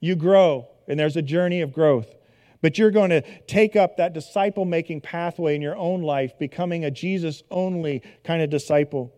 You 0.01 0.15
grow, 0.15 0.69
and 0.87 0.99
there's 0.99 1.17
a 1.17 1.23
journey 1.23 1.61
of 1.61 1.73
growth. 1.73 2.15
But 2.61 2.79
you're 2.79 2.91
going 2.91 3.11
to 3.11 3.23
take 3.47 3.77
up 3.77 3.97
that 3.97 4.13
disciple 4.13 4.65
making 4.65 5.01
pathway 5.01 5.55
in 5.55 5.63
your 5.63 5.77
own 5.77 6.03
life, 6.03 6.39
becoming 6.39 6.85
a 6.85 6.91
Jesus 6.91 7.43
only 7.51 8.03
kind 8.25 8.43
of 8.43 8.51
disciple. 8.51 9.15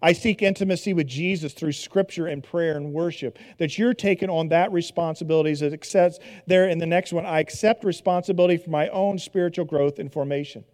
I 0.00 0.12
seek 0.12 0.42
intimacy 0.42 0.94
with 0.94 1.06
Jesus 1.06 1.52
through 1.52 1.72
scripture 1.72 2.28
and 2.28 2.42
prayer 2.42 2.76
and 2.76 2.92
worship. 2.92 3.38
That 3.58 3.78
you're 3.78 3.94
taking 3.94 4.30
on 4.30 4.48
that 4.48 4.72
responsibility 4.72 5.50
as 5.50 5.62
it 5.62 5.84
says 5.84 6.18
there 6.46 6.68
in 6.68 6.78
the 6.78 6.86
next 6.86 7.12
one. 7.12 7.26
I 7.26 7.40
accept 7.40 7.84
responsibility 7.84 8.56
for 8.56 8.70
my 8.70 8.88
own 8.88 9.18
spiritual 9.18 9.64
growth 9.64 9.98
and 9.98 10.12
formation. 10.12 10.64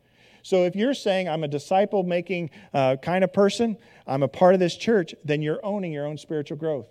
So 0.43 0.65
if 0.65 0.77
you're 0.77 0.95
saying 0.95 1.29
I'm 1.29 1.43
a 1.43 1.49
disciple 1.49 2.03
making 2.03 2.51
uh, 2.75 2.97
kind 2.97 3.25
of 3.25 3.33
person, 3.33 3.79
I'm 4.07 4.23
a 4.23 4.29
part 4.29 4.53
of 4.53 4.61
this 4.61 4.77
church, 4.77 5.15
then 5.25 5.41
you're 5.41 5.65
owning 5.65 5.91
your 5.91 6.07
own 6.07 6.19
spiritual 6.19 6.59
growth. 6.59 6.89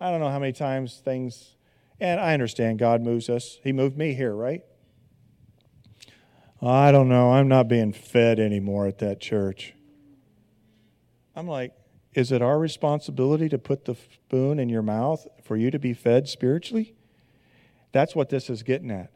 I 0.00 0.10
don't 0.10 0.20
know 0.20 0.30
how 0.30 0.38
many 0.38 0.52
times 0.52 1.02
things 1.04 1.56
and 2.00 2.18
I 2.18 2.32
understand 2.32 2.78
God 2.78 3.02
moves 3.02 3.28
us. 3.28 3.58
He 3.62 3.72
moved 3.72 3.96
me 3.96 4.14
here, 4.14 4.34
right? 4.34 4.62
I 6.62 6.92
don't 6.92 7.08
know. 7.08 7.32
I'm 7.32 7.48
not 7.48 7.68
being 7.68 7.92
fed 7.92 8.38
anymore 8.38 8.86
at 8.86 8.98
that 8.98 9.20
church. 9.20 9.74
I'm 11.34 11.46
like, 11.46 11.72
is 12.12 12.32
it 12.32 12.42
our 12.42 12.58
responsibility 12.58 13.48
to 13.48 13.58
put 13.58 13.84
the 13.84 13.94
spoon 13.94 14.58
in 14.58 14.68
your 14.68 14.82
mouth 14.82 15.26
for 15.44 15.56
you 15.56 15.70
to 15.70 15.78
be 15.78 15.94
fed 15.94 16.28
spiritually? 16.28 16.94
That's 17.92 18.14
what 18.14 18.28
this 18.28 18.50
is 18.50 18.62
getting 18.62 18.90
at. 18.90 19.10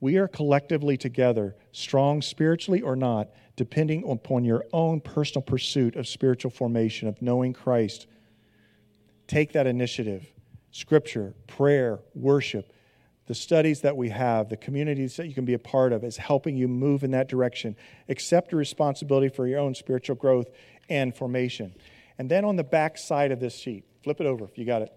We 0.00 0.16
are 0.16 0.28
collectively 0.28 0.96
together, 0.96 1.56
strong 1.72 2.22
spiritually 2.22 2.80
or 2.80 2.96
not, 2.96 3.28
depending 3.56 4.08
upon 4.10 4.44
your 4.44 4.64
own 4.72 5.00
personal 5.00 5.42
pursuit 5.42 5.94
of 5.94 6.08
spiritual 6.08 6.50
formation, 6.50 7.06
of 7.06 7.20
knowing 7.20 7.52
Christ. 7.52 8.06
Take 9.26 9.52
that 9.52 9.66
initiative 9.66 10.26
scripture, 10.70 11.34
prayer, 11.46 12.00
worship, 12.14 12.72
the 13.26 13.34
studies 13.34 13.82
that 13.82 13.96
we 13.96 14.08
have, 14.08 14.48
the 14.48 14.56
communities 14.56 15.16
that 15.16 15.28
you 15.28 15.34
can 15.34 15.44
be 15.44 15.54
a 15.54 15.58
part 15.58 15.92
of 15.92 16.02
is 16.02 16.16
helping 16.16 16.56
you 16.56 16.66
move 16.66 17.04
in 17.04 17.12
that 17.12 17.28
direction. 17.28 17.76
Accept 18.08 18.50
your 18.50 18.58
responsibility 18.58 19.28
for 19.28 19.46
your 19.46 19.60
own 19.60 19.74
spiritual 19.74 20.16
growth 20.16 20.48
and 20.88 21.14
formation. 21.14 21.74
And 22.18 22.28
then 22.28 22.44
on 22.44 22.56
the 22.56 22.64
back 22.64 22.98
side 22.98 23.30
of 23.30 23.38
this 23.38 23.54
sheet, 23.54 23.84
flip 24.02 24.20
it 24.20 24.26
over 24.26 24.44
if 24.44 24.58
you 24.58 24.64
got 24.64 24.82
it. 24.82 24.92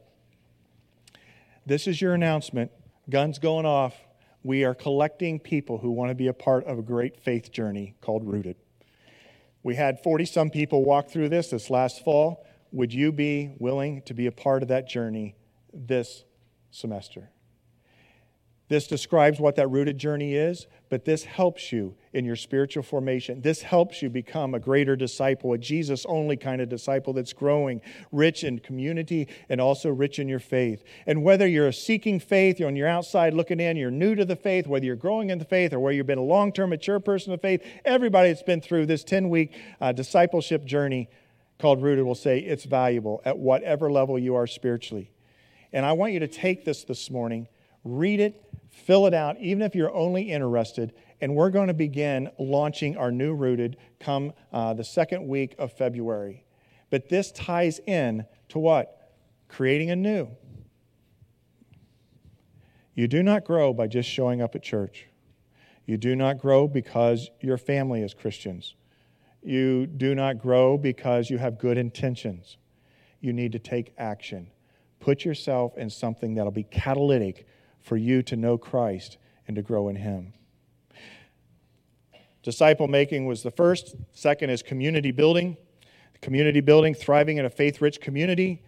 This 1.66 1.86
is 1.88 2.02
your 2.02 2.14
announcement. 2.14 2.72
Guns 3.10 3.38
going 3.38 3.66
off. 3.66 3.96
We 4.42 4.66
are 4.66 4.74
collecting 4.74 5.40
people 5.40 5.78
who 5.78 5.92
want 5.92 6.10
to 6.10 6.16
be 6.16 6.28
a 6.28 6.34
part 6.34 6.66
of 6.66 6.80
a 6.80 6.82
great 6.82 7.20
faith 7.20 7.52
journey 7.52 7.96
called 8.02 8.26
Rooted. 8.26 8.58
We 9.62 9.76
had 9.76 10.02
40 10.04 10.26
some 10.26 10.50
people 10.50 10.84
walk 10.84 11.10
through 11.10 11.30
this 11.30 11.52
this 11.52 11.70
last 11.70 12.04
fall. 12.04 12.46
Would 12.72 12.94
you 12.94 13.12
be 13.12 13.54
willing 13.60 14.02
to 14.08 14.14
be 14.14 14.26
a 14.26 14.32
part 14.32 14.64
of 14.64 14.70
that 14.70 14.90
journey 14.90 15.36
this 15.74 16.24
semester. 16.72 17.30
This 18.70 18.88
describes 18.88 19.40
what 19.40 19.58
that 19.58 19.68
rooted 19.68 20.00
journey 20.00 20.36
is, 20.36 20.66
but 20.90 21.06
this 21.06 21.26
helps 21.26 21.72
you 21.72 21.96
in 22.12 22.26
your 22.26 22.36
spiritual 22.36 22.82
formation. 22.82 23.42
This 23.42 23.62
helps 23.62 24.02
you 24.02 24.10
become 24.10 24.56
a 24.56 24.60
greater 24.60 24.96
disciple, 24.96 25.54
a 25.54 25.60
Jesus 25.60 26.08
only 26.08 26.38
kind 26.38 26.60
of 26.60 26.70
disciple 26.70 27.14
that's 27.14 27.34
growing, 27.34 27.82
rich 28.12 28.44
in 28.44 28.58
community 28.58 29.28
and 29.48 29.62
also 29.62 29.92
rich 29.92 30.18
in 30.18 30.28
your 30.28 30.40
faith. 30.40 30.84
And 31.06 31.24
whether 31.24 31.46
you're 31.46 31.72
seeking 31.72 32.20
faith, 32.20 32.60
you're 32.60 32.68
on 32.68 32.76
your 32.76 32.88
outside 32.88 33.36
looking 33.36 33.60
in, 33.60 33.78
you're 33.78 33.92
new 33.92 34.16
to 34.16 34.26
the 34.26 34.36
faith, 34.36 34.66
whether 34.66 34.86
you're 34.86 34.96
growing 34.96 35.30
in 35.30 35.38
the 35.38 35.46
faith 35.46 35.72
or 35.72 35.80
whether 35.80 35.94
you've 35.96 36.08
been 36.08 36.18
a 36.18 36.24
long 36.24 36.52
term 36.52 36.72
mature 36.72 37.00
person 37.00 37.32
of 37.32 37.42
faith, 37.42 37.62
everybody 37.86 38.30
that's 38.30 38.42
been 38.42 38.62
through 38.62 38.88
this 38.88 39.04
10 39.04 39.30
week 39.30 39.54
uh, 39.82 39.92
discipleship 39.92 40.66
journey 40.66 41.10
called 41.60 41.84
Rooted 41.84 42.06
will 42.06 42.16
say 42.16 42.40
it's 42.40 42.64
valuable 42.64 43.22
at 43.24 43.38
whatever 43.38 43.92
level 43.92 44.18
you 44.18 44.34
are 44.34 44.48
spiritually. 44.48 45.13
And 45.74 45.86
I 45.86 45.94
want 45.94 46.14
you 46.14 46.20
to 46.20 46.28
take 46.28 46.64
this 46.64 46.84
this 46.84 47.10
morning, 47.10 47.48
read 47.84 48.20
it, 48.20 48.42
fill 48.70 49.08
it 49.08 49.14
out, 49.14 49.38
even 49.40 49.64
if 49.64 49.74
you're 49.76 49.94
only 49.94 50.32
interested. 50.32 50.94
And 51.20 51.36
we're 51.36 51.50
going 51.50 51.68
to 51.68 51.74
begin 51.74 52.30
launching 52.38 52.96
our 52.96 53.12
new 53.12 53.34
Rooted 53.34 53.78
come 54.00 54.34
uh, 54.52 54.74
the 54.76 54.84
second 54.84 55.28
week 55.28 55.56
of 55.58 55.74
February. 55.74 56.46
But 56.92 57.10
this 57.10 57.32
ties 57.32 57.80
in 57.88 58.26
to 58.50 58.60
what? 58.60 59.16
Creating 59.50 59.90
a 59.90 59.96
new. 59.96 60.30
You 62.94 63.08
do 63.08 63.24
not 63.24 63.44
grow 63.44 63.74
by 63.74 63.88
just 63.88 64.08
showing 64.08 64.42
up 64.42 64.54
at 64.54 64.62
church. 64.62 65.08
You 65.86 65.98
do 65.98 66.16
not 66.16 66.38
grow 66.38 66.68
because 66.68 67.30
your 67.42 67.58
family 67.58 68.04
is 68.04 68.14
Christians. 68.14 68.76
You 69.42 69.88
do 69.88 70.14
not 70.14 70.38
grow 70.38 70.78
because 70.78 71.30
you 71.30 71.40
have 71.40 71.58
good 71.58 71.78
intentions. 71.78 72.58
You 73.20 73.34
need 73.34 73.52
to 73.54 73.60
take 73.60 73.94
action. 73.98 74.53
Put 75.04 75.26
yourself 75.26 75.78
in 75.78 75.90
something 75.90 76.36
that'll 76.36 76.54
be 76.54 76.64
catalytic 76.64 77.46
for 77.82 77.98
you 77.98 78.24
to 78.24 78.38
know 78.38 78.58
Christ 78.58 79.18
and 79.46 79.58
to 79.58 79.62
grow 79.62 79.90
in 79.90 79.98
Him. 79.98 80.32
Disciple 82.42 82.88
making 82.88 83.26
was 83.26 83.44
the 83.44 83.52
first. 83.52 83.98
Second 84.14 84.50
is 84.50 84.64
community 84.64 85.12
building. 85.12 85.58
Community 86.22 86.62
building, 86.62 86.94
thriving 86.94 87.36
in 87.36 87.44
a 87.44 87.50
faith 87.50 87.82
rich 87.82 88.00
community. 88.00 88.64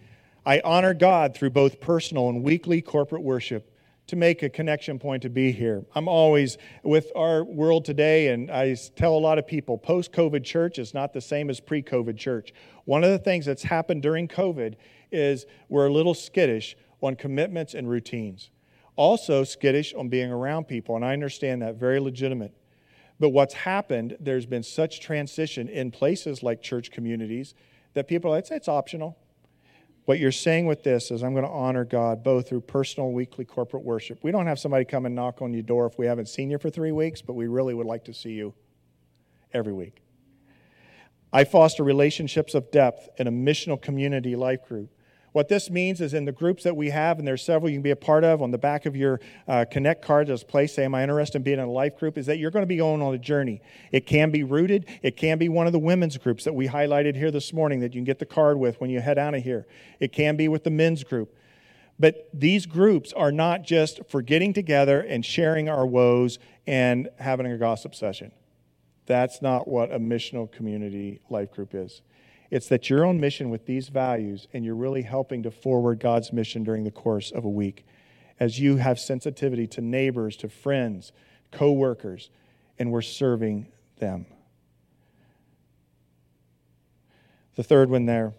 I 0.46 0.60
honor 0.66 0.94
God 0.94 1.38
through 1.38 1.52
both 1.52 1.80
personal 1.80 2.28
and 2.28 2.44
weekly 2.44 2.82
corporate 2.82 3.24
worship 3.24 3.74
to 4.08 4.18
make 4.18 4.44
a 4.44 4.50
connection 4.50 5.00
point 5.00 5.24
to 5.24 5.30
be 5.30 5.54
here. 5.54 5.86
I'm 5.96 6.10
always 6.10 6.58
with 6.84 7.14
our 7.16 7.46
world 7.46 7.86
today, 7.86 8.28
and 8.28 8.52
I 8.52 8.76
tell 8.98 9.16
a 9.16 9.20
lot 9.20 9.40
of 9.40 9.48
people 9.48 9.78
post 9.78 10.12
COVID 10.12 10.44
church 10.44 10.80
is 10.80 10.94
not 10.94 11.14
the 11.14 11.22
same 11.22 11.50
as 11.50 11.62
pre 11.62 11.82
COVID 11.82 12.18
church. 12.18 12.54
One 12.84 13.06
of 13.06 13.12
the 13.12 13.20
things 13.20 13.46
that's 13.46 13.64
happened 13.64 14.02
during 14.02 14.28
COVID 14.28 14.76
is 15.12 15.46
we're 15.70 15.88
a 15.88 15.94
little 15.94 16.14
skittish 16.14 16.76
on 17.02 17.16
commitments 17.16 17.74
and 17.74 17.90
routines. 17.90 18.50
Also, 18.96 19.44
skittish 19.44 19.94
on 19.94 20.10
being 20.10 20.32
around 20.32 20.68
people, 20.68 20.96
and 20.96 21.04
I 21.04 21.14
understand 21.14 21.62
that, 21.62 21.76
very 21.76 22.00
legitimate. 22.00 22.54
But 23.20 23.30
what's 23.30 23.54
happened, 23.54 24.18
there's 24.20 24.46
been 24.46 24.64
such 24.64 25.00
transition 25.00 25.68
in 25.68 25.92
places 25.92 26.44
like 26.44 26.62
church 26.62 26.92
communities 26.92 27.54
that 27.94 28.08
people 28.08 28.32
are 28.32 28.36
like, 28.36 28.52
it's 28.52 28.68
optional. 28.68 29.18
What 30.06 30.20
you're 30.20 30.32
saying 30.32 30.68
with 30.68 30.84
this 30.84 31.12
is, 31.12 31.24
I'm 31.24 31.34
going 31.34 31.46
to 31.46 31.52
honor 31.52 31.84
God 31.84 32.24
both 32.24 32.50
through 32.50 32.62
personal, 32.62 33.12
weekly, 33.12 33.44
corporate 33.44 33.84
worship. 33.84 34.20
We 34.24 34.32
don't 34.32 34.46
have 34.46 34.60
somebody 34.60 34.86
come 34.86 35.06
and 35.06 35.16
knock 35.16 35.42
on 35.42 35.54
your 35.54 35.64
door 35.64 35.88
if 35.88 35.98
we 35.98 36.06
haven't 36.06 36.28
seen 36.28 36.52
you 36.52 36.60
for 36.60 36.70
three 36.70 36.92
weeks, 36.92 37.22
but 37.22 37.34
we 37.34 37.48
really 37.48 37.74
would 37.74 37.88
like 37.88 38.06
to 38.06 38.14
see 38.14 38.32
you 38.32 38.54
every 39.54 39.74
week. 39.74 40.04
I 41.34 41.44
foster 41.44 41.84
relationships 41.84 42.54
of 42.54 42.70
depth 42.72 43.10
in 43.18 43.28
a 43.28 43.32
missional 43.32 43.82
community 43.82 44.36
life 44.36 44.66
group 44.68 44.95
What 45.36 45.50
this 45.50 45.70
means 45.70 46.00
is 46.00 46.14
in 46.14 46.24
the 46.24 46.32
groups 46.32 46.64
that 46.64 46.78
we 46.78 46.92
have, 46.92 47.20
and 47.20 47.28
there's 47.28 47.44
several 47.44 47.70
you 47.70 47.76
can 47.76 47.82
be 47.82 47.92
a 47.92 47.96
part 47.98 48.24
of, 48.24 48.42
on 48.42 48.52
the 48.52 48.58
back 48.58 48.86
of 48.86 48.96
your 48.96 49.20
uh, 49.50 49.66
Connect 49.70 50.02
card, 50.02 50.28
there's 50.28 50.44
a 50.44 50.46
place, 50.46 50.74
say, 50.74 50.86
Am 50.86 50.96
I 50.96 51.04
interested 51.04 51.40
in 51.40 51.44
being 51.44 51.60
in 51.60 51.66
a 51.66 51.70
life 51.70 52.00
group? 52.00 52.18
Is 52.18 52.26
that 52.28 52.38
you're 52.38 52.52
going 52.52 52.64
to 52.64 52.68
be 52.68 52.78
going 52.78 53.02
on 53.02 53.14
a 53.14 53.18
journey. 53.18 53.62
It 53.92 54.06
can 54.06 54.32
be 54.32 54.44
rooted, 54.44 54.86
it 55.02 55.18
can 55.18 55.38
be 55.38 55.50
one 55.50 55.68
of 55.68 55.74
the 55.74 55.80
women's 55.80 56.16
groups 56.16 56.46
that 56.46 56.54
we 56.54 56.70
highlighted 56.70 57.18
here 57.18 57.32
this 57.32 57.52
morning 57.52 57.82
that 57.82 57.94
you 57.94 58.00
can 58.00 58.06
get 58.06 58.20
the 58.20 58.26
card 58.26 58.58
with 58.58 58.80
when 58.80 58.90
you 58.90 59.02
head 59.02 59.18
out 59.18 59.36
of 59.36 59.44
here. 59.44 59.68
It 60.00 60.14
can 60.14 60.38
be 60.38 60.48
with 60.48 60.64
the 60.64 60.70
men's 60.70 61.04
group. 61.04 61.36
But 62.00 62.30
these 62.34 62.66
groups 62.66 63.12
are 63.12 63.34
not 63.34 63.64
just 63.64 64.06
for 64.08 64.22
getting 64.22 64.54
together 64.54 65.02
and 65.02 65.26
sharing 65.26 65.68
our 65.68 65.86
woes 65.86 66.40
and 66.66 67.10
having 67.20 67.46
a 67.46 67.58
gossip 67.58 67.94
session. 67.94 68.32
That's 69.06 69.42
not 69.42 69.68
what 69.68 69.92
a 69.92 70.00
missional 70.00 70.50
community 70.50 71.20
life 71.30 71.52
group 71.52 71.76
is. 71.76 72.04
It's 72.52 72.68
that 72.70 72.90
you're 72.90 73.06
on 73.06 73.20
mission 73.20 73.50
with 73.50 73.66
these 73.66 73.90
values 73.90 74.48
and 74.54 74.64
you're 74.64 74.76
really 74.76 75.02
helping 75.02 75.44
to 75.44 75.52
forward 75.52 76.00
God's 76.00 76.32
mission 76.32 76.64
during 76.64 76.84
the 76.84 76.92
course 76.92 77.32
of 77.32 77.44
a 77.44 77.50
week 77.50 77.86
as 78.40 78.60
you 78.60 78.78
have 78.78 79.00
sensitivity 79.00 79.66
to 79.68 79.82
neighbors, 79.82 80.36
to 80.38 80.50
friends, 80.50 81.12
co-workers, 81.52 82.30
and 82.78 82.92
we're 82.92 83.02
serving 83.02 83.68
them. 84.00 84.26
The 87.56 87.64
third 87.64 87.90
one 87.90 88.06
there. 88.06 88.34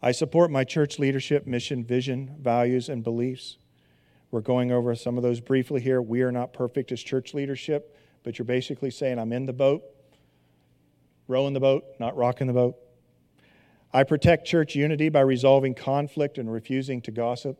I 0.00 0.12
support 0.12 0.50
my 0.50 0.64
church 0.64 0.98
leadership, 0.98 1.46
mission, 1.46 1.84
vision, 1.84 2.36
values, 2.40 2.88
and 2.88 3.04
beliefs. 3.04 3.58
We're 4.30 4.40
going 4.40 4.72
over 4.72 4.94
some 4.94 5.16
of 5.16 5.22
those 5.22 5.40
briefly 5.40 5.80
here. 5.80 6.00
We 6.00 6.22
are 6.22 6.32
not 6.32 6.52
perfect 6.52 6.92
as 6.92 7.02
church 7.02 7.34
leadership, 7.34 7.96
but 8.22 8.38
you're 8.38 8.46
basically 8.46 8.90
saying, 8.90 9.18
I'm 9.18 9.32
in 9.32 9.46
the 9.46 9.52
boat 9.52 9.82
rowing 11.28 11.52
the 11.52 11.60
boat, 11.60 11.84
not 12.00 12.16
rocking 12.16 12.48
the 12.48 12.52
boat. 12.52 12.76
I 13.92 14.02
protect 14.02 14.46
church 14.46 14.74
unity 14.74 15.08
by 15.08 15.20
resolving 15.20 15.74
conflict 15.74 16.38
and 16.38 16.52
refusing 16.52 17.00
to 17.02 17.10
gossip. 17.10 17.58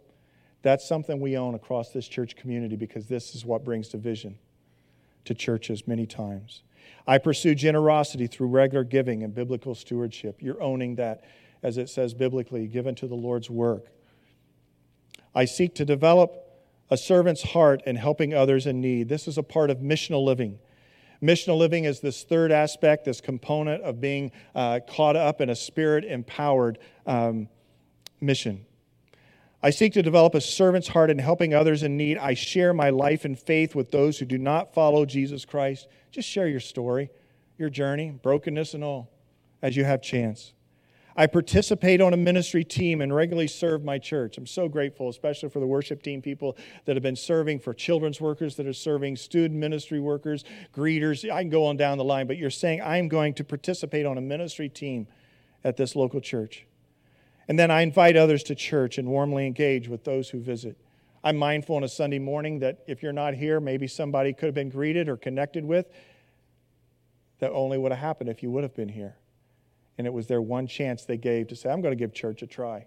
That's 0.63 0.87
something 0.87 1.21
we 1.21 1.37
own 1.37 1.55
across 1.55 1.91
this 1.91 2.09
church 2.09 2.37
community 2.37 2.77
because 2.77 3.07
this 3.07 3.35
is 3.35 3.45
what 3.45 3.65
brings 3.65 3.89
division 3.89 4.39
to 5.25 5.35
churches 5.35 5.87
many 5.87 6.07
times. 6.07 6.63
I 7.07 7.19
pursue 7.19 7.55
generosity 7.55 8.27
through 8.27 8.49
regular 8.49 8.85
giving 8.85 9.23
and 9.23 9.35
biblical 9.35 9.75
stewardship. 9.75 10.39
You're 10.41 10.63
owning 10.63 10.97
that, 10.97 11.25
as 11.63 11.79
it 11.79 11.89
says 11.89 12.13
biblically, 12.13 12.67
given 12.67 12.95
to 12.97 13.07
the 13.07 13.15
Lord's 13.15 13.49
work. 13.49 13.87
I 15.35 15.45
seek 15.45 15.75
to 15.77 15.85
develop 15.85 16.45
a 16.91 16.97
servant's 16.97 17.43
heart 17.43 17.83
in 17.87 17.97
helping 17.97 18.35
others 18.35 18.67
in 18.67 18.81
need. 18.81 19.09
This 19.09 19.29
is 19.29 19.39
a 19.39 19.43
part 19.43 19.71
of 19.71 19.79
missional 19.79 20.25
living. 20.25 20.59
Missional 21.23 21.59
living 21.59 21.85
is 21.85 22.01
this 22.01 22.23
third 22.23 22.53
aspect, 22.53 23.05
this 23.05 23.21
component 23.21 23.83
of 23.83 24.01
being 24.01 24.31
uh, 24.55 24.81
caught 24.89 25.17
up 25.17 25.41
in 25.41 25.51
a 25.51 25.57
spirit 25.57 26.05
empowered 26.05 26.79
um, 27.07 27.49
mission. 28.21 28.65
I 29.61 29.71
seek 29.71 29.93
to 29.95 30.03
develop 30.03 30.37
a 30.37 30.41
servant's 30.41 30.89
heart 30.89 31.11
in 31.11 31.19
helping 31.19 31.53
others 31.53 31.83
in 31.83 31.97
need. 31.97 32.17
I 32.19 32.35
share 32.35 32.73
my 32.73 32.91
life 32.91 33.25
and 33.25 33.37
faith 33.37 33.75
with 33.75 33.91
those 33.91 34.19
who 34.19 34.25
do 34.25 34.39
not 34.39 34.73
follow 34.73 35.05
Jesus 35.05 35.45
Christ. 35.45 35.89
Just 36.13 36.29
share 36.29 36.47
your 36.47 36.61
story, 36.61 37.11
your 37.59 37.69
journey, 37.69 38.11
brokenness 38.11 38.75
and 38.75 38.85
all, 38.85 39.11
as 39.61 39.77
you 39.77 39.85
have 39.85 40.01
chance. 40.01 40.53
I 41.19 41.27
participate 41.27 42.01
on 42.01 42.15
a 42.15 42.17
ministry 42.17 42.63
team 42.63 43.01
and 43.01 43.13
regularly 43.13 43.49
serve 43.49 43.83
my 43.83 43.99
church. 43.99 44.39
I'm 44.39 44.47
so 44.47 44.69
grateful, 44.69 45.09
especially 45.09 45.49
for 45.49 45.59
the 45.59 45.67
worship 45.67 46.01
team 46.01 46.23
people 46.23 46.57
that 46.85 46.95
have 46.95 47.03
been 47.03 47.17
serving, 47.17 47.59
for 47.59 47.75
children's 47.75 48.21
workers 48.21 48.55
that 48.55 48.69
are 48.69 48.73
serving, 48.73 49.17
student 49.17 49.59
ministry 49.59 49.99
workers, 49.99 50.45
greeters. 50.73 51.29
I 51.29 51.43
can 51.43 51.51
go 51.51 51.67
on 51.67 51.77
down 51.77 51.99
the 51.99 52.05
line, 52.05 52.29
but 52.29 52.37
you're 52.37 52.51
saying 52.51 52.83
I'm 52.83 53.09
going 53.09 53.35
to 53.35 53.43
participate 53.43 54.07
on 54.07 54.17
a 54.17 54.21
ministry 54.21 54.69
team 54.69 55.09
at 55.65 55.77
this 55.77 55.97
local 55.97 56.21
church. 56.21 56.69
And 57.49 57.59
then 57.59 57.73
I 57.73 57.81
invite 57.81 58.17
others 58.17 58.45
to 58.45 58.55
church 58.55 58.97
and 58.97 59.09
warmly 59.09 59.45
engage 59.45 59.89
with 59.89 60.05
those 60.05 60.31
who 60.31 60.39
visit. 60.39 60.79
I'm 61.25 61.37
mindful 61.37 61.75
on 61.75 61.83
a 61.83 61.89
Sunday 61.89 62.21
morning 62.21 62.61
that 62.61 62.85
if 62.87 63.03
you're 63.03 63.13
not 63.13 63.35
here, 63.35 63.59
maybe 63.59 63.89
somebody 63.89 64.33
could 64.33 64.47
have 64.47 64.55
been 64.55 64.71
greeted 64.71 65.09
or 65.09 65.17
connected 65.17 65.65
with. 65.65 65.87
That 67.41 67.51
only 67.51 67.77
would 67.77 67.91
have 67.91 68.01
happened 68.01 68.31
if 68.31 68.41
you 68.41 68.53
would 68.53 68.63
have 68.63 68.77
been 68.77 68.91
here 68.91 69.17
and 69.99 70.07
it 70.07 70.13
was 70.13 70.29
their 70.29 70.41
one 70.41 70.67
chance 70.67 71.05
they 71.05 71.17
gave 71.17 71.49
to 71.49 71.57
say, 71.57 71.69
I'm 71.69 71.83
going 71.83 71.93
to 71.93 71.97
give 71.99 72.15
church 72.15 72.41
a 72.43 72.47
try. 72.47 72.87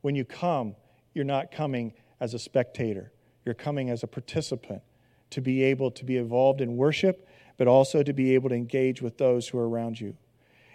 When 0.00 0.14
you 0.14 0.24
come, 0.24 0.76
you're 1.12 1.24
not 1.24 1.50
coming 1.50 1.92
as 2.20 2.32
a 2.32 2.38
spectator, 2.38 3.12
you're 3.44 3.54
coming 3.54 3.90
as 3.90 4.02
a 4.02 4.06
participant 4.06 4.82
to 5.30 5.40
be 5.40 5.62
able 5.64 5.90
to 5.90 6.04
be 6.04 6.16
involved 6.16 6.60
in 6.60 6.76
worship, 6.76 7.28
but 7.56 7.68
also 7.68 8.02
to 8.02 8.12
be 8.12 8.34
able 8.34 8.48
to 8.48 8.54
engage 8.54 9.02
with 9.02 9.18
those 9.18 9.48
who 9.48 9.58
are 9.58 9.68
around 9.68 10.00
you. 10.00 10.16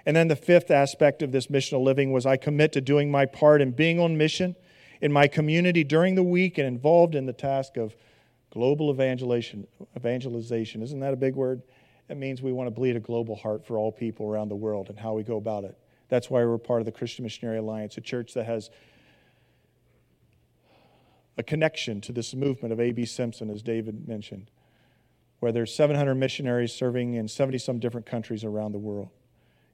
And 0.06 0.16
then 0.16 0.28
the 0.28 0.36
fifth 0.36 0.70
aspect 0.70 1.22
of 1.22 1.32
this 1.32 1.48
missional 1.48 1.82
living 1.82 2.12
was 2.12 2.26
I 2.26 2.36
commit 2.36 2.74
to 2.74 2.82
doing 2.82 3.10
my 3.10 3.26
part 3.26 3.62
in 3.62 3.72
being 3.72 4.00
on 4.00 4.18
mission 4.18 4.56
in 5.02 5.12
my 5.12 5.28
community 5.28 5.84
during 5.84 6.16
the 6.16 6.24
week 6.24 6.58
and 6.58 6.68
involved 6.68 7.16
in 7.16 7.26
the 7.26 7.34
task 7.34 7.78
of 7.78 7.96
global 8.52 8.92
evangelization. 8.92 9.68
Evangelization, 9.98 10.82
isn't 10.82 11.00
that 11.00 11.14
a 11.14 11.18
big 11.18 11.36
word? 11.36 11.62
It 12.10 12.18
means 12.18 12.42
we 12.42 12.52
want 12.52 12.68
to 12.68 12.72
bleed 12.72 12.96
a 12.96 13.00
global 13.00 13.36
heart 13.36 13.66
for 13.66 13.78
all 13.78 13.92
people 13.92 14.28
around 14.28 14.50
the 14.50 14.56
world 14.56 14.90
and 14.90 15.00
how 15.00 15.14
we 15.14 15.24
go 15.24 15.38
about 15.38 15.64
it. 15.64 15.78
That's 16.10 16.30
why 16.30 16.44
we're 16.44 16.58
part 16.58 16.82
of 16.82 16.86
the 16.86 16.92
Christian 16.92 17.24
Missionary 17.24 17.58
Alliance, 17.58 17.98
a 17.98 18.02
church 18.02 18.34
that 18.34 18.46
has 18.46 18.70
a 21.38 21.44
connection 21.44 22.02
to 22.02 22.12
this 22.12 22.36
movement 22.36 22.72
of 22.72 22.80
A.B. 22.80 23.06
Simpson, 23.06 23.50
as 23.50 23.62
David 23.62 24.08
mentioned, 24.08 24.52
where 25.40 25.52
there's 25.52 25.74
700 25.74 26.16
missionaries 26.16 26.74
serving 26.74 27.16
in 27.16 27.28
70 27.28 27.58
some 27.58 27.80
different 27.80 28.06
countries 28.06 28.44
around 28.44 28.74
the 28.74 28.80
world. 28.80 29.10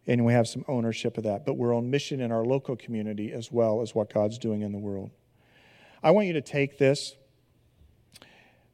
And 0.07 0.25
we 0.25 0.33
have 0.33 0.47
some 0.47 0.63
ownership 0.67 1.17
of 1.17 1.25
that. 1.25 1.45
But 1.45 1.55
we're 1.55 1.75
on 1.75 1.91
mission 1.91 2.21
in 2.21 2.31
our 2.31 2.45
local 2.45 2.75
community 2.75 3.31
as 3.31 3.51
well 3.51 3.81
as 3.81 3.93
what 3.93 4.11
God's 4.11 4.37
doing 4.37 4.61
in 4.61 4.71
the 4.71 4.77
world. 4.77 5.11
I 6.01 6.11
want 6.11 6.27
you 6.27 6.33
to 6.33 6.41
take 6.41 6.77
this 6.77 7.15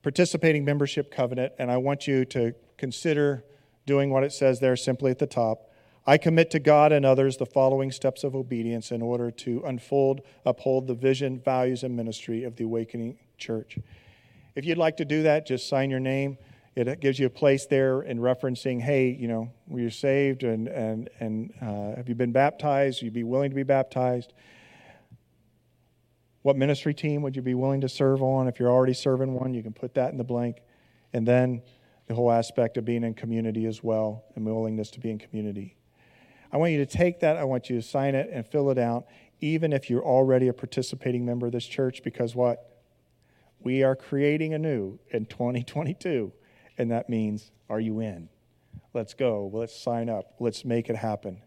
participating 0.03 0.63
membership 0.63 1.11
covenant, 1.11 1.53
and 1.57 1.71
I 1.71 1.77
want 1.77 2.05
you 2.05 2.25
to 2.25 2.53
consider 2.77 3.43
doing 3.85 4.09
what 4.09 4.23
it 4.23 4.33
says 4.33 4.59
there 4.59 4.75
simply 4.75 5.11
at 5.11 5.19
the 5.19 5.27
top. 5.27 5.71
I 6.07 6.17
commit 6.17 6.51
to 6.51 6.59
God 6.59 6.91
and 6.91 7.05
others 7.05 7.37
the 7.37 7.45
following 7.45 7.91
steps 7.91 8.23
of 8.23 8.35
obedience 8.35 8.91
in 8.91 9.01
order 9.01 9.31
to 9.31 9.63
unfold, 9.65 10.21
uphold 10.45 10.87
the 10.87 10.93
vision, 10.93 11.39
values, 11.39 11.83
and 11.83 11.95
ministry 11.95 12.43
of 12.43 12.55
the 12.55 12.63
Awakening 12.63 13.17
Church. 13.37 13.79
If 14.55 14.65
you'd 14.65 14.77
like 14.77 14.97
to 14.97 15.05
do 15.05 15.23
that, 15.23 15.47
just 15.47 15.67
sign 15.67 15.89
your 15.89 15.99
name. 15.99 16.37
It 16.75 16.99
gives 16.99 17.17
you 17.19 17.25
a 17.25 17.29
place 17.29 17.65
there 17.65 18.01
in 18.01 18.19
referencing, 18.19 18.81
hey, 18.81 19.09
you 19.09 19.27
know, 19.27 19.49
were 19.67 19.79
you 19.79 19.89
saved 19.89 20.43
and, 20.43 20.67
and, 20.67 21.09
and 21.19 21.53
uh, 21.61 21.95
have 21.95 22.09
you 22.09 22.15
been 22.15 22.33
baptized? 22.33 23.01
You'd 23.01 23.13
be 23.13 23.23
willing 23.23 23.49
to 23.49 23.55
be 23.55 23.63
baptized. 23.63 24.33
What 26.41 26.57
ministry 26.57 26.93
team 26.93 27.21
would 27.23 27.35
you 27.35 27.41
be 27.41 27.55
willing 27.55 27.81
to 27.81 27.89
serve 27.89 28.21
on? 28.21 28.47
If 28.47 28.59
you're 28.59 28.69
already 28.69 28.93
serving 28.93 29.33
one, 29.33 29.53
you 29.53 29.63
can 29.63 29.73
put 29.73 29.95
that 29.95 30.11
in 30.11 30.17
the 30.17 30.23
blank. 30.23 30.57
And 31.13 31.25
then 31.25 31.61
the 32.07 32.13
whole 32.13 32.31
aspect 32.31 32.77
of 32.77 32.85
being 32.85 33.03
in 33.03 33.13
community 33.13 33.65
as 33.65 33.83
well 33.83 34.23
and 34.35 34.45
willingness 34.45 34.91
to 34.91 34.99
be 34.99 35.09
in 35.09 35.17
community. 35.17 35.75
I 36.51 36.57
want 36.57 36.71
you 36.71 36.77
to 36.77 36.85
take 36.85 37.19
that, 37.21 37.37
I 37.37 37.43
want 37.43 37.69
you 37.69 37.75
to 37.75 37.81
sign 37.81 38.15
it 38.15 38.29
and 38.31 38.45
fill 38.45 38.69
it 38.69 38.77
out, 38.77 39.05
even 39.41 39.73
if 39.73 39.89
you're 39.89 40.03
already 40.03 40.47
a 40.47 40.53
participating 40.53 41.25
member 41.25 41.47
of 41.47 41.51
this 41.51 41.65
church, 41.65 42.03
because 42.03 42.35
what? 42.35 42.71
We 43.59 43.83
are 43.83 43.95
creating 43.95 44.53
anew 44.53 44.99
in 45.09 45.25
2022, 45.25 46.31
and 46.77 46.91
that 46.91 47.09
means, 47.09 47.51
are 47.69 47.79
you 47.79 47.99
in? 47.99 48.29
Let's 48.93 49.13
go. 49.13 49.49
Let's 49.51 49.75
sign 49.75 50.07
up. 50.07 50.35
Let's 50.39 50.63
make 50.63 50.89
it 50.89 50.95
happen. 50.95 51.41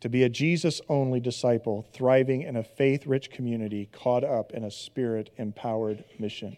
To 0.00 0.08
be 0.08 0.22
a 0.24 0.28
Jesus 0.28 0.80
only 0.88 1.20
disciple, 1.20 1.86
thriving 1.92 2.42
in 2.42 2.56
a 2.56 2.64
faith 2.64 3.06
rich 3.06 3.30
community, 3.30 3.88
caught 3.92 4.24
up 4.24 4.52
in 4.52 4.64
a 4.64 4.70
spirit 4.70 5.30
empowered 5.36 6.04
mission. 6.18 6.56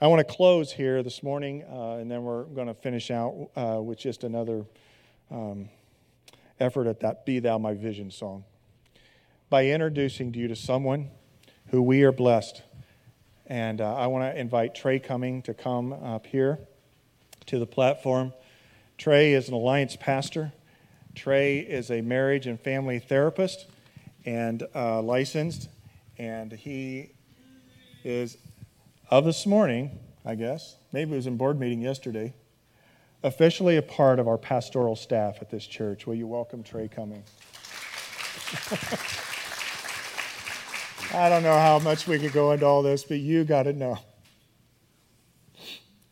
I 0.00 0.06
want 0.06 0.20
to 0.20 0.32
close 0.32 0.70
here 0.70 1.02
this 1.02 1.24
morning, 1.24 1.64
uh, 1.68 1.96
and 1.96 2.08
then 2.08 2.22
we're 2.22 2.44
going 2.44 2.68
to 2.68 2.74
finish 2.74 3.10
out 3.10 3.50
uh, 3.56 3.82
with 3.82 3.98
just 3.98 4.22
another 4.22 4.64
um, 5.28 5.70
effort 6.60 6.86
at 6.86 7.00
that 7.00 7.26
Be 7.26 7.40
Thou 7.40 7.58
My 7.58 7.74
Vision 7.74 8.12
song 8.12 8.44
by 9.50 9.66
introducing 9.66 10.32
you 10.34 10.46
to 10.46 10.54
someone 10.54 11.10
who 11.70 11.82
we 11.82 12.04
are 12.04 12.12
blessed. 12.12 12.62
And 13.48 13.80
uh, 13.80 13.96
I 13.96 14.06
want 14.06 14.32
to 14.32 14.38
invite 14.40 14.76
Trey 14.76 15.00
Cumming 15.00 15.42
to 15.42 15.52
come 15.52 15.92
up 15.92 16.26
here 16.26 16.60
to 17.46 17.58
the 17.58 17.66
platform. 17.66 18.32
Trey 18.98 19.32
is 19.32 19.48
an 19.48 19.54
alliance 19.54 19.96
pastor. 19.96 20.52
Trey 21.16 21.58
is 21.58 21.90
a 21.90 22.02
marriage 22.02 22.46
and 22.46 22.60
family 22.60 23.00
therapist 23.00 23.66
and 24.24 24.62
uh, 24.76 25.02
licensed, 25.02 25.68
and 26.18 26.52
he 26.52 27.14
is 28.04 28.36
of 29.10 29.24
this 29.24 29.46
morning, 29.46 29.98
I 30.24 30.34
guess, 30.34 30.76
maybe 30.92 31.12
it 31.12 31.16
was 31.16 31.26
in 31.26 31.36
board 31.38 31.58
meeting 31.58 31.80
yesterday, 31.80 32.34
officially 33.22 33.76
a 33.76 33.82
part 33.82 34.18
of 34.18 34.28
our 34.28 34.36
pastoral 34.36 34.96
staff 34.96 35.38
at 35.40 35.50
this 35.50 35.66
church. 35.66 36.06
Will 36.06 36.14
you 36.14 36.26
welcome 36.26 36.62
Trey 36.62 36.88
Cumming? 36.88 37.22
I 41.14 41.30
don't 41.30 41.42
know 41.42 41.58
how 41.58 41.78
much 41.78 42.06
we 42.06 42.18
could 42.18 42.32
go 42.32 42.52
into 42.52 42.66
all 42.66 42.82
this, 42.82 43.02
but 43.02 43.18
you 43.18 43.44
got 43.44 43.62
to 43.62 43.72
know. 43.72 43.98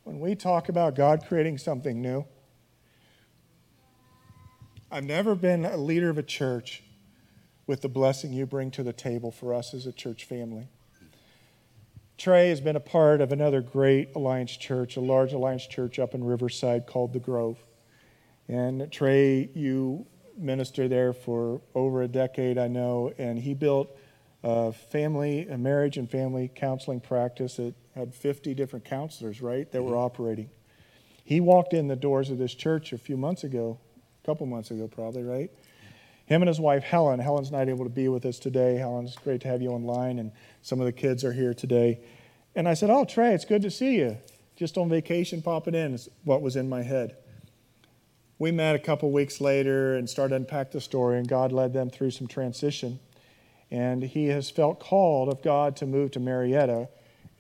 When 0.04 0.18
we 0.18 0.34
talk 0.34 0.70
about 0.70 0.94
God 0.94 1.24
creating 1.28 1.58
something 1.58 2.00
new, 2.00 2.24
I've 4.90 5.04
never 5.04 5.34
been 5.34 5.66
a 5.66 5.76
leader 5.76 6.08
of 6.08 6.16
a 6.16 6.22
church 6.22 6.82
with 7.66 7.82
the 7.82 7.88
blessing 7.88 8.32
you 8.32 8.46
bring 8.46 8.70
to 8.70 8.82
the 8.82 8.92
table 8.94 9.30
for 9.30 9.52
us 9.52 9.74
as 9.74 9.84
a 9.84 9.92
church 9.92 10.24
family. 10.24 10.68
Trey 12.18 12.48
has 12.48 12.60
been 12.60 12.76
a 12.76 12.80
part 12.80 13.20
of 13.20 13.30
another 13.30 13.60
great 13.60 14.14
Alliance 14.14 14.56
church, 14.56 14.96
a 14.96 15.00
large 15.00 15.32
Alliance 15.32 15.66
church 15.66 15.98
up 15.98 16.14
in 16.14 16.24
Riverside 16.24 16.86
called 16.86 17.12
The 17.12 17.20
Grove. 17.20 17.58
And 18.48 18.90
Trey, 18.90 19.50
you 19.54 20.06
minister 20.38 20.88
there 20.88 21.12
for 21.12 21.60
over 21.74 22.02
a 22.02 22.08
decade, 22.08 22.56
I 22.56 22.68
know, 22.68 23.12
and 23.18 23.38
he 23.38 23.52
built 23.52 23.94
a 24.42 24.72
family, 24.72 25.46
a 25.48 25.58
marriage 25.58 25.98
and 25.98 26.10
family 26.10 26.50
counseling 26.54 27.00
practice 27.00 27.56
that 27.56 27.74
had 27.94 28.14
50 28.14 28.54
different 28.54 28.84
counselors, 28.84 29.42
right, 29.42 29.70
that 29.72 29.82
were 29.82 29.90
mm-hmm. 29.90 30.00
operating. 30.00 30.50
He 31.24 31.40
walked 31.40 31.74
in 31.74 31.88
the 31.88 31.96
doors 31.96 32.30
of 32.30 32.38
this 32.38 32.54
church 32.54 32.92
a 32.92 32.98
few 32.98 33.16
months 33.16 33.44
ago, 33.44 33.78
a 34.22 34.26
couple 34.26 34.46
months 34.46 34.70
ago, 34.70 34.86
probably, 34.86 35.22
right? 35.22 35.50
Him 36.26 36.42
and 36.42 36.48
his 36.48 36.60
wife, 36.60 36.82
Helen. 36.82 37.20
Helen's 37.20 37.52
not 37.52 37.68
able 37.68 37.84
to 37.84 37.90
be 37.90 38.08
with 38.08 38.26
us 38.26 38.38
today. 38.38 38.76
Helen's 38.76 39.16
great 39.16 39.40
to 39.42 39.48
have 39.48 39.62
you 39.62 39.70
online, 39.70 40.18
and 40.18 40.32
some 40.60 40.80
of 40.80 40.86
the 40.86 40.92
kids 40.92 41.24
are 41.24 41.32
here 41.32 41.54
today. 41.54 42.00
And 42.54 42.68
I 42.68 42.74
said, 42.74 42.90
Oh, 42.90 43.04
Trey, 43.04 43.32
it's 43.32 43.44
good 43.44 43.62
to 43.62 43.70
see 43.70 43.96
you. 43.96 44.18
Just 44.56 44.76
on 44.76 44.88
vacation, 44.88 45.40
popping 45.40 45.74
in 45.74 45.94
is 45.94 46.08
what 46.24 46.42
was 46.42 46.56
in 46.56 46.68
my 46.68 46.82
head. 46.82 47.16
We 48.38 48.50
met 48.50 48.74
a 48.74 48.78
couple 48.78 49.10
weeks 49.12 49.40
later 49.40 49.94
and 49.94 50.10
started 50.10 50.30
to 50.30 50.36
unpack 50.36 50.72
the 50.72 50.80
story, 50.80 51.18
and 51.18 51.28
God 51.28 51.52
led 51.52 51.72
them 51.72 51.90
through 51.90 52.10
some 52.10 52.26
transition. 52.26 52.98
And 53.70 54.02
he 54.02 54.26
has 54.28 54.50
felt 54.50 54.80
called 54.80 55.28
of 55.28 55.42
God 55.42 55.76
to 55.76 55.86
move 55.86 56.10
to 56.12 56.20
Murrieta 56.20 56.88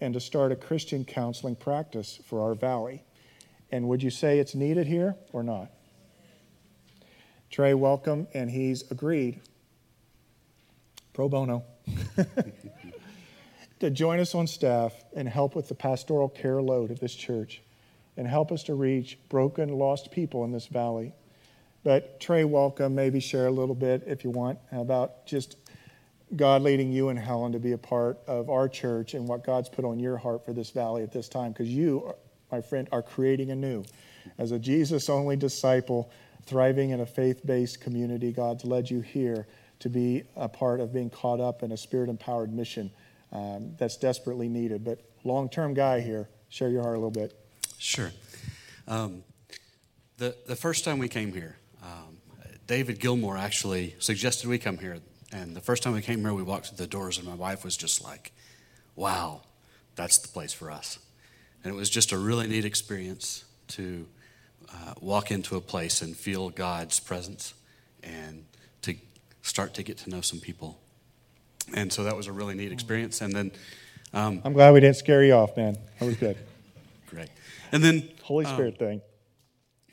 and 0.00 0.14
to 0.14 0.20
start 0.20 0.52
a 0.52 0.56
Christian 0.56 1.04
counseling 1.04 1.56
practice 1.56 2.20
for 2.24 2.40
our 2.42 2.54
valley. 2.54 3.04
And 3.70 3.88
would 3.88 4.02
you 4.02 4.10
say 4.10 4.38
it's 4.38 4.54
needed 4.54 4.86
here 4.86 5.16
or 5.32 5.42
not? 5.42 5.70
Trey, 7.50 7.74
welcome, 7.74 8.26
and 8.34 8.50
he's 8.50 8.90
agreed, 8.90 9.40
pro 11.12 11.28
bono, 11.28 11.64
to 13.80 13.90
join 13.90 14.20
us 14.20 14.34
on 14.34 14.46
staff 14.46 14.92
and 15.14 15.28
help 15.28 15.54
with 15.54 15.68
the 15.68 15.74
pastoral 15.74 16.28
care 16.28 16.60
load 16.60 16.90
of 16.90 17.00
this 17.00 17.14
church 17.14 17.62
and 18.16 18.26
help 18.26 18.50
us 18.50 18.64
to 18.64 18.74
reach 18.74 19.18
broken, 19.28 19.68
lost 19.78 20.10
people 20.10 20.44
in 20.44 20.50
this 20.50 20.66
valley. 20.66 21.12
But 21.84 22.18
Trey, 22.18 22.44
welcome. 22.44 22.94
Maybe 22.94 23.20
share 23.20 23.46
a 23.46 23.50
little 23.50 23.74
bit, 23.74 24.02
if 24.06 24.24
you 24.24 24.30
want, 24.30 24.58
about 24.72 25.24
just 25.26 25.56
God 26.34 26.62
leading 26.62 26.90
you 26.90 27.10
and 27.10 27.18
Helen 27.18 27.52
to 27.52 27.60
be 27.60 27.72
a 27.72 27.78
part 27.78 28.18
of 28.26 28.50
our 28.50 28.68
church 28.68 29.14
and 29.14 29.28
what 29.28 29.44
God's 29.44 29.68
put 29.68 29.84
on 29.84 30.00
your 30.00 30.16
heart 30.16 30.44
for 30.44 30.52
this 30.52 30.70
valley 30.70 31.04
at 31.04 31.12
this 31.12 31.28
time. 31.28 31.52
Because 31.52 31.68
you, 31.68 32.12
my 32.50 32.60
friend, 32.60 32.88
are 32.90 33.02
creating 33.02 33.52
anew. 33.52 33.84
As 34.36 34.50
a 34.50 34.58
Jesus 34.58 35.08
only 35.08 35.36
disciple, 35.36 36.10
thriving 36.46 36.90
in 36.90 37.00
a 37.00 37.06
faith 37.06 37.44
based 37.44 37.80
community, 37.80 38.32
God's 38.32 38.64
led 38.64 38.90
you 38.90 39.00
here 39.00 39.46
to 39.80 39.88
be 39.88 40.22
a 40.36 40.48
part 40.48 40.80
of 40.80 40.92
being 40.92 41.10
caught 41.10 41.40
up 41.40 41.62
in 41.62 41.72
a 41.72 41.76
spirit 41.76 42.08
empowered 42.08 42.52
mission 42.52 42.90
um, 43.32 43.74
that's 43.78 43.96
desperately 43.96 44.48
needed. 44.48 44.84
But 44.84 45.00
long 45.24 45.48
term 45.48 45.74
guy 45.74 46.00
here, 46.00 46.28
share 46.48 46.70
your 46.70 46.82
heart 46.82 46.94
a 46.94 46.98
little 46.98 47.10
bit. 47.10 47.38
Sure. 47.78 48.10
Um, 48.88 49.22
the, 50.16 50.34
the 50.46 50.56
first 50.56 50.84
time 50.84 50.98
we 50.98 51.08
came 51.08 51.32
here, 51.32 51.56
um, 51.82 52.16
David 52.66 53.00
Gilmore 53.00 53.36
actually 53.36 53.94
suggested 53.98 54.48
we 54.48 54.58
come 54.58 54.78
here. 54.78 54.98
And 55.32 55.54
the 55.54 55.60
first 55.60 55.82
time 55.82 55.92
we 55.92 56.02
came 56.02 56.20
here, 56.20 56.32
we 56.32 56.42
walked 56.42 56.68
through 56.68 56.78
the 56.78 56.86
doors, 56.86 57.18
and 57.18 57.26
my 57.26 57.34
wife 57.34 57.64
was 57.64 57.76
just 57.76 58.02
like, 58.02 58.32
wow, 58.94 59.42
that's 59.96 60.18
the 60.18 60.28
place 60.28 60.52
for 60.52 60.70
us. 60.70 60.98
And 61.62 61.74
it 61.74 61.76
was 61.76 61.90
just 61.90 62.12
a 62.12 62.18
really 62.18 62.46
neat 62.46 62.64
experience 62.64 63.44
to 63.68 64.06
uh, 64.76 64.94
walk 65.00 65.30
into 65.30 65.56
a 65.56 65.60
place 65.60 66.02
and 66.02 66.16
feel 66.16 66.50
God's 66.50 67.00
presence 67.00 67.54
and 68.02 68.44
to 68.82 68.94
start 69.42 69.74
to 69.74 69.82
get 69.82 69.98
to 69.98 70.10
know 70.10 70.20
some 70.20 70.40
people. 70.40 70.78
And 71.74 71.92
so 71.92 72.04
that 72.04 72.16
was 72.16 72.26
a 72.26 72.32
really 72.32 72.54
neat 72.54 72.72
experience. 72.72 73.20
And 73.20 73.32
then 73.32 73.50
um, 74.12 74.40
I'm 74.44 74.52
glad 74.52 74.72
we 74.72 74.80
didn't 74.80 74.96
scare 74.96 75.24
you 75.24 75.34
off, 75.34 75.56
man. 75.56 75.76
That 75.98 76.06
was 76.06 76.16
good. 76.16 76.36
Great. 77.06 77.28
And 77.72 77.82
then 77.82 78.08
Holy 78.22 78.44
um, 78.44 78.54
Spirit 78.54 78.74
um, 78.80 78.86
thing. 78.86 79.02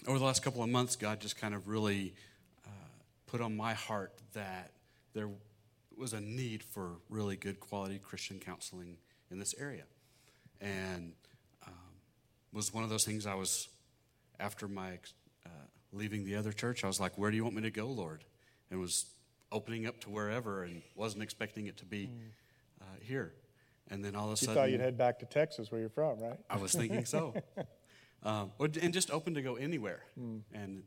Over 0.08 0.20
the 0.20 0.26
last 0.26 0.44
couple 0.44 0.62
of 0.62 0.70
months, 0.70 0.96
God 0.96 1.20
just 1.20 1.40
kind 1.40 1.56
of 1.56 1.68
really 1.68 2.14
uh, 2.66 2.70
put 3.26 3.42
on 3.42 3.56
my 3.56 3.74
heart 3.74 4.12
that 4.34 4.72
there 5.14 5.30
was 5.98 6.14
a 6.14 6.22
need 6.22 6.64
for 6.64 6.98
really 7.10 7.36
good 7.36 7.60
quality 7.60 8.00
Christian 8.00 8.40
counseling 8.40 8.98
in 9.32 9.40
this 9.40 9.56
area. 9.60 9.84
And 10.62 11.14
um, 11.66 11.74
was 12.52 12.74
one 12.74 12.84
of 12.84 12.90
those 12.90 13.06
things 13.06 13.26
I 13.26 13.36
was, 13.36 13.68
after 14.44 14.68
my 14.68 15.00
uh, 15.46 15.50
leaving 15.94 16.26
the 16.26 16.36
other 16.36 16.52
church, 16.52 16.84
I 16.84 16.88
was 16.88 17.00
like, 17.00 17.18
where 17.18 17.32
do 17.32 17.38
you 17.38 17.44
want 17.44 17.56
me 17.56 17.62
to 17.62 17.72
go, 17.72 17.88
Lord? 17.88 18.26
And 18.70 18.80
was 18.80 19.06
opening 19.52 19.88
up 19.88 20.00
to 20.02 20.10
wherever 20.10 20.64
and 20.64 20.82
wasn't 20.96 21.24
expecting 21.24 21.68
it 21.68 21.78
to 21.78 21.86
be 21.86 22.08
hmm. 22.08 22.14
uh, 22.82 22.86
here. 23.02 23.34
And 23.90 24.04
then 24.04 24.16
all 24.16 24.28
of 24.28 24.34
a 24.34 24.38
sudden. 24.38 24.56
You 24.56 24.62
thought 24.62 24.72
you'd 24.72 24.82
head 24.82 24.98
back 24.98 25.20
to 25.20 25.26
Texas 25.26 25.72
where 25.72 25.80
you're 25.80 25.90
from, 25.90 26.20
right? 26.20 26.40
I 26.50 26.58
was 26.58 26.74
thinking 26.74 27.06
so. 27.06 27.34
um, 28.24 28.52
and 28.60 28.94
just 28.94 29.12
open 29.12 29.34
to 29.36 29.42
go 29.42 29.56
anywhere. 29.56 30.02
Mm. 30.20 30.42
And 30.54 30.84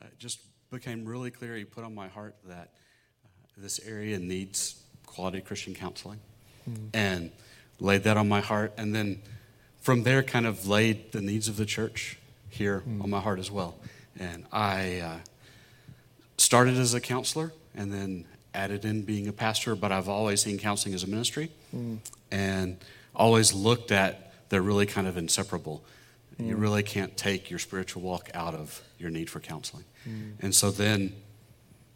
uh, 0.00 0.06
it 0.06 0.18
just 0.18 0.40
became 0.70 1.04
really 1.04 1.30
clear. 1.30 1.56
He 1.56 1.64
put 1.64 1.84
on 1.84 1.94
my 1.94 2.08
heart 2.08 2.36
that 2.46 2.70
uh, 3.24 3.28
this 3.56 3.80
area 3.86 4.18
needs 4.18 4.82
quality 5.06 5.40
Christian 5.40 5.74
counseling. 5.74 6.20
Mm. 6.68 6.90
And 6.94 7.30
laid 7.80 8.04
that 8.04 8.16
on 8.16 8.28
my 8.28 8.40
heart. 8.40 8.72
And 8.78 8.94
then 8.94 9.20
from 9.80 10.04
there, 10.04 10.22
kind 10.22 10.46
of 10.46 10.66
laid 10.66 11.12
the 11.12 11.20
needs 11.20 11.48
of 11.48 11.56
the 11.56 11.66
church 11.66 12.18
here 12.54 12.82
mm. 12.88 13.02
on 13.02 13.10
my 13.10 13.20
heart 13.20 13.38
as 13.38 13.50
well. 13.50 13.76
And 14.18 14.46
I 14.52 15.00
uh, 15.00 15.16
started 16.38 16.76
as 16.76 16.94
a 16.94 17.00
counselor 17.00 17.52
and 17.74 17.92
then 17.92 18.24
added 18.54 18.84
in 18.84 19.02
being 19.02 19.26
a 19.28 19.32
pastor, 19.32 19.74
but 19.74 19.90
I've 19.90 20.08
always 20.08 20.42
seen 20.42 20.58
counseling 20.58 20.94
as 20.94 21.02
a 21.02 21.08
ministry 21.08 21.50
mm. 21.74 21.98
and 22.30 22.78
always 23.14 23.52
looked 23.52 23.90
at 23.90 24.32
they're 24.48 24.62
really 24.62 24.86
kind 24.86 25.08
of 25.08 25.16
inseparable. 25.16 25.84
Mm. 26.40 26.48
You 26.48 26.56
really 26.56 26.82
can't 26.82 27.16
take 27.16 27.50
your 27.50 27.58
spiritual 27.58 28.02
walk 28.02 28.30
out 28.34 28.54
of 28.54 28.80
your 28.98 29.10
need 29.10 29.28
for 29.28 29.40
counseling. 29.40 29.84
Mm. 30.08 30.34
And 30.40 30.54
so 30.54 30.70
then, 30.70 31.12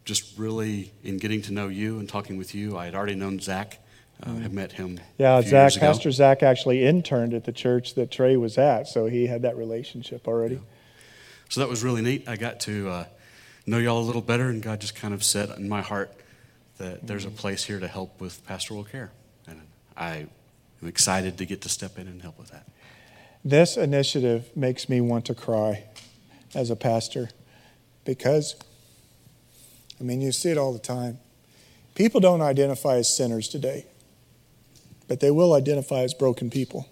just 0.05 0.37
really 0.37 0.91
in 1.03 1.17
getting 1.17 1.41
to 1.43 1.53
know 1.53 1.67
you 1.67 1.99
and 1.99 2.09
talking 2.09 2.37
with 2.37 2.55
you, 2.55 2.77
I 2.77 2.85
had 2.85 2.95
already 2.95 3.15
known 3.15 3.39
Zach. 3.39 3.79
Uh, 4.21 4.35
had 4.35 4.51
met 4.51 4.73
him. 4.73 4.99
Yeah, 5.17 5.41
Zach, 5.41 5.75
Pastor 5.75 6.11
Zach 6.11 6.43
actually 6.43 6.85
interned 6.85 7.33
at 7.33 7.45
the 7.45 7.53
church 7.53 7.95
that 7.95 8.11
Trey 8.11 8.35
was 8.35 8.57
at, 8.57 8.87
so 8.89 9.05
he 9.05 9.27
had 9.27 9.43
that 9.43 9.55
relationship 9.55 10.27
already. 10.27 10.55
Yeah. 10.55 10.61
So 11.47 11.61
that 11.61 11.69
was 11.69 11.85
really 11.85 12.01
neat. 12.01 12.27
I 12.27 12.35
got 12.35 12.59
to 12.61 12.89
uh, 12.89 13.05
know 13.65 13.77
y'all 13.77 13.99
a 13.99 14.03
little 14.03 14.21
better, 14.21 14.49
and 14.49 14.61
God 14.61 14.81
just 14.81 14.93
kind 14.93 15.13
of 15.13 15.23
set 15.23 15.57
in 15.57 15.69
my 15.69 15.81
heart 15.81 16.11
that 16.79 17.07
there's 17.07 17.23
a 17.23 17.29
place 17.29 17.63
here 17.63 17.79
to 17.79 17.87
help 17.87 18.19
with 18.19 18.45
pastoral 18.45 18.83
care. 18.83 19.11
And 19.47 19.61
I 19.95 20.27
am 20.81 20.87
excited 20.87 21.37
to 21.37 21.45
get 21.45 21.61
to 21.61 21.69
step 21.69 21.97
in 21.97 22.07
and 22.07 22.21
help 22.21 22.37
with 22.37 22.49
that. 22.51 22.67
This 23.45 23.77
initiative 23.77 24.49
makes 24.55 24.89
me 24.89 24.99
want 24.99 25.25
to 25.25 25.33
cry 25.33 25.85
as 26.53 26.69
a 26.69 26.75
pastor 26.75 27.29
because, 28.03 28.55
I 29.99 30.03
mean, 30.03 30.19
you 30.19 30.31
see 30.31 30.49
it 30.49 30.57
all 30.57 30.73
the 30.73 30.79
time. 30.79 31.19
People 31.95 32.19
don't 32.19 32.41
identify 32.41 32.95
as 32.95 33.15
sinners 33.15 33.47
today, 33.47 33.85
but 35.09 35.19
they 35.19 35.31
will 35.31 35.53
identify 35.53 36.01
as 36.03 36.13
broken 36.13 36.49
people. 36.49 36.87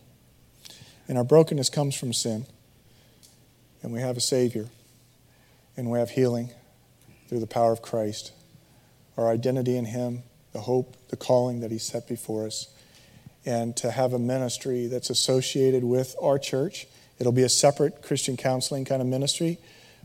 And 1.08 1.18
our 1.18 1.24
brokenness 1.24 1.70
comes 1.70 1.96
from 1.96 2.12
sin. 2.12 2.48
And 3.82 3.94
we 3.94 4.02
have 4.02 4.18
a 4.18 4.22
Savior, 4.22 4.66
and 5.78 5.90
we 5.90 6.00
have 6.00 6.10
healing 6.10 6.50
through 7.30 7.40
the 7.40 7.48
power 7.48 7.72
of 7.72 7.82
Christ 7.82 8.34
our 9.18 9.32
identity 9.32 9.76
in 9.76 9.86
Him, 9.86 10.24
the 10.54 10.62
hope, 10.62 10.96
the 11.10 11.16
calling 11.16 11.62
that 11.62 11.72
He 11.72 11.80
set 11.80 12.08
before 12.08 12.46
us, 12.46 12.68
and 13.46 13.76
to 13.78 13.90
have 13.92 14.14
a 14.14 14.20
ministry 14.20 14.86
that's 14.88 15.10
associated 15.10 15.84
with 15.84 16.16
our 16.22 16.38
church. 16.38 16.86
It'll 17.20 17.32
be 17.32 17.44
a 17.44 17.50
separate 17.50 18.04
Christian 18.04 18.38
counseling 18.38 18.86
kind 18.86 19.02
of 19.02 19.08
ministry, 19.08 19.58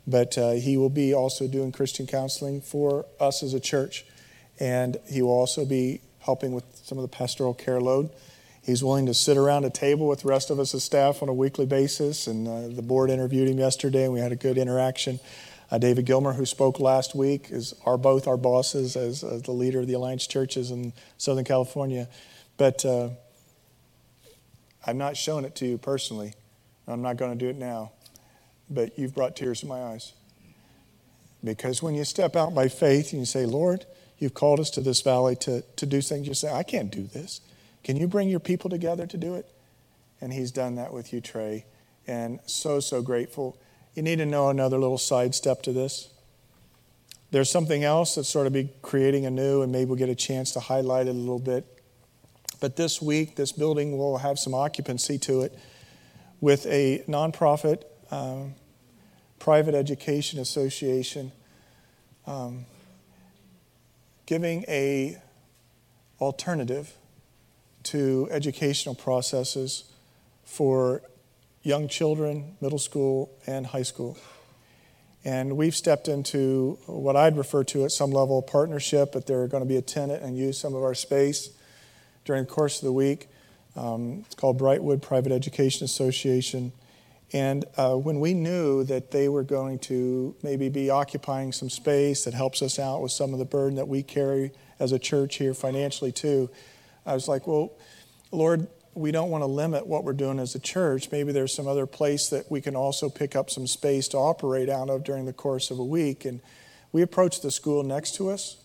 but 0.07 0.39
uh, 0.39 0.53
He 0.53 0.77
will 0.79 0.91
be 0.91 1.13
also 1.13 1.47
doing 1.47 1.73
Christian 1.73 2.07
counseling 2.07 2.63
for 2.63 3.05
us 3.21 3.43
as 3.43 3.53
a 3.53 3.61
church. 3.61 4.07
And 4.59 4.97
He 5.11 5.21
will 5.21 5.31
also 5.31 5.67
be 5.67 6.01
helping 6.23 6.53
with 6.53 6.65
some 6.83 6.99
of 6.99 7.03
the 7.03 7.09
pastoral 7.09 7.55
care 7.55 7.81
load. 7.81 8.11
He's 8.63 8.83
willing 8.83 9.07
to 9.07 9.15
sit 9.15 9.37
around 9.37 9.65
a 9.65 9.71
table 9.71 10.07
with 10.07 10.21
the 10.21 10.29
rest 10.29 10.49
of 10.51 10.61
us 10.61 10.73
as 10.75 10.85
staff 10.85 11.23
on 11.23 11.29
a 11.29 11.35
weekly 11.35 11.67
basis. 11.67 12.29
And 12.29 12.47
uh, 12.47 12.69
the 12.75 12.83
board 12.83 13.11
interviewed 13.11 13.49
him 13.49 13.59
yesterday, 13.59 14.05
and 14.05 14.13
we 14.13 14.21
had 14.21 14.31
a 14.31 14.37
good 14.37 14.57
interaction. 14.57 15.19
Uh, 15.71 15.79
David 15.79 16.05
Gilmer, 16.05 16.35
who 16.35 16.47
spoke 16.47 16.79
last 16.79 17.15
week, 17.15 17.49
is 17.51 17.75
are 17.85 17.99
both 17.99 18.29
our 18.29 18.37
bosses 18.37 18.95
as, 18.95 19.23
the 19.23 19.53
leader 19.53 19.81
of 19.81 19.89
the 19.89 19.95
Alliance 19.95 20.27
churches 20.27 20.71
in 20.71 20.93
Southern 21.19 21.45
California. 21.45 22.09
But 22.57 22.85
uh, 22.85 23.09
I'm 24.87 24.99
not 24.99 25.17
showing 25.17 25.45
it 25.45 25.57
to 25.57 25.67
you 25.67 25.79
personally. 25.79 26.35
I'm 26.87 27.03
not 27.03 27.17
going 27.17 27.37
to 27.37 27.39
do 27.39 27.49
it 27.49 27.57
now. 27.57 27.93
But 28.71 28.99
you've 28.99 29.15
brought 29.15 29.35
tears 29.35 29.61
to 29.61 29.67
my 29.67 29.83
eyes. 29.83 30.13
Because 31.43 31.83
when 31.83 31.95
you 31.95 32.05
step 32.05 32.37
out 32.37 32.55
by 32.55 32.69
faith 32.69 33.13
and 33.13 33.21
you 33.21 33.27
say, 33.27 33.47
Lord, 33.47 33.85
you've 34.23 34.35
called 34.35 34.61
us 34.61 34.71
to 34.71 34.81
this 34.81 35.01
valley 35.01 35.35
to, 35.35 35.63
to 35.75 35.85
do 35.85 36.01
things, 36.01 36.29
you 36.29 36.35
say, 36.35 36.53
I 36.53 36.63
can't 36.63 36.93
do 36.93 37.03
this. 37.03 37.41
Can 37.83 37.97
you 37.97 38.07
bring 38.07 38.29
your 38.29 38.39
people 38.39 38.71
together 38.71 39.05
to 39.05 39.17
do 39.17 39.35
it? 39.35 39.51
And 40.21 40.33
he's 40.33 40.53
done 40.53 40.77
that 40.77 40.93
with 40.93 41.13
you, 41.13 41.21
Trey. 41.21 41.67
And 42.07 42.39
so, 42.47 42.79
so 42.79 43.03
grateful. 43.03 43.59
You 43.95 44.03
need 44.03 44.17
to 44.17 44.27
know 44.27 44.49
another 44.49 44.79
little 44.79 44.97
sidestep 44.97 45.63
to 45.63 45.73
this. 45.73 46.09
There's 47.33 47.51
something 47.51 47.83
else 47.83 48.15
that's 48.15 48.29
sort 48.29 48.47
of 48.47 48.53
be 48.53 48.71
creating 48.81 49.27
anew, 49.27 49.63
and 49.63 49.73
maybe 49.73 49.87
we'll 49.87 49.99
get 49.99 50.09
a 50.09 50.15
chance 50.15 50.53
to 50.53 50.61
highlight 50.61 51.09
it 51.09 51.11
a 51.11 51.15
little 51.15 51.41
bit. 51.41 51.67
But 52.61 52.77
this 52.77 53.03
week, 53.03 53.35
this 53.35 53.51
building 53.51 53.99
will 53.99 54.19
have 54.19 54.39
some 54.39 54.55
occupancy 54.55 55.19
to 55.19 55.41
it 55.41 55.59
with 56.41 56.65
a 56.67 57.03
nonprofit 57.09 57.83
um, 58.13 58.55
private 59.41 59.75
education 59.75 60.39
association 60.39 61.33
um, 62.29 62.67
giving 64.33 64.65
a 64.67 65.15
alternative 66.19 66.95
to 67.83 68.27
educational 68.31 68.95
processes 68.95 69.85
for 70.43 71.03
young 71.63 71.87
children, 71.87 72.57
middle 72.59 72.79
school, 72.79 73.31
and 73.47 73.67
high 73.67 73.83
school. 73.83 74.17
And 75.23 75.59
we've 75.59 75.77
stepped 75.77 76.09
into 76.09 76.79
what 76.87 77.15
I'd 77.15 77.37
refer 77.37 77.63
to 77.65 77.85
at 77.85 77.91
some 77.91 78.11
level 78.11 78.41
partnership, 78.41 79.13
but 79.13 79.27
they're 79.27 79.49
going 79.49 79.63
to 79.63 79.69
be 79.69 79.77
a 79.77 79.83
tenant 79.83 80.23
and 80.23 80.35
use 80.35 80.57
some 80.57 80.75
of 80.75 80.83
our 80.83 80.95
space 80.95 81.51
during 82.25 82.45
the 82.45 82.51
course 82.51 82.79
of 82.79 82.87
the 82.87 82.93
week. 82.93 83.29
Um, 83.77 84.23
it's 84.25 84.35
called 84.35 84.59
Brightwood 84.59 85.03
Private 85.03 85.33
Education 85.33 85.85
Association. 85.85 86.73
And 87.33 87.65
uh, 87.77 87.95
when 87.95 88.21
we 88.21 88.35
knew 88.35 88.85
that 88.85 89.11
they 89.11 89.29
were 89.29 89.43
going 89.43 89.79
to 89.81 90.37
maybe 90.43 90.69
be 90.69 90.91
occupying 90.91 91.53
some 91.53 91.71
space 91.71 92.25
that 92.25 92.35
helps 92.35 92.61
us 92.61 92.79
out 92.79 93.01
with 93.01 93.13
some 93.13 93.33
of 93.33 93.39
the 93.39 93.45
burden 93.47 93.77
that 93.77 93.89
we 93.89 94.03
carry 94.03 94.53
as 94.79 94.93
a 94.93 94.99
church 94.99 95.37
here 95.37 95.55
financially, 95.55 96.13
too, 96.13 96.51
I 97.07 97.15
was 97.15 97.29
like, 97.29 97.47
well, 97.47 97.73
Lord, 98.31 98.67
we 98.95 99.11
don't 99.11 99.31
want 99.31 99.43
to 99.43 99.47
limit 99.47 99.87
what 99.87 100.05
we're 100.05 100.13
doing 100.13 100.39
as 100.39 100.55
a 100.55 100.59
church. 100.59 101.11
Maybe 101.11 101.33
there's 101.33 101.55
some 101.55 101.67
other 101.67 101.87
place 101.87 102.29
that 102.29 102.51
we 102.51 102.61
can 102.61 102.77
also 102.77 103.09
pick 103.09 103.35
up 103.35 103.49
some 103.49 103.67
space 103.67 104.09
to 104.09 104.19
operate 104.19 104.69
out 104.69 104.91
of 104.91 105.03
during 105.03 105.25
the 105.25 105.33
course 105.33 105.71
of 105.71 105.79
a 105.79 105.85
week. 105.85 106.27
And 106.27 106.41
we 106.93 107.01
approached 107.01 107.43
the 107.43 107.51
school 107.51 107.83
next 107.83 108.15
to 108.17 108.31
us. 108.31 108.59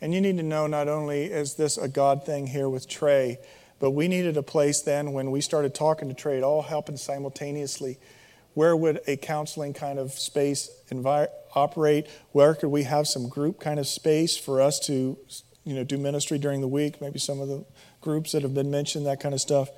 And 0.00 0.14
you 0.14 0.20
need 0.20 0.36
to 0.36 0.42
know 0.42 0.66
not 0.66 0.88
only 0.88 1.24
is 1.24 1.54
this 1.54 1.78
a 1.78 1.88
God 1.88 2.26
thing 2.26 2.48
here 2.48 2.68
with 2.68 2.86
Trey, 2.86 3.38
but 3.80 3.92
we 3.92 4.08
needed 4.08 4.36
a 4.36 4.42
place 4.42 4.80
then 4.80 5.12
when 5.12 5.30
we 5.30 5.40
started 5.40 5.74
talking 5.74 6.08
to 6.08 6.14
Trey, 6.14 6.42
all 6.42 6.62
happened 6.62 7.00
simultaneously. 7.00 7.98
Where 8.54 8.74
would 8.74 9.00
a 9.06 9.16
counseling 9.16 9.72
kind 9.72 9.98
of 9.98 10.12
space 10.12 10.70
operate? 11.54 12.08
Where 12.32 12.54
could 12.54 12.70
we 12.70 12.84
have 12.84 13.06
some 13.06 13.28
group 13.28 13.60
kind 13.60 13.78
of 13.78 13.86
space 13.86 14.36
for 14.36 14.60
us 14.60 14.80
to 14.80 15.16
you 15.64 15.74
know, 15.74 15.84
do 15.84 15.96
ministry 15.98 16.38
during 16.38 16.60
the 16.60 16.68
week? 16.68 17.00
Maybe 17.00 17.18
some 17.18 17.40
of 17.40 17.48
the 17.48 17.64
groups 18.00 18.32
that 18.32 18.42
have 18.42 18.54
been 18.54 18.70
mentioned, 18.70 19.06
that 19.06 19.20
kind 19.20 19.34
of 19.34 19.40
stuff. 19.40 19.68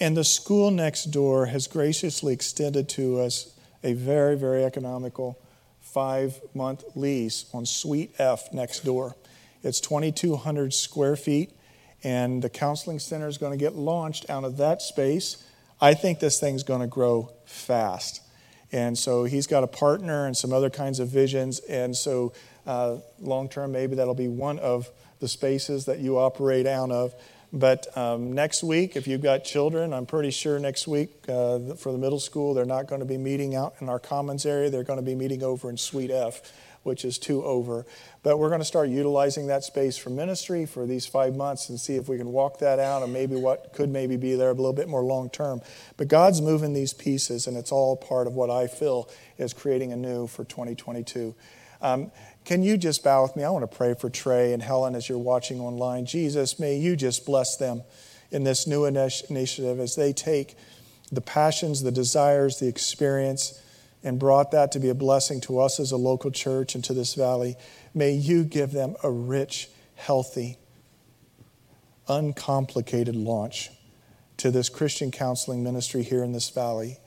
And 0.00 0.16
the 0.16 0.24
school 0.24 0.70
next 0.70 1.06
door 1.06 1.46
has 1.46 1.66
graciously 1.66 2.32
extended 2.32 2.88
to 2.90 3.20
us 3.20 3.54
a 3.82 3.92
very, 3.92 4.36
very 4.36 4.64
economical 4.64 5.38
five 5.80 6.40
month 6.54 6.84
lease 6.94 7.46
on 7.52 7.64
Suite 7.66 8.14
F 8.18 8.52
next 8.52 8.84
door. 8.84 9.16
It's 9.62 9.80
2,200 9.80 10.74
square 10.74 11.16
feet, 11.16 11.52
and 12.04 12.42
the 12.42 12.50
counseling 12.50 12.98
center 12.98 13.26
is 13.26 13.38
going 13.38 13.52
to 13.52 13.58
get 13.58 13.74
launched 13.74 14.28
out 14.30 14.44
of 14.44 14.58
that 14.58 14.82
space. 14.82 15.42
I 15.80 15.94
think 15.94 16.20
this 16.20 16.38
thing's 16.38 16.62
going 16.62 16.82
to 16.82 16.86
grow 16.86 17.32
fast. 17.46 18.20
And 18.70 18.98
so 18.98 19.24
he's 19.24 19.46
got 19.46 19.64
a 19.64 19.66
partner 19.66 20.26
and 20.26 20.36
some 20.36 20.52
other 20.52 20.70
kinds 20.70 21.00
of 21.00 21.08
visions. 21.08 21.60
And 21.60 21.96
so, 21.96 22.32
uh, 22.66 22.98
long 23.20 23.48
term, 23.48 23.72
maybe 23.72 23.96
that'll 23.96 24.14
be 24.14 24.28
one 24.28 24.58
of 24.58 24.90
the 25.20 25.28
spaces 25.28 25.86
that 25.86 25.98
you 26.00 26.18
operate 26.18 26.66
out 26.66 26.90
of. 26.90 27.14
But 27.52 27.96
um, 27.96 28.32
next 28.32 28.64
week, 28.64 28.96
if 28.96 29.06
you've 29.06 29.22
got 29.22 29.44
children, 29.44 29.92
I'm 29.94 30.06
pretty 30.06 30.32
sure 30.32 30.58
next 30.58 30.88
week 30.88 31.10
uh, 31.28 31.74
for 31.76 31.92
the 31.92 31.98
middle 31.98 32.18
school, 32.18 32.52
they're 32.52 32.64
not 32.64 32.88
going 32.88 32.98
to 32.98 33.06
be 33.06 33.16
meeting 33.16 33.54
out 33.54 33.74
in 33.80 33.88
our 33.88 34.00
commons 34.00 34.44
area. 34.44 34.70
They're 34.70 34.82
going 34.82 34.98
to 34.98 35.04
be 35.04 35.14
meeting 35.14 35.44
over 35.44 35.70
in 35.70 35.76
Suite 35.76 36.10
F, 36.10 36.42
which 36.84 37.04
is 37.04 37.18
two 37.18 37.44
over. 37.44 37.84
But 38.22 38.38
we're 38.38 38.48
going 38.48 38.60
to 38.60 38.64
start 38.64 38.88
utilizing 38.88 39.48
that 39.48 39.64
space 39.64 39.96
for 39.96 40.10
ministry 40.10 40.64
for 40.64 40.86
these 40.86 41.06
five 41.06 41.34
months 41.34 41.68
and 41.68 41.80
see 41.80 41.96
if 41.96 42.08
we 42.08 42.16
can 42.16 42.28
walk 42.28 42.60
that 42.60 42.78
out 42.78 43.02
and 43.02 43.12
maybe 43.12 43.34
what 43.34 43.72
could 43.72 43.90
maybe 43.90 44.16
be 44.16 44.36
there 44.36 44.50
a 44.50 44.54
little 44.54 44.72
bit 44.72 44.88
more 44.88 45.02
long 45.02 45.28
term. 45.28 45.60
But 45.96 46.08
God's 46.08 46.40
moving 46.40 46.72
these 46.72 46.92
pieces, 46.92 47.46
and 47.46 47.56
it's 47.56 47.72
all 47.72 47.96
part 47.96 48.26
of 48.26 48.34
what 48.34 48.50
I 48.50 48.68
feel 48.68 49.10
is 49.36 49.52
creating 49.52 49.92
a 49.92 49.96
new 49.96 50.26
for 50.28 50.44
2022. 50.44 51.34
Um, 51.82 52.12
can 52.44 52.62
you 52.62 52.76
just 52.76 53.02
bow 53.02 53.22
with 53.22 53.36
me? 53.36 53.44
I 53.44 53.50
want 53.50 53.70
to 53.70 53.76
pray 53.76 53.94
for 53.94 54.08
Trey 54.08 54.52
and 54.52 54.62
Helen 54.62 54.94
as 54.94 55.08
you're 55.08 55.18
watching 55.18 55.60
online. 55.60 56.06
Jesus, 56.06 56.58
may 56.58 56.76
you 56.76 56.96
just 56.96 57.26
bless 57.26 57.56
them 57.56 57.82
in 58.30 58.44
this 58.44 58.66
new 58.66 58.84
initiative 58.84 59.80
as 59.80 59.96
they 59.96 60.12
take 60.12 60.56
the 61.12 61.20
passions, 61.20 61.82
the 61.82 61.92
desires, 61.92 62.58
the 62.58 62.68
experience, 62.68 63.60
and 64.04 64.18
brought 64.18 64.50
that 64.50 64.70
to 64.72 64.78
be 64.78 64.90
a 64.90 64.94
blessing 64.94 65.40
to 65.40 65.58
us 65.58 65.80
as 65.80 65.90
a 65.90 65.96
local 65.96 66.30
church 66.30 66.74
and 66.74 66.84
to 66.84 66.92
this 66.92 67.14
valley. 67.14 67.56
May 67.94 68.12
you 68.12 68.44
give 68.44 68.70
them 68.70 68.94
a 69.02 69.10
rich, 69.10 69.68
healthy, 69.96 70.58
uncomplicated 72.06 73.16
launch 73.16 73.70
to 74.36 74.50
this 74.50 74.68
Christian 74.68 75.10
counseling 75.10 75.64
ministry 75.64 76.02
here 76.02 76.22
in 76.22 76.32
this 76.32 76.50
valley. 76.50 76.98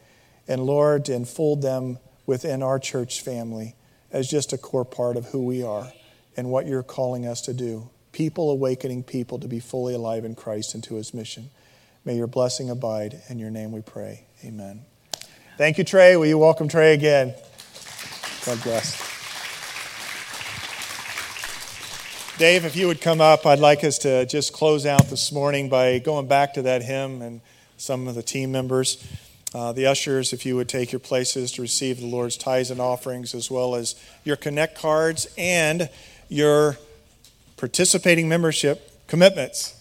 And 0.48 0.64
Lord, 0.64 1.08
enfold 1.08 1.62
them 1.62 2.00
within 2.26 2.64
our 2.64 2.80
church 2.80 3.22
family 3.22 3.76
as 4.12 4.28
just 4.28 4.54
a 4.54 4.58
core 4.58 4.86
part 4.86 5.18
of 5.18 5.28
who 5.28 5.46
we 5.46 5.62
are 5.62 5.92
and 6.36 6.50
what 6.50 6.66
you're 6.66 6.84
calling 6.84 7.28
us 7.28 7.42
to 7.42 7.54
do. 7.54 7.90
People 8.12 8.50
awakening 8.50 9.04
people 9.04 9.38
to 9.40 9.48
be 9.48 9.60
fully 9.60 9.94
alive 9.94 10.26
in 10.26 10.34
Christ 10.34 10.74
and 10.74 10.84
to 10.86 10.96
his 10.96 11.14
mission. 11.14 11.52
May 12.06 12.16
your 12.16 12.28
blessing 12.28 12.70
abide. 12.70 13.22
In 13.30 13.38
your 13.38 13.52
name 13.52 13.72
we 13.72 13.82
pray. 13.82 14.26
Amen. 14.44 14.86
Thank 15.58 15.80
you, 15.80 15.84
Trey. 15.84 16.16
Will 16.16 16.28
you 16.28 16.38
welcome 16.38 16.68
Trey 16.68 16.94
again? 16.94 17.34
God 18.46 18.62
bless. 18.62 18.96
Dave, 22.38 22.64
if 22.64 22.76
you 22.76 22.86
would 22.86 23.02
come 23.02 23.20
up, 23.20 23.44
I'd 23.48 23.58
like 23.58 23.84
us 23.84 23.98
to 24.00 24.28
just 24.28 24.54
close 24.54 24.86
out 24.86 25.08
this 25.08 25.32
morning 25.32 25.68
by 25.68 25.98
going 25.98 26.28
back 26.28 26.54
to 26.54 26.62
that 26.62 26.84
hymn 26.84 27.24
and 27.24 27.42
some 27.76 28.08
of 28.08 28.14
the 28.14 28.22
team 28.22 28.52
members. 28.52 29.04
Uh, 29.52 29.72
the 29.72 29.88
ushers, 29.88 30.32
if 30.32 30.46
you 30.46 30.56
would 30.56 30.70
take 30.70 30.92
your 30.92 31.00
places 31.00 31.52
to 31.54 31.64
receive 31.64 32.02
the 32.02 32.06
Lord's 32.06 32.38
tithes 32.38 32.70
and 32.70 32.80
offerings, 32.80 33.34
as 33.34 33.50
well 33.50 33.74
as 33.74 33.96
your 34.24 34.36
Connect 34.36 34.78
cards 34.78 35.28
and 35.40 35.90
your 36.30 36.78
participating 37.58 38.30
membership 38.30 39.08
commitments 39.08 39.76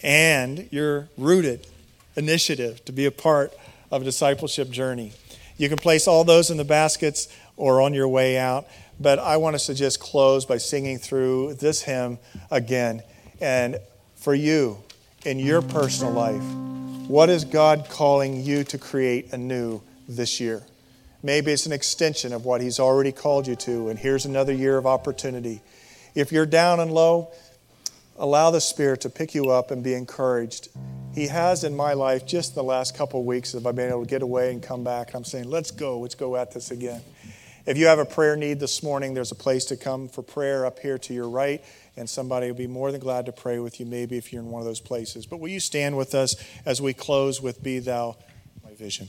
and 0.00 0.68
your 0.70 1.08
rooted 1.18 1.66
initiative 2.14 2.84
to 2.84 2.92
be 2.92 3.04
a 3.04 3.10
part 3.10 3.52
of 3.90 4.02
a 4.02 4.04
discipleship 4.04 4.70
journey. 4.70 5.12
You 5.56 5.68
can 5.68 5.78
place 5.78 6.06
all 6.06 6.24
those 6.24 6.50
in 6.50 6.56
the 6.56 6.64
baskets 6.64 7.28
or 7.56 7.80
on 7.80 7.94
your 7.94 8.08
way 8.08 8.36
out, 8.38 8.66
but 9.00 9.18
I 9.18 9.36
want 9.38 9.54
us 9.54 9.66
to 9.66 9.74
just 9.74 10.00
close 10.00 10.44
by 10.44 10.58
singing 10.58 10.98
through 10.98 11.54
this 11.54 11.82
hymn 11.82 12.18
again. 12.50 13.02
And 13.40 13.78
for 14.14 14.34
you, 14.34 14.78
in 15.24 15.38
your 15.38 15.62
personal 15.62 16.12
life, 16.12 16.42
what 17.08 17.28
is 17.28 17.44
God 17.44 17.86
calling 17.88 18.42
you 18.42 18.64
to 18.64 18.78
create 18.78 19.32
anew 19.32 19.80
this 20.08 20.40
year? 20.40 20.62
Maybe 21.22 21.52
it's 21.52 21.66
an 21.66 21.72
extension 21.72 22.32
of 22.32 22.44
what 22.44 22.60
He's 22.60 22.78
already 22.78 23.12
called 23.12 23.46
you 23.46 23.56
to, 23.56 23.88
and 23.88 23.98
here's 23.98 24.24
another 24.24 24.52
year 24.52 24.76
of 24.76 24.86
opportunity. 24.86 25.62
If 26.14 26.32
you're 26.32 26.46
down 26.46 26.80
and 26.80 26.92
low, 26.92 27.32
allow 28.16 28.50
the 28.50 28.60
Spirit 28.60 29.00
to 29.02 29.10
pick 29.10 29.34
you 29.34 29.50
up 29.50 29.70
and 29.70 29.82
be 29.82 29.94
encouraged. 29.94 30.68
He 31.16 31.28
has 31.28 31.64
in 31.64 31.74
my 31.74 31.94
life 31.94 32.26
just 32.26 32.54
the 32.54 32.62
last 32.62 32.94
couple 32.94 33.20
of 33.20 33.24
weeks 33.24 33.54
of 33.54 33.66
I've 33.66 33.74
been 33.74 33.88
able 33.88 34.02
to 34.02 34.06
get 34.06 34.20
away 34.20 34.52
and 34.52 34.62
come 34.62 34.84
back. 34.84 35.14
I'm 35.14 35.24
saying, 35.24 35.48
let's 35.48 35.70
go, 35.70 36.00
let's 36.00 36.14
go 36.14 36.36
at 36.36 36.52
this 36.52 36.70
again. 36.70 37.00
If 37.64 37.78
you 37.78 37.86
have 37.86 37.98
a 37.98 38.04
prayer 38.04 38.36
need 38.36 38.60
this 38.60 38.82
morning, 38.82 39.14
there's 39.14 39.32
a 39.32 39.34
place 39.34 39.64
to 39.66 39.78
come 39.78 40.08
for 40.08 40.20
prayer 40.20 40.66
up 40.66 40.78
here 40.78 40.98
to 40.98 41.14
your 41.14 41.30
right 41.30 41.64
and 41.96 42.08
somebody 42.08 42.48
will 42.48 42.58
be 42.58 42.66
more 42.66 42.92
than 42.92 43.00
glad 43.00 43.24
to 43.26 43.32
pray 43.32 43.58
with 43.60 43.80
you, 43.80 43.86
maybe 43.86 44.18
if 44.18 44.30
you're 44.30 44.42
in 44.42 44.50
one 44.50 44.60
of 44.60 44.66
those 44.66 44.78
places. 44.78 45.24
But 45.24 45.40
will 45.40 45.48
you 45.48 45.58
stand 45.58 45.96
with 45.96 46.14
us 46.14 46.36
as 46.66 46.82
we 46.82 46.92
close 46.92 47.40
with 47.40 47.62
Be 47.62 47.78
Thou 47.78 48.18
My 48.62 48.74
Vision? 48.74 49.04